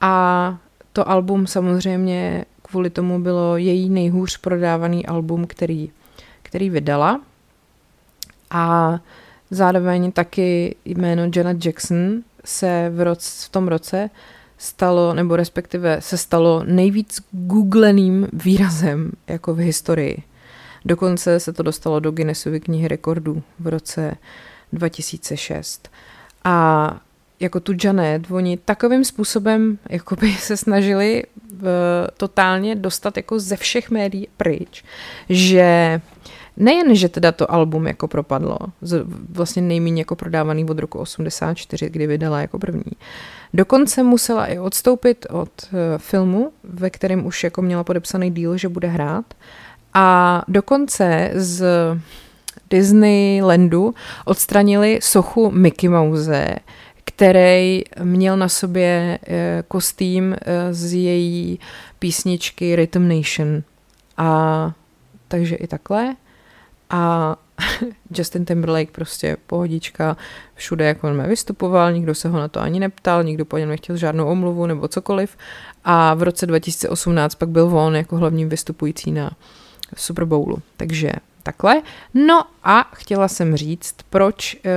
A 0.00 0.56
to 0.92 1.08
album 1.08 1.46
samozřejmě 1.46 2.44
kvůli 2.62 2.90
tomu 2.90 3.20
bylo 3.20 3.56
její 3.56 3.90
nejhůř 3.90 4.36
prodávaný 4.36 5.06
album, 5.06 5.46
který, 5.46 5.90
který 6.42 6.70
vydala. 6.70 7.20
A 8.50 8.98
Zároveň 9.50 10.12
taky 10.12 10.76
jméno 10.84 11.30
Janet 11.36 11.66
Jackson 11.66 12.22
se 12.44 12.90
v, 12.94 13.00
roce, 13.00 13.46
v 13.46 13.48
tom 13.48 13.68
roce 13.68 14.10
stalo, 14.58 15.14
nebo 15.14 15.36
respektive 15.36 16.00
se 16.00 16.18
stalo 16.18 16.64
nejvíc 16.64 17.20
googleným 17.30 18.28
výrazem 18.32 19.12
jako 19.26 19.54
v 19.54 19.58
historii. 19.58 20.22
Dokonce 20.84 21.40
se 21.40 21.52
to 21.52 21.62
dostalo 21.62 22.00
do 22.00 22.10
Guinnessovy 22.10 22.60
knihy 22.60 22.88
rekordů 22.88 23.42
v 23.58 23.66
roce 23.66 24.16
2006. 24.72 25.88
A 26.44 27.00
jako 27.40 27.60
tu 27.60 27.72
Janet, 27.84 28.30
oni 28.30 28.56
takovým 28.56 29.04
způsobem 29.04 29.78
jakoby 29.90 30.32
se 30.32 30.56
snažili 30.56 31.24
v, 31.58 31.66
eh, 31.66 32.10
totálně 32.16 32.74
dostat 32.74 33.16
jako 33.16 33.40
ze 33.40 33.56
všech 33.56 33.90
médií 33.90 34.28
pryč, 34.36 34.84
že 35.28 36.00
Nejen, 36.56 36.94
že 36.94 37.08
teda 37.08 37.32
to 37.32 37.52
album 37.52 37.86
jako 37.86 38.08
propadlo, 38.08 38.58
vlastně 39.30 39.62
nejméně 39.62 40.00
jako 40.00 40.16
prodávaný 40.16 40.64
od 40.64 40.78
roku 40.78 40.98
84, 40.98 41.90
kdy 41.90 42.06
vydala 42.06 42.40
jako 42.40 42.58
první. 42.58 42.92
Dokonce 43.54 44.02
musela 44.02 44.46
i 44.46 44.58
odstoupit 44.58 45.26
od 45.30 45.50
eh, 45.64 45.98
filmu, 45.98 46.52
ve 46.64 46.90
kterém 46.90 47.26
už 47.26 47.44
jako 47.44 47.62
měla 47.62 47.84
podepsaný 47.84 48.30
díl, 48.30 48.56
že 48.56 48.68
bude 48.68 48.88
hrát. 48.88 49.34
A 49.94 50.42
dokonce 50.48 51.30
z 51.34 51.64
Disneylandu 52.70 53.94
odstranili 54.24 54.98
sochu 55.02 55.50
Mickey 55.50 55.90
Mouse, 55.90 56.56
který 57.04 57.82
měl 58.02 58.36
na 58.36 58.48
sobě 58.48 59.18
eh, 59.26 59.64
kostým 59.68 60.36
eh, 60.40 60.74
z 60.74 60.92
její 60.92 61.60
písničky 61.98 62.76
Rhythm 62.76 63.08
Nation. 63.08 63.62
A 64.16 64.72
takže 65.28 65.54
i 65.54 65.66
takhle 65.66 66.16
a 66.90 67.36
Justin 68.16 68.44
Timberlake 68.44 68.90
prostě 68.90 69.36
pohodička, 69.46 70.16
všude 70.54 70.84
jako 70.84 71.08
on 71.08 71.22
vystupoval, 71.28 71.92
nikdo 71.92 72.14
se 72.14 72.28
ho 72.28 72.38
na 72.38 72.48
to 72.48 72.60
ani 72.60 72.80
neptal, 72.80 73.24
nikdo 73.24 73.44
po 73.44 73.58
něm 73.58 73.68
nechtěl 73.68 73.96
žádnou 73.96 74.26
omluvu 74.26 74.66
nebo 74.66 74.88
cokoliv 74.88 75.36
a 75.84 76.14
v 76.14 76.22
roce 76.22 76.46
2018 76.46 77.34
pak 77.34 77.48
byl 77.48 77.78
on 77.78 77.96
jako 77.96 78.16
hlavní 78.16 78.44
vystupující 78.44 79.12
na 79.12 79.30
Super 79.96 80.24
Bowlu, 80.24 80.58
takže 80.76 81.12
takhle. 81.42 81.82
No 82.14 82.42
a 82.64 82.90
chtěla 82.94 83.28
jsem 83.28 83.56
říct, 83.56 83.94
proč 84.10 84.54
eh, 84.54 84.68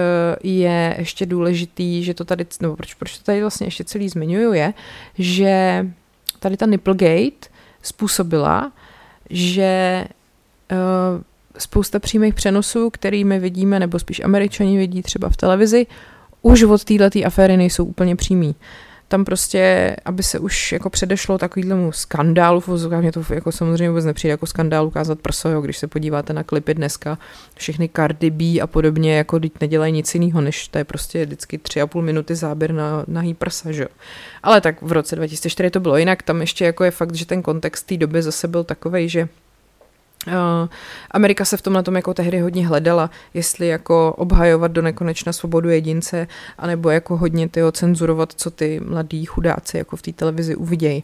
je 0.44 0.96
ještě 1.00 1.26
důležitý, 1.26 2.04
že 2.04 2.14
to 2.14 2.26
tady, 2.26 2.46
nebo 2.62 2.76
proč, 2.76 2.94
proč 2.94 3.18
to 3.18 3.24
tady 3.24 3.42
vlastně 3.42 3.68
ještě 3.68 3.84
celý 3.84 4.10
zmiňuju, 4.10 4.54
je, 4.54 4.74
že 5.18 5.86
tady 6.40 6.58
ta 6.58 6.66
Nipplegate 6.66 7.50
způsobila, 7.82 8.72
že 9.30 10.06
uh, 10.72 11.22
spousta 11.58 12.00
přímých 12.00 12.34
přenosů, 12.34 12.90
kterými 12.90 13.40
vidíme, 13.40 13.80
nebo 13.80 14.00
spíš 14.00 14.20
američani 14.20 14.78
vidí 14.78 15.02
třeba 15.02 15.30
v 15.30 15.38
televizi, 15.38 15.88
už 16.42 16.64
od 16.64 16.84
této 16.84 17.20
aféry 17.26 17.58
nejsou 17.58 17.86
úplně 17.86 18.16
přímý. 18.16 18.56
Tam 19.08 19.26
prostě, 19.26 19.96
aby 20.06 20.24
se 20.24 20.40
už 20.40 20.72
jako 20.72 20.90
předešlo 20.90 21.38
takovýhlemu 21.38 21.92
skandálu, 21.92 22.64
mě 23.00 23.12
to 23.12 23.24
jako 23.34 23.52
samozřejmě 23.52 23.90
vůbec 23.90 24.06
nepřijde 24.06 24.32
jako 24.32 24.46
skandál 24.46 24.88
ukázat 24.88 25.20
prso, 25.20 25.50
jo, 25.50 25.62
když 25.62 25.78
se 25.78 25.88
podíváte 25.88 26.34
na 26.34 26.44
klipy 26.44 26.74
dneska, 26.74 27.18
všechny 27.56 27.90
Cardi 27.96 28.30
B 28.30 28.62
a 28.62 28.68
podobně, 28.68 29.18
jako 29.18 29.40
teď 29.40 29.52
nedělají 29.62 29.94
nic 29.94 30.16
jiného, 30.16 30.42
než 30.42 30.68
to 30.68 30.78
je 30.78 30.84
prostě 30.84 31.26
vždycky 31.26 31.58
tři 31.58 31.82
a 31.82 31.88
půl 31.88 32.02
minuty 32.02 32.36
záběr 32.36 32.74
na 32.74 33.04
nahý 33.08 33.34
prsa, 33.34 33.72
že 33.72 33.84
jo. 33.84 33.90
Ale 34.44 34.62
tak 34.62 34.82
v 34.82 34.92
roce 34.92 35.16
2004 35.16 35.70
to 35.70 35.80
bylo 35.80 35.98
jinak, 35.98 36.24
tam 36.24 36.42
ještě 36.42 36.66
jako 36.66 36.84
je 36.84 36.92
fakt, 36.92 37.16
že 37.16 37.26
ten 37.26 37.42
kontext 37.42 37.88
té 37.88 37.98
doby 37.98 38.22
zase 38.22 38.48
byl 38.48 38.64
takovej, 38.64 39.10
že 39.10 39.28
Amerika 41.12 41.46
se 41.46 41.58
v 41.58 41.62
tomhle 41.62 41.84
tom 41.84 41.96
jako 41.96 42.14
tehdy 42.14 42.40
hodně 42.40 42.68
hledala, 42.68 43.10
jestli 43.34 43.68
jako 43.68 44.14
obhajovat 44.18 44.72
do 44.72 44.82
nekonečna 44.82 45.34
svobodu 45.34 45.70
jedince, 45.70 46.28
anebo 46.58 46.90
jako 46.90 47.18
hodně 47.18 47.50
tyho 47.50 47.72
cenzurovat, 47.72 48.34
co 48.36 48.52
ty 48.52 48.80
mladí 48.80 49.26
chudáci 49.26 49.78
jako 49.78 49.96
v 49.96 50.02
té 50.02 50.14
televizi 50.14 50.56
uvidějí. 50.56 51.04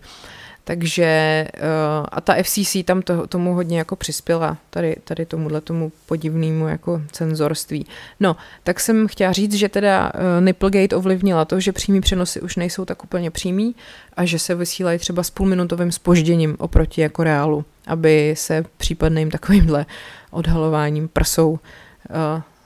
Takže 0.68 1.48
uh, 1.54 2.06
a 2.12 2.22
ta 2.22 2.44
FCC 2.44 2.78
tam 2.86 3.02
to, 3.02 3.28
tomu 3.28 3.54
hodně 3.54 3.78
jako 3.78 3.96
přispěla, 3.96 4.58
tady, 4.70 4.96
tady 5.04 5.26
tomuhle 5.26 5.62
tomu 5.62 5.92
podivnému 6.06 6.68
jako 6.68 7.02
cenzorství. 7.12 7.86
No, 8.20 8.36
tak 8.64 8.80
jsem 8.80 9.08
chtěla 9.08 9.32
říct, 9.32 9.54
že 9.54 9.70
teda 9.70 10.12
uh, 10.14 10.46
Nipplegate 10.46 10.96
ovlivnila 10.96 11.46
to, 11.46 11.60
že 11.60 11.72
přímý 11.72 12.02
přenosy 12.02 12.42
už 12.42 12.56
nejsou 12.56 12.86
tak 12.86 13.04
úplně 13.04 13.32
přímý 13.32 13.76
a 14.18 14.26
že 14.26 14.40
se 14.40 14.56
vysílají 14.56 15.00
třeba 15.00 15.24
s 15.24 15.30
půlminutovým 15.30 15.92
spožděním 15.92 16.56
oproti 16.60 17.02
jako 17.02 17.24
reálu, 17.24 17.66
aby 17.88 18.34
se 18.38 18.66
případným 18.78 19.32
takovýmhle 19.32 19.86
odhalováním 20.32 21.08
prsou 21.08 21.50
uh, 21.52 21.58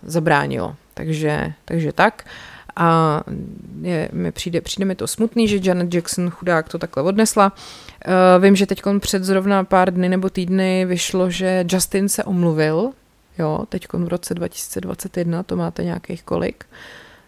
zabránilo. 0.04 0.76
Takže, 0.94 1.54
takže 1.66 1.94
tak. 1.94 2.24
a 2.76 3.22
je, 3.82 4.10
mi 4.14 4.32
přijde, 4.32 4.62
přijde 4.62 4.86
mi 4.86 4.96
to 4.96 5.08
smutný, 5.08 5.48
že 5.48 5.60
Janet 5.64 5.94
Jackson 5.94 6.30
chudák 6.30 6.70
to 6.70 6.78
takhle 6.78 7.04
odnesla. 7.04 7.46
Uh, 7.46 7.89
vím, 8.40 8.56
že 8.56 8.66
teď 8.66 8.82
před 9.00 9.24
zrovna 9.24 9.64
pár 9.64 9.94
dny 9.94 10.10
nebo 10.10 10.30
týdny 10.30 10.86
vyšlo, 10.86 11.30
že 11.30 11.66
Justin 11.70 12.10
se 12.10 12.24
omluvil, 12.24 12.92
jo, 13.40 13.66
teď 13.70 13.88
v 13.94 14.08
roce 14.08 14.34
2021, 14.34 15.44
to 15.44 15.56
máte 15.56 15.84
nějakých 15.84 16.24
kolik, 16.24 16.66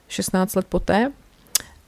16 0.07 0.55
let 0.55 0.65
poté, 0.69 1.11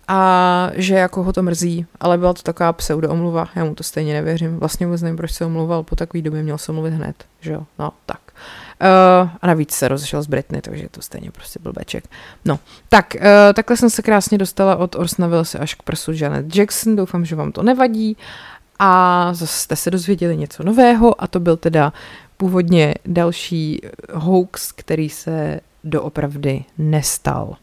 a 0.08 0.70
že 0.76 0.96
jako 0.96 1.24
ho 1.24 1.34
to 1.34 1.44
mrzí, 1.44 1.86
ale 2.00 2.18
byla 2.18 2.34
to 2.34 2.42
taková 2.42 2.74
pseudo 2.74 3.10
omluva, 3.10 3.50
já 3.56 3.66
mu 3.66 3.76
to 3.76 3.84
stejně 3.84 4.14
nevěřím, 4.14 4.58
vlastně 4.58 4.86
vůbec 4.86 5.02
nevím, 5.02 5.18
proč 5.18 5.32
se 5.32 5.46
omluval, 5.46 5.84
po 5.84 5.96
takový 5.96 6.22
době 6.22 6.44
měl 6.44 6.58
se 6.58 6.72
omluvit 6.72 6.94
hned, 6.94 7.26
že 7.42 7.52
jo, 7.52 7.66
no, 7.80 7.92
tak. 8.06 8.20
Uh, 8.82 9.30
a 9.42 9.48
navíc 9.48 9.72
se 9.72 9.88
rozešel 9.88 10.22
z 10.22 10.28
Britney, 10.28 10.62
takže 10.62 10.90
to 10.90 11.02
stejně 11.02 11.32
prostě 11.32 11.60
blbeček. 11.60 12.04
No, 12.46 12.60
tak, 12.90 13.16
uh, 13.16 13.24
takhle 13.54 13.78
jsem 13.78 13.90
se 13.90 14.02
krásně 14.02 14.38
dostala 14.38 14.76
od 14.76 14.96
Orsona 14.96 15.28
Willse 15.28 15.60
až 15.60 15.76
k 15.76 15.84
prsu 15.84 16.12
Janet 16.16 16.56
Jackson, 16.56 16.96
doufám, 16.96 17.26
že 17.26 17.36
vám 17.36 17.52
to 17.52 17.64
nevadí. 17.64 18.18
A 18.80 19.30
zase 19.34 19.58
jste 19.58 19.76
se 19.76 19.92
dozvěděli 19.92 20.38
něco 20.38 20.64
nového 20.64 21.24
a 21.24 21.28
to 21.28 21.40
byl 21.40 21.58
teda 21.58 21.94
původně 22.38 22.94
další 23.06 23.82
hoax, 24.14 24.72
který 24.72 25.10
se 25.10 25.60
doopravdy 25.84 26.64
nestal. 26.78 27.56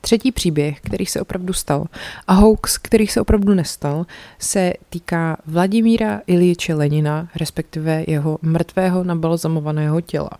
Třetí 0.00 0.32
příběh, 0.32 0.80
který 0.80 1.06
se 1.06 1.20
opravdu 1.20 1.52
stal, 1.52 1.86
a 2.26 2.32
hoax, 2.32 2.78
který 2.78 3.06
se 3.06 3.20
opravdu 3.20 3.54
nestal, 3.54 4.06
se 4.38 4.72
týká 4.90 5.36
Vladimíra 5.46 6.20
Iljiče 6.26 6.74
Lenina, 6.74 7.28
respektive 7.36 8.04
jeho 8.06 8.38
mrtvého 8.42 9.04
nabalzamovaného 9.04 10.00
těla. 10.00 10.30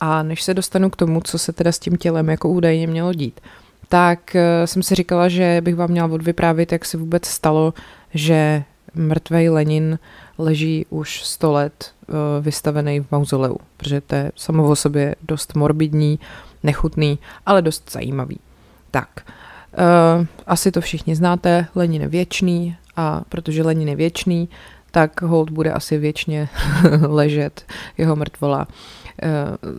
A 0.00 0.22
než 0.22 0.42
se 0.42 0.54
dostanu 0.54 0.90
k 0.90 0.96
tomu, 0.96 1.20
co 1.20 1.38
se 1.38 1.52
teda 1.52 1.72
s 1.72 1.78
tím 1.78 1.96
tělem 1.96 2.28
jako 2.28 2.48
údajně 2.48 2.86
mělo 2.86 3.12
dít, 3.12 3.40
tak 3.88 4.36
eh, 4.36 4.66
jsem 4.66 4.82
si 4.82 4.94
říkala, 4.94 5.28
že 5.28 5.60
bych 5.60 5.76
vám 5.76 5.90
měla 5.90 6.08
odvyprávět, 6.08 6.72
jak 6.72 6.84
se 6.84 6.96
vůbec 6.96 7.26
stalo, 7.26 7.74
že 8.14 8.64
mrtvý 8.94 9.48
Lenin 9.48 9.98
leží 10.38 10.86
už 10.90 11.24
100 11.24 11.52
let 11.52 11.92
uh, 12.08 12.14
vystavený 12.40 13.00
v 13.00 13.10
mauzoleu, 13.10 13.56
protože 13.76 14.00
to 14.00 14.14
je 14.14 14.32
samo 14.36 14.68
o 14.68 14.76
sobě 14.76 15.14
dost 15.22 15.54
morbidní, 15.54 16.18
nechutný, 16.62 17.18
ale 17.46 17.62
dost 17.62 17.90
zajímavý. 17.92 18.38
Tak, 18.90 19.08
uh, 19.20 20.26
asi 20.46 20.72
to 20.72 20.80
všichni 20.80 21.16
znáte, 21.16 21.66
Lenin 21.74 22.02
je 22.02 22.08
věčný 22.08 22.76
a 22.96 23.22
protože 23.28 23.62
Lenin 23.62 23.88
je 23.88 23.96
věčný, 23.96 24.48
tak 24.90 25.22
hold 25.22 25.50
bude 25.50 25.72
asi 25.72 25.98
věčně 25.98 26.48
ležet 27.08 27.64
jeho 27.98 28.16
mrtvola 28.16 28.68
uh, 28.68 29.28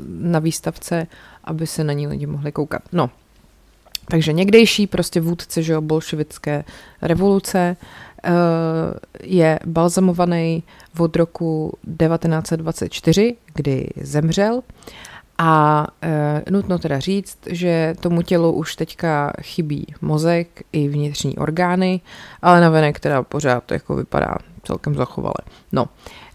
na 0.07 0.39
výstavce, 0.39 1.07
aby 1.43 1.67
se 1.67 1.83
na 1.83 1.93
ní 1.93 2.07
lidi 2.07 2.25
mohli 2.25 2.51
koukat. 2.51 2.81
No, 2.91 3.09
takže 4.11 4.33
někdejší 4.33 4.87
prostě 4.87 5.21
vůdce 5.21 5.63
že 5.63 5.73
jo, 5.73 5.81
bolševické 5.81 6.63
revoluce 7.01 7.77
je 9.23 9.59
balzamovaný 9.65 10.63
od 10.99 11.15
roku 11.15 11.73
1924, 11.97 13.35
kdy 13.53 13.87
zemřel 14.01 14.61
a 15.37 15.87
e, 16.01 16.51
nutno 16.51 16.79
teda 16.79 16.99
říct, 16.99 17.37
že 17.49 17.95
tomu 17.99 18.21
tělu 18.21 18.51
už 18.51 18.75
teďka 18.75 19.33
chybí 19.41 19.93
mozek 20.01 20.47
i 20.71 20.87
vnitřní 20.87 21.37
orgány, 21.37 22.01
ale 22.41 22.61
navenek 22.61 22.99
teda 22.99 23.23
pořád 23.23 23.63
to 23.63 23.73
jako 23.73 23.95
vypadá 23.95 24.35
celkem 24.63 24.95
zachovale. 24.95 25.35
No, 25.71 25.89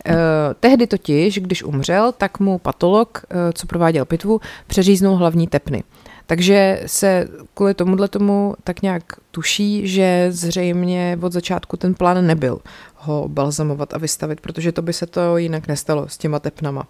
e, 0.06 0.14
tehdy 0.60 0.86
totiž, 0.86 1.38
když 1.38 1.62
umřel, 1.62 2.12
tak 2.12 2.40
mu 2.40 2.58
patolog, 2.58 3.22
co 3.52 3.66
prováděl 3.66 4.04
pitvu, 4.04 4.40
přeříznul 4.66 5.16
hlavní 5.16 5.46
tepny. 5.46 5.82
Takže 6.26 6.82
se 6.86 7.28
kvůli 7.54 7.74
tomuhle 7.74 8.08
tomu 8.08 8.54
tak 8.64 8.82
nějak 8.82 9.02
tuší, 9.30 9.88
že 9.88 10.26
zřejmě 10.30 11.18
od 11.22 11.32
začátku 11.32 11.76
ten 11.76 11.94
plán 11.94 12.26
nebyl 12.26 12.58
ho 12.96 13.28
balzamovat 13.28 13.94
a 13.94 13.98
vystavit, 13.98 14.40
protože 14.40 14.72
to 14.72 14.82
by 14.82 14.92
se 14.92 15.06
to 15.06 15.36
jinak 15.36 15.68
nestalo 15.68 16.08
s 16.08 16.18
těma 16.18 16.38
tepnama. 16.38 16.88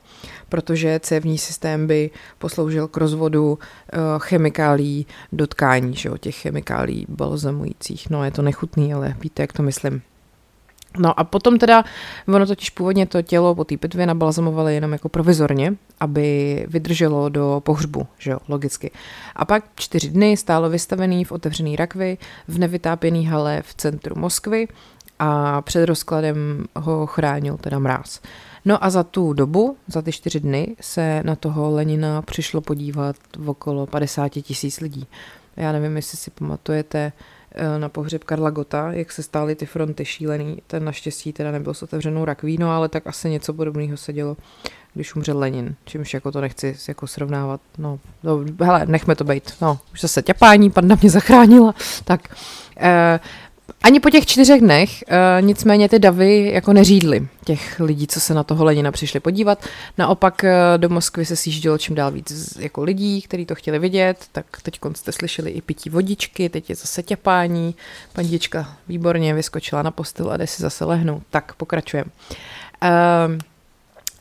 Protože 0.49 1.01
cévní 1.03 1.39
systém 1.39 1.87
by 1.87 2.11
posloužil 2.39 2.89
k 2.89 2.97
rozvodu 2.97 3.53
uh, 3.53 3.59
chemikálí 4.19 5.07
do 5.33 5.47
tkání, 5.47 5.97
že 5.97 6.09
jo, 6.09 6.17
těch 6.17 6.37
chemikálí 6.37 7.07
balzamujících. 7.09 8.11
No 8.11 8.25
je 8.25 8.31
to 8.31 8.43
nechutný, 8.43 8.95
ale 8.95 9.17
víte, 9.21 9.43
jak 9.43 9.53
to 9.53 9.63
myslím. 9.63 10.03
No 10.99 11.21
a 11.21 11.25
potom 11.25 11.59
teda, 11.59 11.85
ono 12.29 12.47
totiž 12.47 12.71
původně 12.71 13.07
to 13.07 13.23
tělo 13.23 13.55
po 13.55 13.65
té 13.65 13.77
pitvě 13.77 14.07
nabalzamovali 14.07 14.75
jenom 14.75 14.93
jako 14.93 15.09
provizorně, 15.09 15.75
aby 16.01 16.67
vydrželo 16.69 17.29
do 17.29 17.63
pohřbu, 17.65 18.07
že 18.19 18.31
jo, 18.31 18.39
logicky. 18.49 18.91
A 19.37 19.45
pak 19.45 19.65
čtyři 19.75 20.11
dny 20.11 20.37
stálo 20.37 20.71
vystavený 20.71 21.25
v 21.25 21.33
otevřený 21.33 21.77
rakvi 21.77 22.19
v 22.49 22.59
nevytápěný 22.59 23.27
hale 23.27 23.63
v 23.63 23.75
centru 23.75 24.15
Moskvy 24.19 24.69
a 25.19 25.63
před 25.63 25.87
rozkladem 25.87 26.65
ho 26.77 27.07
chránil 27.07 27.57
teda 27.57 27.79
mráz. 27.79 28.21
No 28.65 28.85
a 28.85 28.91
za 28.91 29.03
tu 29.03 29.33
dobu, 29.33 29.77
za 29.87 30.03
ty 30.03 30.13
čtyři 30.13 30.41
dny, 30.41 30.77
se 30.81 31.23
na 31.25 31.37
toho 31.37 31.71
Lenina 31.71 32.23
přišlo 32.23 32.61
podívat 32.61 33.17
v 33.39 33.51
okolo 33.51 33.87
50 33.87 34.29
tisíc 34.29 34.81
lidí. 34.81 35.07
Já 35.57 35.73
nevím, 35.73 35.97
jestli 35.97 36.19
si 36.19 36.31
pamatujete, 36.31 37.13
na 37.79 37.89
pohřeb 37.89 38.25
Karla 38.25 38.51
Gota, 38.51 38.93
jak 38.93 39.13
se 39.13 39.23
stály 39.23 39.55
ty 39.55 39.67
fronty 39.67 40.05
šílený. 40.05 40.63
Ten 40.67 40.85
naštěstí 40.85 41.33
teda 41.33 41.51
nebyl 41.51 41.75
s 41.75 41.83
otevřenou 41.83 42.25
rakvínou, 42.25 42.69
ale 42.69 42.89
tak 42.89 43.07
asi 43.07 43.31
něco 43.31 43.55
podobného 43.55 43.97
se 43.97 44.13
dělo, 44.13 44.37
když 44.95 45.17
umřel 45.17 45.39
Lenin. 45.39 45.75
Čímž 45.85 46.15
jako 46.15 46.33
to 46.33 46.41
nechci 46.41 46.77
jako 46.89 47.07
srovnávat. 47.07 47.61
No, 47.79 47.99
no 48.23 48.45
hele, 48.63 48.87
nechme 48.87 49.15
to 49.17 49.25
být. 49.25 49.55
No, 49.61 49.79
už 49.93 50.01
zase 50.01 50.23
ťapání, 50.23 50.71
panda 50.71 50.97
mě 51.01 51.11
zachránila. 51.11 51.75
Tak, 52.05 52.37
eh, 52.77 53.21
ani 53.87 54.01
po 54.01 54.11
těch 54.11 54.27
čtyřech 54.27 54.61
dnech 54.61 55.05
uh, 55.09 55.47
nicméně 55.47 55.89
ty 55.89 55.99
davy 55.99 56.51
jako 56.55 56.73
neřídly 56.73 57.29
těch 57.45 57.81
lidí, 57.81 58.07
co 58.07 58.21
se 58.21 58.35
na 58.35 58.43
toho 58.43 58.65
Lenina 58.65 58.93
přišli 58.93 59.21
podívat. 59.21 59.65
Naopak 59.99 60.45
uh, 60.45 60.51
do 60.77 60.89
Moskvy 60.89 61.25
se 61.25 61.37
sjíždělo 61.37 61.79
čím 61.79 61.95
dál 61.95 62.11
víc 62.11 62.57
jako 62.59 62.83
lidí, 62.83 63.23
kteří 63.23 63.47
to 63.47 63.55
chtěli 63.55 63.79
vidět, 63.79 64.25
tak 64.33 64.47
teď 64.63 64.79
jste 64.95 65.13
slyšeli 65.13 65.51
i 65.51 65.61
pití 65.61 65.91
vodičky, 65.91 66.49
teď 66.49 66.71
je 66.71 66.77
zase 66.77 67.03
těpání, 67.03 67.75
pandička 68.13 68.77
výborně 68.89 69.35
vyskočila 69.35 69.83
na 69.83 69.91
postel 69.91 70.31
a 70.31 70.37
jde 70.37 70.47
si 70.47 70.63
zase 70.63 70.85
lehnout. 70.85 71.23
Tak 71.31 71.55
pokračujeme. 71.55 72.11
Uh, 72.83 73.39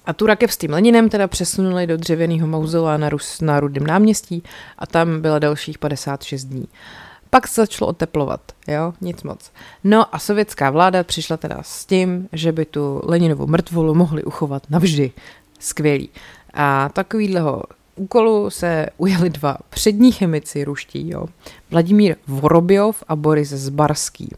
a 0.05 0.13
tu 0.13 0.25
rakev 0.25 0.53
s 0.53 0.57
tím 0.57 0.71
Leninem 0.71 1.09
teda 1.09 1.27
přesunuli 1.27 1.87
do 1.87 1.97
dřevěného 1.97 2.47
mauzela 2.47 2.97
na, 2.97 3.09
Rus, 3.09 3.41
na 3.41 3.59
Rudém 3.59 3.87
náměstí 3.87 4.43
a 4.77 4.87
tam 4.87 5.21
byla 5.21 5.39
dalších 5.39 5.77
56 5.77 6.43
dní. 6.43 6.61
Uh, 6.61 7.04
pak 7.35 7.47
se 7.47 7.61
začalo 7.61 7.89
oteplovat, 7.89 8.41
jo, 8.67 8.93
nic 9.01 9.23
moc. 9.23 9.51
No 9.83 10.15
a 10.15 10.19
sovětská 10.19 10.69
vláda 10.69 11.03
přišla 11.03 11.37
teda 11.37 11.57
s 11.61 11.85
tím, 11.85 12.29
že 12.33 12.51
by 12.51 12.65
tu 12.65 13.01
Leninovu 13.03 13.47
mrtvolu 13.47 13.95
mohli 13.95 14.23
uchovat 14.23 14.63
navždy. 14.69 15.11
Skvělý. 15.59 16.09
A 16.53 16.89
takovýhleho 16.93 17.63
úkolu 17.95 18.49
se 18.49 18.85
ujeli 18.97 19.29
dva 19.29 19.57
přední 19.69 20.11
chemici 20.11 20.63
ruští, 20.63 21.09
jo. 21.09 21.25
Vladimír 21.71 22.15
Vorobjov 22.27 23.03
a 23.07 23.15
Boris 23.15 23.49
Zbarský. 23.49 24.29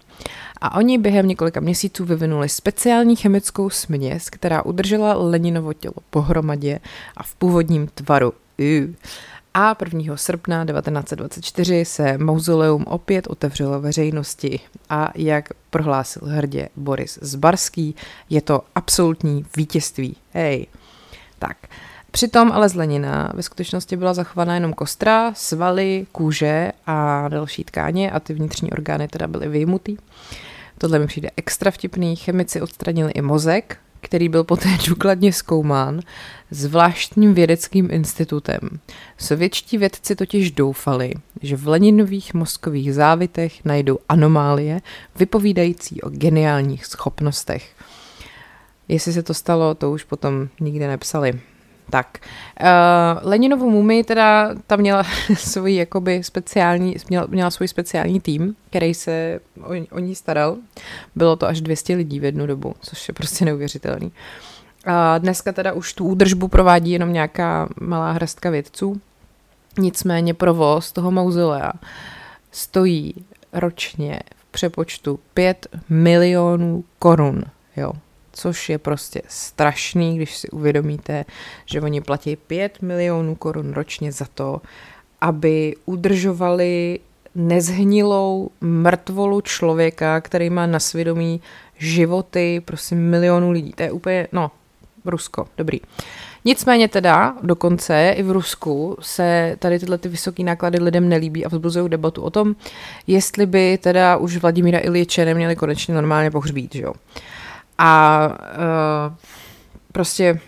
A 0.62 0.78
oni 0.78 0.98
během 0.98 1.28
několika 1.28 1.60
měsíců 1.60 2.06
vyvinuli 2.06 2.50
speciální 2.50 3.16
chemickou 3.16 3.70
směs, 3.70 4.30
která 4.30 4.66
udržela 4.66 5.14
Leninovo 5.14 5.74
tělo 5.74 5.96
pohromadě 6.10 6.80
a 7.18 7.24
v 7.24 7.36
původním 7.36 7.88
tvaru. 7.88 8.34
Uh 8.60 8.94
a 9.60 9.76
1. 9.86 10.18
srpna 10.18 10.66
1924 10.66 11.86
se 11.86 12.18
mauzoleum 12.18 12.84
opět 12.88 13.28
otevřelo 13.28 13.82
veřejnosti 13.82 14.60
a 14.90 15.12
jak 15.16 15.50
prohlásil 15.70 16.22
hrdě 16.26 16.70
Boris 16.76 17.20
Zbarský, 17.22 17.96
je 18.30 18.42
to 18.42 18.62
absolutní 18.76 19.46
vítězství. 19.58 20.16
Hej. 20.34 20.68
Tak, 21.40 21.58
Přitom 22.12 22.52
ale 22.52 22.70
z 22.70 22.74
Lenina 22.76 23.32
ve 23.36 23.44
skutečnosti 23.44 23.98
byla 23.98 24.14
zachovaná 24.14 24.54
jenom 24.54 24.74
kostra, 24.74 25.34
svaly, 25.34 26.08
kůže 26.12 26.72
a 26.88 27.28
další 27.28 27.64
tkáně 27.64 28.12
a 28.12 28.20
ty 28.20 28.34
vnitřní 28.34 28.72
orgány 28.72 29.08
teda 29.08 29.28
byly 29.28 29.48
vyjmutý. 29.48 29.98
Tohle 30.78 31.00
mi 31.00 31.08
přijde 31.08 31.30
extra 31.38 31.72
vtipný. 31.72 32.16
Chemici 32.16 32.62
odstranili 32.62 33.12
i 33.12 33.22
mozek, 33.22 33.78
který 34.02 34.30
byl 34.30 34.44
poté 34.44 34.70
důkladně 34.88 35.34
zkoumán 35.34 36.00
zvláštním 36.52 37.34
vědeckým 37.34 37.92
institutem. 37.92 38.60
Sovětští 39.18 39.78
vědci 39.78 40.16
totiž 40.16 40.52
doufali, 40.52 41.14
že 41.42 41.56
v 41.56 41.68
Leninových 41.68 42.34
mozkových 42.34 42.94
závitech 42.94 43.66
najdou 43.66 44.00
anomálie 44.10 44.82
vypovídající 45.16 46.02
o 46.02 46.10
geniálních 46.10 46.86
schopnostech. 46.86 47.72
Jestli 48.88 49.14
se 49.14 49.24
to 49.24 49.34
stalo, 49.34 49.76
to 49.76 49.92
už 49.92 50.04
potom 50.04 50.50
nikdy 50.60 50.88
nepsali. 50.88 51.40
Tak, 51.90 52.18
uh, 52.62 53.30
Leninovu 53.30 53.70
mumii 53.70 54.04
teda 54.04 54.50
tam 54.68 54.80
měla 54.80 55.04
svůj 55.36 55.76
jakoby 55.76 56.24
speciální, 56.24 56.96
měla, 57.10 57.28
měla 57.30 57.52
svůj 57.52 57.68
speciální 57.68 58.20
tým, 58.20 58.56
který 58.70 58.94
se 58.94 59.40
o, 59.64 59.96
o 59.96 60.00
ní 60.00 60.16
staral. 60.16 60.58
Bylo 61.16 61.36
to 61.36 61.48
až 61.48 61.62
200 61.62 61.96
lidí 61.96 62.20
v 62.20 62.24
jednu 62.24 62.48
dobu, 62.48 62.76
což 62.82 63.08
je 63.08 63.14
prostě 63.14 63.46
neuvěřitelný. 63.46 64.12
A 64.86 65.18
dneska 65.18 65.52
teda 65.52 65.74
už 65.74 65.94
tu 65.94 66.06
údržbu 66.06 66.48
provádí 66.48 66.92
jenom 66.92 67.14
nějaká 67.14 67.70
malá 67.82 68.12
hrstka 68.12 68.50
vědců. 68.50 69.02
Nicméně 69.80 70.34
provoz 70.34 70.92
toho 70.92 71.12
mauzolea 71.12 71.74
stojí 72.52 73.14
ročně 73.54 74.20
v 74.36 74.52
přepočtu 74.52 75.20
5 75.34 75.68
milionů 75.90 76.84
korun, 77.00 77.44
jo. 77.78 77.94
Což 78.40 78.70
je 78.70 78.78
prostě 78.78 79.22
strašný, 79.28 80.16
když 80.16 80.38
si 80.38 80.50
uvědomíte, 80.50 81.26
že 81.66 81.82
oni 81.82 82.02
platí 82.02 82.36
5 82.36 82.82
milionů 82.82 83.36
korun 83.36 83.74
ročně 83.74 84.12
za 84.12 84.26
to, 84.34 84.62
aby 85.22 85.76
udržovali 85.86 87.00
nezhnilou 87.36 88.50
mrtvolu 88.62 89.42
člověka, 89.42 90.22
který 90.22 90.50
má 90.50 90.66
na 90.66 90.80
svědomí 90.80 91.42
životy 91.78 92.62
prostě 92.66 92.96
milionů 92.96 93.52
lidí. 93.52 93.74
To 93.74 93.84
je 93.84 93.92
úplně, 93.92 94.28
no, 94.32 94.52
Rusko, 95.06 95.48
dobrý. 95.58 95.80
Nicméně 96.46 96.88
teda 96.88 97.36
dokonce 97.44 98.14
i 98.18 98.24
v 98.24 98.32
Rusku 98.32 98.98
se 99.00 99.56
tady 99.60 99.80
tyhle 99.80 99.98
ty 99.98 100.10
vysoké 100.10 100.44
náklady 100.44 100.80
lidem 100.80 101.10
nelíbí 101.10 101.46
a 101.46 101.50
vzbuzují 101.50 101.90
debatu 101.90 102.22
o 102.22 102.30
tom, 102.30 102.56
jestli 103.08 103.46
by 103.46 103.78
teda 103.78 104.18
už 104.18 104.38
Vladimíra 104.38 104.80
Ilieče 104.80 105.26
neměli 105.26 105.56
konečně 105.56 105.94
normálně 105.94 106.32
pohřbít, 106.32 106.76
že 106.76 106.82
jo. 106.82 106.94
A 107.78 108.28
uh, 108.30 109.16
prostě 109.92 110.40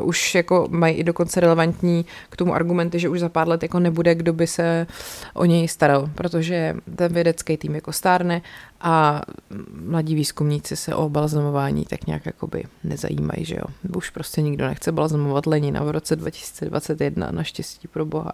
uh, 0.00 0.08
už 0.08 0.34
jako 0.34 0.68
mají 0.70 0.96
i 0.96 1.04
dokonce 1.04 1.40
relevantní 1.40 2.06
k 2.30 2.36
tomu 2.36 2.54
argumenty, 2.54 2.98
že 2.98 3.08
už 3.08 3.20
za 3.20 3.28
pár 3.28 3.48
let 3.48 3.62
jako 3.62 3.80
nebude, 3.80 4.14
kdo 4.14 4.32
by 4.32 4.46
se 4.46 4.86
o 5.34 5.44
něj 5.44 5.68
staral, 5.68 6.10
protože 6.14 6.76
ten 6.96 7.12
vědecký 7.12 7.56
tým 7.56 7.74
jako 7.74 7.92
stárne 7.92 8.42
a 8.80 9.22
mladí 9.84 10.14
výzkumníci 10.14 10.76
se 10.76 10.94
o 10.94 11.08
balzamování 11.08 11.84
tak 11.84 12.06
nějak 12.06 12.26
jakoby 12.26 12.64
nezajímají, 12.84 13.44
že 13.44 13.54
jo. 13.54 13.64
Už 13.96 14.10
prostě 14.10 14.42
nikdo 14.42 14.66
nechce 14.66 14.92
balzamovat 14.92 15.46
Lenina 15.46 15.84
v 15.84 15.90
roce 15.90 16.16
2021, 16.16 17.30
naštěstí 17.30 17.88
pro 17.88 18.04
boha. 18.04 18.32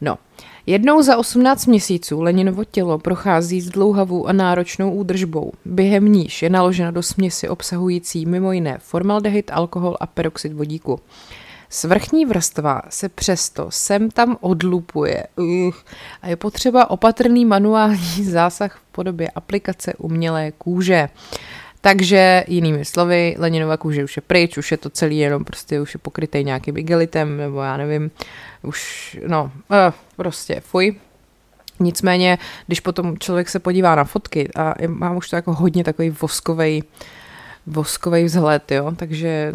No, 0.00 0.18
jednou 0.66 1.02
za 1.02 1.16
18 1.16 1.66
měsíců 1.66 2.20
Leninovo 2.20 2.64
tělo 2.64 2.98
prochází 2.98 3.60
s 3.60 3.68
dlouhavou 3.68 4.26
a 4.26 4.32
náročnou 4.32 4.92
údržbou. 4.92 5.52
Během 5.64 6.04
níž 6.04 6.42
je 6.42 6.50
naloženo 6.50 6.92
do 6.92 7.02
směsi 7.02 7.48
obsahující 7.48 8.26
mimo 8.26 8.52
jiné 8.52 8.78
formaldehyd, 8.78 9.50
alkohol 9.54 9.96
a 10.00 10.06
peroxid 10.06 10.52
vodíku. 10.52 11.00
Svrchní 11.68 12.26
vrstva 12.26 12.82
se 12.88 13.08
přesto 13.08 13.66
sem 13.70 14.10
tam 14.10 14.36
odlupuje 14.40 15.26
uh, 15.36 15.74
a 16.22 16.28
je 16.28 16.36
potřeba 16.36 16.90
opatrný 16.90 17.44
manuální 17.44 18.24
zásah 18.24 18.76
v 18.76 18.92
podobě 18.92 19.30
aplikace 19.30 19.92
umělé 19.98 20.52
kůže. 20.58 21.08
Takže 21.80 22.44
jinými 22.48 22.84
slovy, 22.84 23.34
Leninova 23.38 23.76
kůže 23.76 24.04
už 24.04 24.16
je 24.16 24.22
pryč, 24.26 24.56
už 24.56 24.70
je 24.70 24.76
to 24.76 24.90
celý 24.90 25.18
jenom 25.18 25.44
prostě 25.44 25.80
už 25.80 25.94
je 25.94 25.98
pokrytý 25.98 26.44
nějakým 26.44 26.76
igelitem, 26.76 27.36
nebo 27.36 27.60
já 27.62 27.76
nevím, 27.76 28.10
už, 28.62 29.18
no, 29.26 29.52
uh, 29.70 29.76
prostě 30.16 30.60
fuj. 30.60 30.96
Nicméně, 31.80 32.38
když 32.66 32.80
potom 32.80 33.18
člověk 33.18 33.48
se 33.48 33.58
podívá 33.58 33.94
na 33.94 34.04
fotky 34.04 34.48
a 34.56 34.74
mám 34.86 35.16
už 35.16 35.30
to 35.30 35.36
jako 35.36 35.54
hodně 35.54 35.84
takový 35.84 36.10
voskovej, 36.10 36.82
voskový 37.66 38.24
vzhled, 38.24 38.72
jo, 38.72 38.92
takže 38.96 39.52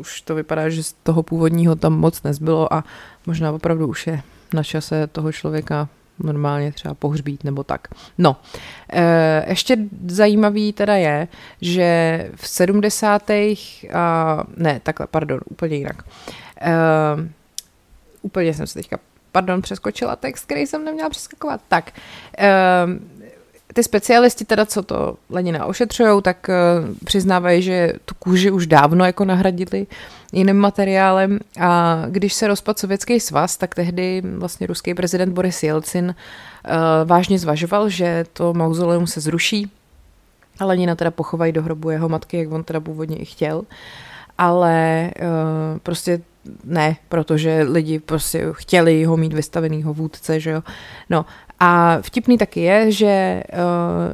už 0.00 0.20
to 0.20 0.34
vypadá, 0.34 0.68
že 0.68 0.82
z 0.82 0.92
toho 0.92 1.22
původního 1.22 1.76
tam 1.76 1.92
moc 1.92 2.22
nezbylo 2.22 2.72
a 2.74 2.84
možná 3.26 3.52
opravdu 3.52 3.86
už 3.86 4.06
je 4.06 4.22
na 4.54 4.62
čase 4.62 5.06
toho 5.06 5.32
člověka 5.32 5.88
normálně 6.18 6.72
třeba 6.72 6.94
pohřbít 6.94 7.44
nebo 7.44 7.64
tak. 7.64 7.88
No, 8.18 8.36
e, 8.92 9.44
ještě 9.48 9.76
zajímavý 10.06 10.72
teda 10.72 10.94
je, 10.94 11.28
že 11.60 12.30
v 12.34 12.48
70. 12.48 13.30
A, 13.92 14.44
ne, 14.56 14.80
takhle, 14.82 15.06
pardon, 15.06 15.40
úplně 15.50 15.76
jinak. 15.76 16.04
E, 16.60 16.72
úplně 18.26 18.54
jsem 18.54 18.66
se 18.66 18.74
teďka, 18.74 18.98
pardon, 19.32 19.62
přeskočila 19.62 20.16
text, 20.16 20.44
který 20.44 20.66
jsem 20.66 20.84
neměla 20.84 21.10
přeskakovat. 21.10 21.60
Tak, 21.68 21.92
e, 22.38 22.48
ty 23.76 23.82
specialisti 23.82 24.44
teda, 24.44 24.66
co 24.66 24.82
to 24.82 25.16
Lenina 25.30 25.66
ošetřují, 25.66 26.22
tak 26.22 26.48
uh, 26.48 26.94
přiznávají, 27.04 27.62
že 27.62 27.92
tu 28.04 28.14
kůži 28.18 28.50
už 28.50 28.66
dávno 28.66 29.04
jako 29.04 29.24
nahradili 29.24 29.86
jiným 30.32 30.56
materiálem. 30.56 31.38
A 31.60 32.02
když 32.08 32.34
se 32.34 32.48
rozpad 32.48 32.78
Sovětský 32.78 33.20
svaz, 33.20 33.56
tak 33.56 33.74
tehdy 33.74 34.22
vlastně 34.24 34.66
ruský 34.66 34.94
prezident 34.94 35.32
Boris 35.32 35.62
Jelcin 35.62 36.04
uh, 36.14 36.74
vážně 37.04 37.38
zvažoval, 37.38 37.88
že 37.88 38.24
to 38.32 38.54
mauzoleum 38.54 39.06
se 39.06 39.20
zruší. 39.20 39.70
A 40.58 40.64
Lenina 40.64 40.94
teda 40.94 41.10
pochovají 41.10 41.52
do 41.52 41.62
hrobu 41.62 41.90
jeho 41.90 42.08
matky, 42.08 42.38
jak 42.38 42.52
on 42.52 42.64
teda 42.64 42.80
původně 42.80 43.16
i 43.16 43.24
chtěl, 43.24 43.62
ale 44.38 45.10
uh, 45.20 45.78
prostě 45.78 46.20
ne, 46.64 46.96
protože 47.08 47.62
lidi 47.62 47.98
prostě 47.98 48.46
chtěli 48.52 49.04
ho 49.04 49.16
mít 49.16 49.32
vystavenýho 49.32 49.94
vůdce, 49.94 50.40
že 50.40 50.50
jo. 50.50 50.62
No 51.10 51.24
a 51.60 51.98
vtipný 52.00 52.38
taky 52.38 52.60
je, 52.60 52.92
že 52.92 53.42
uh, 53.52 53.58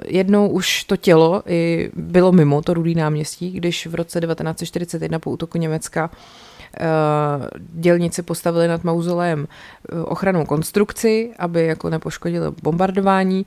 jednou 0.07 0.49
už 0.49 0.85
to 0.85 0.97
tělo 0.97 1.43
i 1.47 1.91
bylo 1.95 2.33
mimo 2.33 2.63
to 2.63 2.75
rudý 2.75 2.95
náměstí, 2.95 3.51
když 3.51 3.87
v 3.87 3.95
roce 3.95 4.21
1941 4.21 5.19
po 5.19 5.31
útoku 5.31 5.59
Německa 5.59 6.11
uh, 6.11 7.47
dělníci 7.59 8.23
postavili 8.23 8.69
nad 8.69 8.85
mauzolem 8.85 9.41
uh, 9.41 10.03
ochranou 10.05 10.45
konstrukci, 10.45 11.31
aby 11.39 11.67
jako 11.67 11.91
nepoškodili 11.91 12.47
bombardování, 12.63 13.47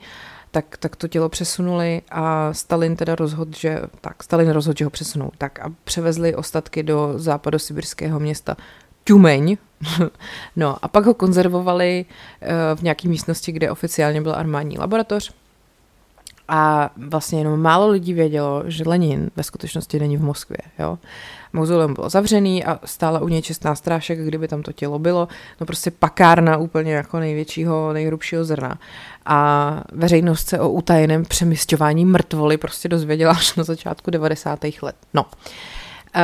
tak, 0.56 0.78
tak 0.78 0.96
to 0.96 1.08
tělo 1.08 1.30
přesunuli 1.30 2.02
a 2.12 2.54
Stalin 2.54 2.96
teda 2.96 3.16
rozhodl, 3.16 3.52
že 3.58 3.82
tak, 4.02 4.24
Stalin 4.24 4.50
rozhodl, 4.50 4.78
že 4.78 4.86
ho 4.86 4.92
přesunou, 4.92 5.32
tak 5.38 5.60
a 5.60 5.72
převezli 5.84 6.36
ostatky 6.36 6.84
do 6.84 7.14
západosibirského 7.16 8.20
města 8.20 8.58
Tumeň, 9.04 9.58
no 10.56 10.78
a 10.82 10.88
pak 10.88 11.06
ho 11.06 11.14
konzervovali 11.14 12.06
eh, 12.42 12.76
v 12.76 12.82
nějaké 12.82 13.08
místnosti, 13.08 13.52
kde 13.52 13.72
oficiálně 13.72 14.22
byla 14.22 14.36
armádní 14.36 14.78
laboratoř. 14.78 15.34
A 16.48 16.90
vlastně 16.98 17.40
jenom 17.40 17.62
málo 17.62 17.88
lidí 17.88 18.14
vědělo, 18.14 18.64
že 18.66 18.84
Lenin 18.88 19.30
ve 19.36 19.44
skutečnosti 19.44 20.00
není 20.00 20.18
v 20.18 20.24
Moskvě. 20.24 20.58
Jo? 20.80 20.98
Mauzoleum 21.54 21.94
bylo 21.94 22.10
zavřený 22.10 22.66
a 22.66 22.80
stála 22.86 23.20
u 23.20 23.28
něj 23.28 23.42
čestná 23.42 23.76
strášek, 23.76 24.20
kdyby 24.20 24.48
tam 24.48 24.62
to 24.62 24.72
tělo 24.72 25.00
bylo. 25.00 25.28
No 25.60 25.66
prostě 25.66 25.92
pakárna 25.92 26.58
úplně 26.58 26.94
jako 26.94 27.20
největšího, 27.20 27.94
nejhrubšího 27.94 28.46
zrna. 28.46 28.80
A 29.26 29.82
veřejnost 29.92 30.48
se 30.48 30.60
o 30.60 30.70
utajeném 30.70 31.26
přemysťování 31.26 32.06
mrtvoly 32.06 32.58
prostě 32.58 32.90
dozvěděla 32.90 33.32
až 33.32 33.56
na 33.56 33.64
začátku 33.64 34.12
90. 34.12 34.60
let. 34.82 34.96
No. 35.14 35.26
Uh, 36.16 36.22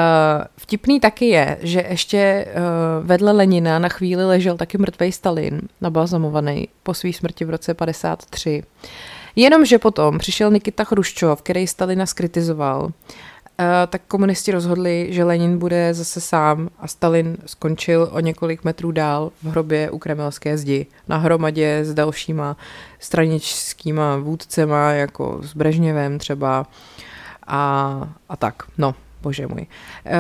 vtipný 0.58 1.00
taky 1.00 1.26
je, 1.26 1.58
že 1.62 1.86
ještě 1.90 2.46
uh, 2.48 3.08
vedle 3.08 3.32
Lenina 3.32 3.80
na 3.80 3.90
chvíli 3.90 4.26
ležel 4.26 4.58
taky 4.58 4.78
mrtvý 4.78 5.12
Stalin, 5.12 5.62
nabalzamovaný 5.82 6.68
po 6.84 6.94
své 6.94 7.14
smrti 7.14 7.46
v 7.46 7.50
roce 7.50 7.74
53. 7.74 8.64
Jenomže 9.36 9.80
potom 9.80 10.18
přišel 10.18 10.52
Nikita 10.52 10.84
Chruščov, 10.84 11.42
který 11.42 11.68
Stalina 11.68 12.06
skritizoval, 12.06 12.84
uh, 12.84 12.92
tak 13.90 14.02
komunisti 14.08 14.52
rozhodli, 14.52 15.08
že 15.10 15.24
Lenin 15.24 15.58
bude 15.58 15.94
zase 15.94 16.22
sám 16.22 16.70
a 16.80 16.88
Stalin 16.88 17.38
skončil 17.46 18.10
o 18.12 18.20
několik 18.20 18.64
metrů 18.64 18.92
dál 18.92 19.32
v 19.44 19.48
hrobě 19.48 19.92
u 19.92 19.98
Kremelské 19.98 20.58
zdi 20.58 20.86
na 21.08 21.18
hromadě 21.18 21.80
s 21.84 21.94
dalšíma 21.94 22.58
straničskýma 23.00 24.18
vůdcema, 24.18 24.92
jako 24.92 25.40
s 25.44 25.54
Brežněvem 25.54 26.20
třeba 26.20 26.66
a, 27.48 28.14
a 28.30 28.38
tak. 28.38 28.64
No, 28.78 28.96
bože 29.22 29.48
můj. 29.48 29.62
Uh, 29.62 30.12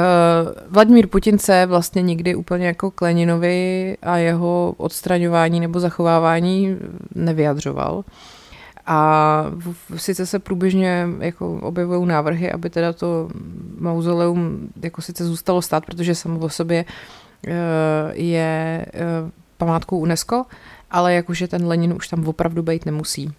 Vladimír 0.67 1.07
Putin 1.07 1.39
se 1.39 1.65
vlastně 1.65 2.01
nikdy 2.01 2.35
úplně 2.35 2.67
jako 2.67 2.91
k 2.91 3.01
Leninovi 3.01 3.97
a 4.01 4.17
jeho 4.17 4.75
odstraňování 4.77 5.59
nebo 5.59 5.79
zachovávání 5.79 6.77
nevyjadřoval. 7.15 8.03
A 8.85 9.45
sice 9.95 10.25
se 10.25 10.39
průběžně 10.39 11.07
jako 11.19 11.59
objevují 11.59 12.07
návrhy, 12.07 12.51
aby 12.51 12.69
teda 12.69 12.93
to 12.93 13.29
mauzoleum 13.79 14.69
jako 14.83 15.01
sice 15.01 15.25
zůstalo 15.25 15.61
stát, 15.61 15.85
protože 15.85 16.15
samo 16.15 16.39
o 16.39 16.49
sobě 16.49 16.85
uh, 17.47 17.53
je 18.11 18.85
uh, 18.93 19.29
památkou 19.57 19.99
UNESCO, 19.99 20.45
ale 20.91 21.13
jakože 21.13 21.47
ten 21.47 21.67
Lenin 21.67 21.93
už 21.93 22.07
tam 22.07 22.27
opravdu 22.27 22.63
být 22.63 22.85
nemusí. 22.85 23.33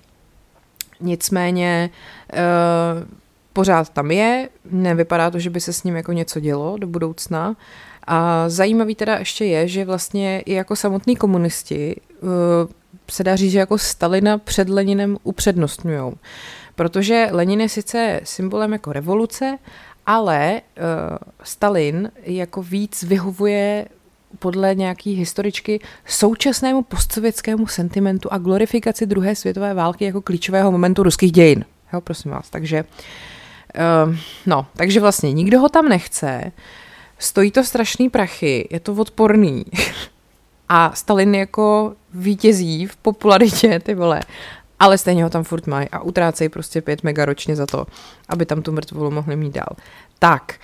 Nicméně 1.01 1.90
uh, 2.32 2.38
pořád 3.53 3.88
tam 3.88 4.11
je, 4.11 4.49
nevypadá 4.70 5.30
to, 5.30 5.38
že 5.38 5.51
by 5.51 5.61
se 5.61 5.72
s 5.72 5.84
ním 5.84 5.97
jako 5.97 6.12
něco 6.12 6.40
dělo 6.40 6.76
do 6.78 6.86
budoucna. 6.86 7.57
A 8.07 8.49
zajímavý 8.49 8.95
teda 8.95 9.16
ještě 9.16 9.45
je, 9.45 9.68
že 9.68 9.84
vlastně 9.84 10.40
i 10.40 10.53
jako 10.53 10.76
samotní 10.76 11.16
komunisti 11.16 11.97
se 13.13 13.25
dá 13.25 13.37
říct, 13.37 13.53
že 13.53 13.59
jako 13.59 13.79
Stalina 13.79 14.39
před 14.39 14.69
Leninem 14.69 15.17
upřednostňují. 15.23 16.13
Protože 16.75 17.29
Lenin 17.31 17.61
je 17.61 17.69
sice 17.69 18.21
symbolem 18.25 18.73
jako 18.73 18.93
revoluce, 18.93 19.59
ale 20.07 20.61
uh, 20.61 21.19
Stalin 21.43 22.11
jako 22.23 22.63
víc 22.63 23.03
vyhovuje 23.03 23.87
podle 24.39 24.75
nějaký 24.75 25.15
historičky 25.15 25.81
současnému 26.07 26.83
postsovětskému 26.83 27.67
sentimentu 27.67 28.33
a 28.33 28.39
glorifikaci 28.39 29.07
druhé 29.07 29.37
světové 29.37 29.75
války 29.75 30.05
jako 30.05 30.21
klíčového 30.23 30.73
momentu 30.73 31.03
ruských 31.03 31.33
dějin. 31.33 31.65
Jo, 31.93 32.01
prosím 32.01 32.31
vás. 32.31 32.51
Takže 32.51 32.85
uh, 34.07 34.15
no, 34.47 34.67
takže 34.77 35.01
vlastně 35.01 35.33
nikdo 35.33 35.61
ho 35.61 35.69
tam 35.69 35.89
nechce, 35.89 36.53
stojí 37.19 37.51
to 37.51 37.65
strašný 37.65 38.11
prachy, 38.11 38.69
je 38.71 38.81
to 38.81 38.95
odporný. 38.95 39.65
A 40.75 40.91
Stalin 40.95 41.35
jako 41.35 41.93
vítězí 42.14 42.87
v 42.87 42.97
popularitě, 42.97 43.81
ty 43.81 43.95
vole. 43.95 44.20
ale 44.79 44.99
stejně 44.99 45.25
ho 45.25 45.31
tam 45.31 45.45
furt 45.45 45.66
mají 45.66 45.89
a 45.89 46.01
utrácejí 46.01 46.49
prostě 46.49 46.81
5 46.81 47.03
mega 47.05 47.25
ročně 47.25 47.57
za 47.57 47.66
to, 47.66 47.87
aby 48.29 48.47
tam 48.47 48.62
tu 48.62 48.73
mrtvolu 48.73 49.11
mohli 49.11 49.37
mít 49.37 49.55
dál. 49.55 49.77
Tak, 50.18 50.55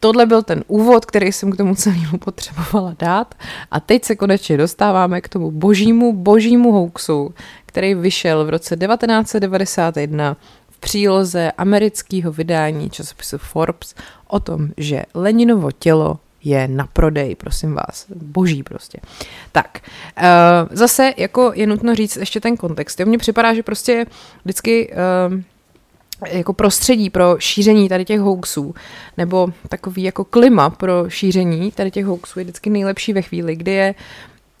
Tohle 0.00 0.26
byl 0.26 0.42
ten 0.42 0.64
úvod, 0.66 1.06
který 1.06 1.32
jsem 1.32 1.50
k 1.50 1.56
tomu 1.56 1.74
celému 1.74 2.18
potřebovala 2.18 2.94
dát 2.98 3.34
a 3.70 3.80
teď 3.80 4.04
se 4.04 4.16
konečně 4.16 4.56
dostáváme 4.56 5.20
k 5.20 5.28
tomu 5.28 5.50
božímu, 5.50 6.12
božímu 6.12 6.72
hoaxu, 6.72 7.34
který 7.66 7.94
vyšel 7.94 8.44
v 8.44 8.50
roce 8.50 8.76
1991 8.76 10.36
v 10.68 10.78
příloze 10.78 11.52
amerického 11.52 12.32
vydání 12.32 12.90
časopisu 12.90 13.38
Forbes 13.38 13.94
o 14.28 14.40
tom, 14.40 14.68
že 14.76 15.02
Leninovo 15.14 15.72
tělo 15.72 16.18
je 16.48 16.68
na 16.68 16.86
prodej, 16.86 17.34
prosím 17.34 17.74
vás. 17.74 18.06
Boží 18.14 18.62
prostě. 18.62 18.98
Tak, 19.52 19.80
uh, 20.18 20.68
zase 20.70 21.14
jako 21.16 21.52
je 21.54 21.66
nutno 21.66 21.94
říct 21.94 22.16
ještě 22.16 22.40
ten 22.40 22.56
kontext. 22.56 23.00
Mně 23.00 23.18
připadá, 23.18 23.54
že 23.54 23.62
prostě 23.62 24.06
vždycky 24.44 24.92
uh, 25.28 25.40
jako 26.26 26.52
prostředí 26.52 27.10
pro 27.10 27.36
šíření 27.38 27.88
tady 27.88 28.04
těch 28.04 28.20
hoaxů, 28.20 28.74
nebo 29.16 29.48
takový 29.68 30.02
jako 30.02 30.24
klima 30.24 30.70
pro 30.70 31.10
šíření 31.10 31.72
tady 31.72 31.90
těch 31.90 32.06
hoaxů 32.06 32.38
je 32.38 32.44
vždycky 32.44 32.70
nejlepší 32.70 33.12
ve 33.12 33.22
chvíli, 33.22 33.56
kdy 33.56 33.72
je 33.72 33.94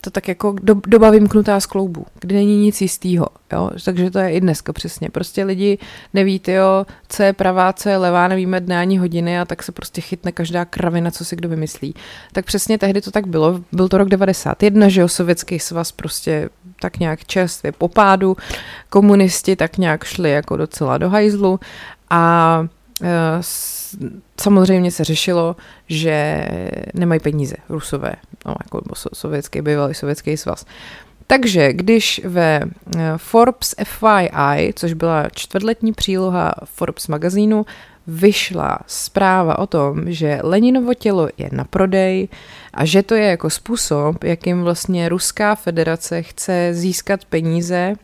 to 0.00 0.10
tak 0.10 0.28
jako 0.28 0.54
do, 0.62 0.74
doba 0.86 1.10
vymknutá 1.10 1.60
z 1.60 1.66
kloubu, 1.66 2.06
kdy 2.20 2.34
není 2.34 2.56
nic 2.56 2.80
jistýho, 2.80 3.26
jo, 3.52 3.70
takže 3.84 4.10
to 4.10 4.18
je 4.18 4.30
i 4.30 4.40
dneska 4.40 4.72
přesně. 4.72 5.10
Prostě 5.10 5.44
lidi 5.44 5.78
neví, 6.14 6.40
jo, 6.48 6.86
co 7.08 7.22
je 7.22 7.32
pravá, 7.32 7.72
co 7.72 7.88
je 7.88 7.96
levá, 7.96 8.28
nevíme 8.28 8.60
dne 8.60 8.78
ani 8.78 8.98
hodiny 8.98 9.40
a 9.40 9.44
tak 9.44 9.62
se 9.62 9.72
prostě 9.72 10.00
chytne 10.00 10.32
každá 10.32 10.64
kravina, 10.64 11.10
co 11.10 11.24
si 11.24 11.36
kdo 11.36 11.48
vymyslí. 11.48 11.94
Tak 12.32 12.44
přesně 12.44 12.78
tehdy 12.78 13.00
to 13.00 13.10
tak 13.10 13.26
bylo. 13.26 13.60
Byl 13.72 13.88
to 13.88 13.98
rok 13.98 14.08
91, 14.08 14.88
že 14.88 15.00
jo, 15.00 15.08
sovětský 15.08 15.58
svaz 15.58 15.92
prostě 15.92 16.48
tak 16.80 16.98
nějak 16.98 17.24
čerstvě 17.24 17.72
po 17.72 17.88
pádu, 17.88 18.36
komunisti 18.90 19.56
tak 19.56 19.78
nějak 19.78 20.04
šli 20.04 20.30
jako 20.30 20.56
docela 20.56 20.98
do 20.98 21.10
hajzlu 21.10 21.60
a 22.10 22.66
samozřejmě 24.40 24.90
se 24.90 25.04
řešilo, 25.04 25.56
že 25.88 26.48
nemají 26.94 27.20
peníze 27.20 27.56
rusové, 27.68 28.12
no, 28.46 28.54
jako 28.64 28.80
sovětský, 29.14 29.62
bývalý 29.62 29.94
sovětský 29.94 30.36
svaz. 30.36 30.64
Takže 31.26 31.72
když 31.72 32.20
ve 32.24 32.60
eh, 32.62 33.12
Forbes 33.16 33.74
FYI, 33.84 34.72
což 34.76 34.92
byla 34.92 35.28
čtvrtletní 35.34 35.92
příloha 35.92 36.54
Forbes 36.64 37.08
magazínu, 37.08 37.66
vyšla 38.06 38.78
zpráva 38.86 39.58
o 39.58 39.66
tom, 39.66 40.12
že 40.12 40.40
Leninovo 40.42 40.94
tělo 40.94 41.28
je 41.38 41.48
na 41.52 41.64
prodej 41.64 42.28
a 42.74 42.84
že 42.84 43.02
to 43.02 43.14
je 43.14 43.24
jako 43.24 43.50
způsob, 43.50 44.24
jakým 44.24 44.62
vlastně 44.62 45.08
Ruská 45.08 45.54
federace 45.54 46.22
chce 46.22 46.70
získat 46.72 47.24
peníze 47.24 47.94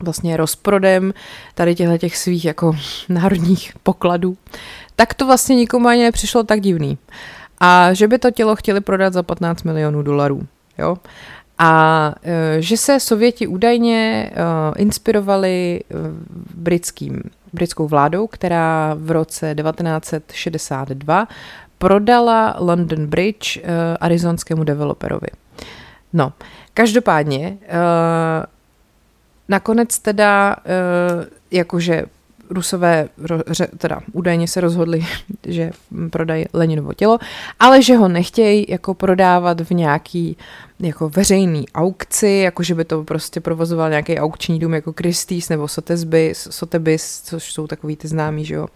vlastně 0.00 0.36
rozprodem 0.36 1.14
tady 1.54 1.74
těchto 1.74 1.98
těch 1.98 2.16
svých 2.16 2.44
jako 2.44 2.76
národních 3.08 3.72
pokladů, 3.82 4.36
tak 4.96 5.14
to 5.14 5.26
vlastně 5.26 5.56
nikomu 5.56 5.88
ani 5.88 6.02
nepřišlo 6.02 6.42
tak 6.44 6.60
divný. 6.60 6.98
A 7.60 7.92
že 7.92 8.08
by 8.08 8.18
to 8.18 8.30
tělo 8.30 8.56
chtěli 8.56 8.80
prodat 8.80 9.12
za 9.12 9.22
15 9.22 9.62
milionů 9.62 10.02
dolarů. 10.02 10.46
Jo? 10.78 10.96
A 11.58 12.14
e, 12.22 12.62
že 12.62 12.76
se 12.76 13.00
Sověti 13.00 13.46
údajně 13.46 14.30
e, 14.30 14.32
inspirovali 14.76 15.80
e, 15.80 15.94
britským, 16.54 17.22
britskou 17.52 17.88
vládou, 17.88 18.26
která 18.26 18.94
v 18.98 19.10
roce 19.10 19.54
1962 19.54 21.28
prodala 21.78 22.56
London 22.58 23.06
Bridge 23.06 23.58
arizonskému 24.00 24.64
developerovi. 24.64 25.26
No, 26.12 26.32
každopádně 26.74 27.58
nakonec 29.48 29.98
teda 29.98 30.56
jakože 31.50 32.04
Rusové 32.50 33.08
teda 33.78 34.00
údajně 34.12 34.48
se 34.48 34.60
rozhodli, 34.60 35.06
že 35.46 35.70
prodají 36.10 36.44
Leninovo 36.52 36.92
tělo, 36.92 37.18
ale 37.60 37.82
že 37.82 37.96
ho 37.96 38.08
nechtějí 38.08 38.66
jako 38.68 38.94
prodávat 38.94 39.60
v 39.60 39.70
nějaký 39.70 40.36
jako 40.80 41.08
veřejný 41.08 41.68
aukci, 41.74 42.28
jako 42.28 42.62
že 42.62 42.74
by 42.74 42.84
to 42.84 43.04
prostě 43.04 43.40
provozoval 43.40 43.90
nějaký 43.90 44.18
aukční 44.18 44.58
dům 44.58 44.74
jako 44.74 44.92
Christie's 44.92 45.48
nebo 45.48 45.68
Sotheby's, 45.68 46.48
Sotheby's, 46.50 47.22
což 47.22 47.52
jsou 47.52 47.66
takový 47.66 47.96
ty 47.96 48.08
známý, 48.08 48.44
že 48.44 48.54
jo, 48.54 48.62
uh, 48.62 48.68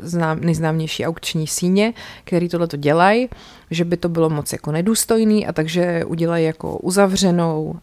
znám, 0.00 0.40
nejznámější 0.40 1.06
aukční 1.06 1.46
síně, 1.46 1.94
který 2.24 2.48
tohle 2.48 2.66
to 2.66 2.76
dělají, 2.76 3.28
že 3.70 3.84
by 3.84 3.96
to 3.96 4.08
bylo 4.08 4.30
moc 4.30 4.52
jako 4.52 4.72
nedůstojný 4.72 5.46
a 5.46 5.52
takže 5.52 6.04
udělají 6.04 6.44
jako 6.44 6.76
uzavřenou 6.76 7.64
uh, 7.64 7.78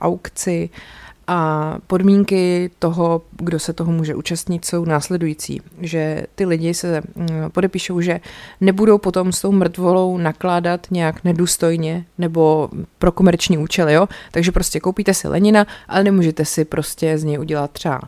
aukci 0.00 0.70
a 1.32 1.78
podmínky 1.86 2.70
toho, 2.78 3.22
kdo 3.30 3.58
se 3.58 3.72
toho 3.72 3.92
může 3.92 4.14
účastnit, 4.14 4.64
jsou 4.64 4.84
následující. 4.84 5.62
Že 5.80 6.26
ty 6.34 6.46
lidi 6.46 6.74
se 6.74 7.02
mm, 7.14 7.28
podepíšou, 7.52 8.00
že 8.00 8.20
nebudou 8.60 8.98
potom 8.98 9.32
s 9.32 9.40
tou 9.40 9.52
mrtvolou 9.52 10.18
nakládat 10.18 10.86
nějak 10.90 11.24
nedůstojně 11.24 12.04
nebo 12.18 12.68
pro 12.98 13.12
komerční 13.12 13.58
účely, 13.58 13.92
jo? 13.92 14.08
Takže 14.30 14.52
prostě 14.52 14.80
koupíte 14.80 15.14
si 15.14 15.28
Lenina, 15.28 15.66
ale 15.88 16.04
nemůžete 16.04 16.44
si 16.44 16.64
prostě 16.64 17.18
z 17.18 17.24
něj 17.24 17.38
udělat 17.38 17.70
třeba 17.70 18.00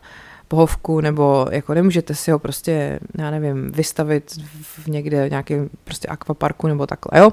pohovku, 0.53 1.01
nebo 1.01 1.47
jako 1.51 1.75
nemůžete 1.75 2.15
si 2.15 2.31
ho 2.31 2.39
prostě, 2.39 3.01
já 3.19 3.31
nevím, 3.31 3.73
vystavit 3.73 4.33
v 4.63 4.87
někde 4.87 5.29
v 5.29 5.31
nějakém 5.31 5.71
prostě 5.85 6.09
akvaparku 6.09 6.67
nebo 6.67 6.87
takhle, 6.87 7.21
jo? 7.21 7.33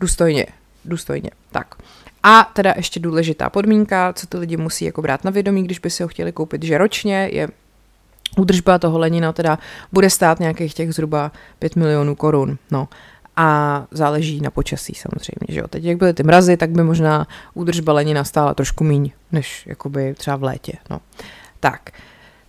Důstojně, 0.00 0.46
důstojně, 0.84 1.30
tak. 1.52 1.74
A 2.22 2.50
teda 2.52 2.74
ještě 2.76 3.00
důležitá 3.00 3.50
podmínka, 3.50 4.12
co 4.12 4.26
ty 4.26 4.36
lidi 4.36 4.56
musí 4.56 4.84
jako 4.84 5.02
brát 5.02 5.24
na 5.24 5.30
vědomí, 5.30 5.62
když 5.62 5.78
by 5.78 5.90
si 5.90 6.02
ho 6.02 6.08
chtěli 6.08 6.32
koupit, 6.32 6.62
že 6.62 6.78
ročně 6.78 7.28
je 7.32 7.48
údržba 8.36 8.78
toho 8.78 8.98
Lenina 8.98 9.32
teda 9.32 9.58
bude 9.92 10.10
stát 10.10 10.40
nějakých 10.40 10.74
těch 10.74 10.92
zhruba 10.92 11.32
5 11.58 11.76
milionů 11.76 12.14
korun. 12.14 12.58
No. 12.70 12.88
A 13.36 13.84
záleží 13.90 14.40
na 14.40 14.50
počasí 14.50 14.94
samozřejmě, 14.94 15.54
že 15.54 15.60
jo. 15.60 15.68
Teď 15.68 15.84
jak 15.84 15.96
byly 15.96 16.14
ty 16.14 16.22
mrazy, 16.22 16.56
tak 16.56 16.70
by 16.70 16.82
možná 16.82 17.26
údržba 17.54 17.92
Lenina 17.92 18.24
stála 18.24 18.54
trošku 18.54 18.84
míň, 18.84 19.10
než 19.32 19.66
jakoby 19.66 20.14
třeba 20.14 20.36
v 20.36 20.42
létě, 20.42 20.72
no. 20.90 21.00
Tak, 21.60 21.90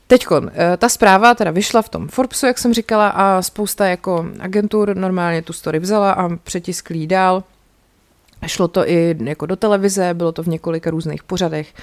Teďkon, 0.07 0.51
eh, 0.53 0.77
ta 0.77 0.89
zpráva 0.89 1.35
teda 1.35 1.51
vyšla 1.51 1.81
v 1.81 1.89
tom 1.89 2.07
Forbesu, 2.07 2.45
jak 2.45 2.57
jsem 2.57 2.73
říkala, 2.73 3.07
a 3.09 3.41
spousta 3.41 3.87
jako 3.87 4.25
agentur 4.39 4.95
normálně 4.95 5.41
tu 5.41 5.53
story 5.53 5.79
vzala 5.79 6.11
a 6.11 6.35
přetisklí 6.35 7.07
dál. 7.07 7.43
Šlo 8.45 8.67
to 8.67 8.89
i 8.89 9.15
jako 9.23 9.45
do 9.45 9.55
televize, 9.55 10.13
bylo 10.13 10.31
to 10.31 10.43
v 10.43 10.47
několika 10.47 10.89
různých 10.89 11.23
pořadech. 11.23 11.73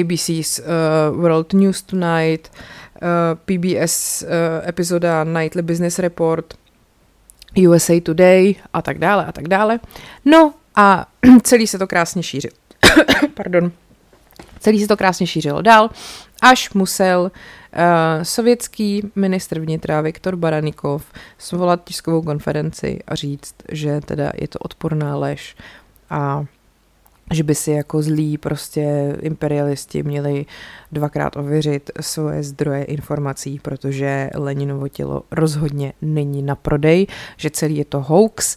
ABC's 0.00 0.58
uh, 0.58 1.20
World 1.20 1.52
News 1.52 1.82
Tonight, 1.82 2.52
uh, 2.52 3.08
PBS 3.44 4.22
uh, 4.22 4.68
epizoda 4.68 5.24
Nightly 5.24 5.62
Business 5.62 5.98
Report, 5.98 6.54
USA 7.68 8.00
Today 8.02 8.54
a 8.72 8.82
tak 8.82 8.98
dále 8.98 9.26
a 9.26 9.32
tak 9.32 9.48
dále. 9.48 9.80
No 10.24 10.54
a 10.76 11.06
celý 11.42 11.66
se 11.66 11.78
to 11.78 11.86
krásně 11.86 12.22
šířilo. 12.22 12.54
Pardon. 13.34 13.72
Celý 14.60 14.80
se 14.80 14.88
to 14.88 14.96
krásně 14.96 15.26
šířilo 15.26 15.62
dál, 15.62 15.90
až 16.42 16.72
musel 16.72 17.20
uh, 17.20 17.28
sovětský 18.22 19.10
ministr 19.14 19.60
vnitra 19.60 20.00
Viktor 20.00 20.36
Baranikov 20.36 21.06
svolat 21.38 21.84
tiskovou 21.84 22.22
konferenci 22.22 22.98
a 23.06 23.14
říct, 23.14 23.54
že 23.72 24.00
teda 24.00 24.32
je 24.40 24.48
to 24.48 24.58
odporná 24.58 25.16
lež 25.16 25.56
a 26.10 26.44
že 27.32 27.42
by 27.42 27.54
si 27.54 27.70
jako 27.70 28.02
zlí 28.02 28.38
prostě 28.38 29.16
imperialisti 29.20 30.02
měli 30.02 30.46
dvakrát 30.92 31.36
ověřit 31.36 31.90
svoje 32.00 32.42
zdroje 32.42 32.84
informací, 32.84 33.58
protože 33.58 34.30
Leninovo 34.34 34.88
tělo 34.88 35.22
rozhodně 35.30 35.92
není 36.02 36.42
na 36.42 36.54
prodej, 36.54 37.06
že 37.36 37.50
celý 37.50 37.76
je 37.76 37.84
to 37.84 38.00
hoax 38.00 38.56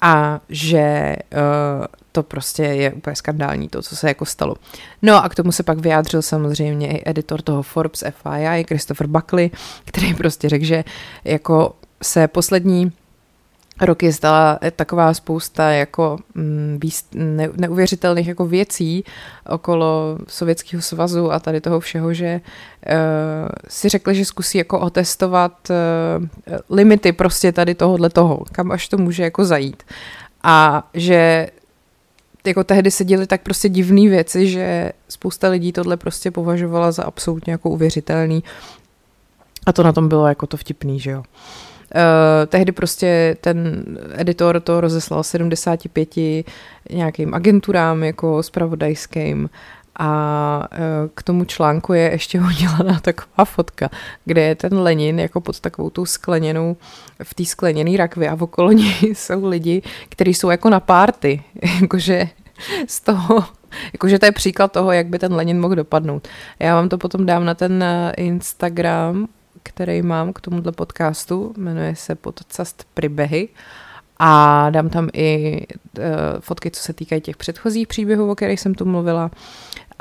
a 0.00 0.40
že 0.48 1.16
uh, 1.32 1.86
to 2.14 2.22
prostě 2.22 2.62
je 2.62 2.92
úplně 2.92 3.16
skandální, 3.16 3.68
to, 3.68 3.82
co 3.82 3.96
se 3.96 4.08
jako 4.08 4.24
stalo. 4.24 4.54
No 5.02 5.24
a 5.24 5.28
k 5.28 5.34
tomu 5.34 5.52
se 5.52 5.62
pak 5.62 5.78
vyjádřil 5.78 6.22
samozřejmě 6.22 6.98
i 6.98 7.10
editor 7.10 7.42
toho 7.42 7.62
Forbes 7.62 8.04
FII, 8.22 8.64
Christopher 8.64 9.06
Buckley, 9.06 9.50
který 9.84 10.14
prostě 10.14 10.48
řekl, 10.48 10.64
že 10.64 10.84
jako 11.24 11.74
se 12.02 12.28
poslední 12.28 12.92
roky 13.80 14.12
stala 14.12 14.58
taková 14.76 15.14
spousta 15.14 15.70
jako 15.70 16.18
mm, 16.34 16.80
ne, 17.14 17.48
neuvěřitelných 17.56 18.28
jako 18.28 18.46
věcí 18.46 19.04
okolo 19.48 20.18
Sovětského 20.28 20.82
svazu 20.82 21.32
a 21.32 21.38
tady 21.38 21.60
toho 21.60 21.80
všeho, 21.80 22.14
že 22.14 22.40
uh, 22.40 23.48
si 23.68 23.88
řekli, 23.88 24.14
že 24.14 24.24
zkusí 24.24 24.58
jako 24.58 24.80
otestovat 24.80 25.52
uh, 25.70 26.26
limity 26.70 27.12
prostě 27.12 27.52
tady 27.52 27.74
tohohle 27.74 28.10
toho, 28.10 28.44
kam 28.52 28.72
až 28.72 28.88
to 28.88 28.98
může 28.98 29.22
jako 29.22 29.44
zajít. 29.44 29.82
A 30.42 30.88
že 30.94 31.48
jako 32.46 32.64
tehdy 32.64 32.90
se 32.90 33.04
děly 33.04 33.26
tak 33.26 33.42
prostě 33.42 33.68
divné 33.68 34.08
věci, 34.08 34.48
že 34.48 34.92
spousta 35.08 35.48
lidí 35.48 35.72
tohle 35.72 35.96
prostě 35.96 36.30
považovala 36.30 36.92
za 36.92 37.04
absolutně 37.04 37.52
jako 37.52 37.70
uvěřitelný 37.70 38.44
a 39.66 39.72
to 39.72 39.82
na 39.82 39.92
tom 39.92 40.08
bylo 40.08 40.26
jako 40.26 40.46
to 40.46 40.56
vtipný, 40.56 41.00
že 41.00 41.10
jo. 41.10 41.18
Uh, 41.94 42.46
tehdy 42.46 42.72
prostě 42.72 43.36
ten 43.40 43.84
editor 44.12 44.60
to 44.60 44.80
rozeslal 44.80 45.22
75 45.22 46.08
nějakým 46.90 47.34
agenturám 47.34 48.04
jako 48.04 48.42
spravodajským 48.42 49.50
A 49.98 50.68
e, 50.72 50.78
k 51.14 51.22
tomu 51.22 51.44
článku 51.44 51.92
je 51.92 52.10
ještě 52.10 52.40
udělaná 52.50 53.00
taková 53.00 53.44
fotka, 53.44 53.90
kde 54.24 54.42
je 54.42 54.54
ten 54.54 54.78
Lenin 54.78 55.20
jako 55.20 55.40
pod 55.40 55.60
takovou 55.60 55.90
tou 55.90 56.06
skleněnou, 56.06 56.76
v 57.22 57.34
té 57.34 57.44
skleněné 57.44 57.96
rakvi 57.96 58.28
a 58.28 58.36
okolo 58.40 58.72
něj 58.82 58.94
jsou 59.02 59.48
lidi, 59.48 59.82
kteří 60.08 60.34
jsou 60.34 60.50
jako 60.50 60.70
na 60.70 60.80
párty, 60.80 61.42
jakože 61.80 62.28
z 62.88 63.00
toho, 63.00 63.44
jakože 63.92 64.18
to 64.18 64.26
je 64.26 64.32
příklad 64.32 64.72
toho, 64.72 64.92
jak 64.92 65.06
by 65.06 65.18
ten 65.18 65.34
Lenin 65.34 65.60
mohl 65.60 65.74
dopadnout. 65.74 66.28
Já 66.58 66.74
vám 66.74 66.88
to 66.88 66.98
potom 66.98 67.26
dám 67.26 67.44
na 67.44 67.54
ten 67.54 67.82
e, 67.82 68.12
Instagram, 68.16 69.26
který 69.62 70.02
mám 70.02 70.32
k 70.32 70.40
tomuhle 70.40 70.72
podcastu, 70.72 71.54
jmenuje 71.56 71.96
se 71.96 72.14
Podcast 72.14 72.86
Pribehy 72.94 73.48
a 74.18 74.70
dám 74.70 74.88
tam 74.88 75.08
i 75.12 75.60
uh, 75.98 76.04
fotky, 76.40 76.70
co 76.70 76.82
se 76.82 76.92
týkají 76.92 77.20
těch 77.20 77.36
předchozích 77.36 77.88
příběhů, 77.88 78.30
o 78.30 78.34
kterých 78.34 78.60
jsem 78.60 78.74
tu 78.74 78.84
mluvila. 78.84 79.30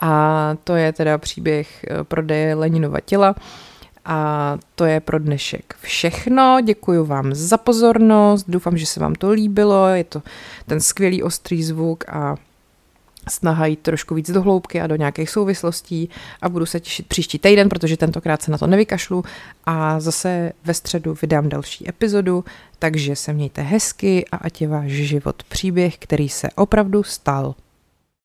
A 0.06 0.56
to 0.64 0.76
je 0.76 0.94
teda 0.94 1.18
příběh 1.18 1.86
uh, 1.92 2.04
prodeje 2.04 2.56
Leninova 2.56 3.00
těla. 3.00 3.36
A 4.06 4.58
to 4.76 4.86
je 4.86 5.00
pro 5.00 5.20
dnešek 5.20 5.76
všechno. 5.82 6.58
Děkuji 6.64 7.06
vám 7.06 7.34
za 7.34 7.58
pozornost. 7.58 8.46
Doufám, 8.48 8.78
že 8.78 8.86
se 8.86 9.00
vám 9.00 9.16
to 9.16 9.32
líbilo. 9.32 9.88
Je 9.88 10.04
to 10.04 10.22
ten 10.66 10.80
skvělý 10.80 11.24
ostrý 11.24 11.64
zvuk 11.64 12.04
a 12.10 12.36
snaha 13.30 13.66
jít 13.66 13.80
trošku 13.80 14.16
víc 14.16 14.32
do 14.32 14.42
hloubky 14.42 14.82
a 14.82 14.88
do 14.88 14.96
nějakých 14.96 15.30
souvislostí 15.30 16.10
a 16.42 16.50
budu 16.50 16.66
se 16.66 16.80
těšit 16.80 17.08
příští 17.08 17.40
týden, 17.40 17.70
protože 17.70 17.98
tentokrát 17.98 18.42
se 18.42 18.52
na 18.52 18.58
to 18.58 18.68
nevykašlu 18.68 19.24
a 19.66 20.00
zase 20.00 20.52
ve 20.66 20.74
středu 20.74 21.16
vydám 21.22 21.50
další 21.50 21.90
epizodu, 21.90 22.46
takže 22.80 23.16
se 23.16 23.34
mějte 23.34 23.62
hezky 23.62 24.26
a 24.32 24.38
ať 24.38 24.62
je 24.62 24.68
váš 24.68 24.92
život 24.92 25.44
příběh, 25.44 25.98
který 25.98 26.30
se 26.30 26.50
opravdu 26.56 27.04
stal. 27.04 27.56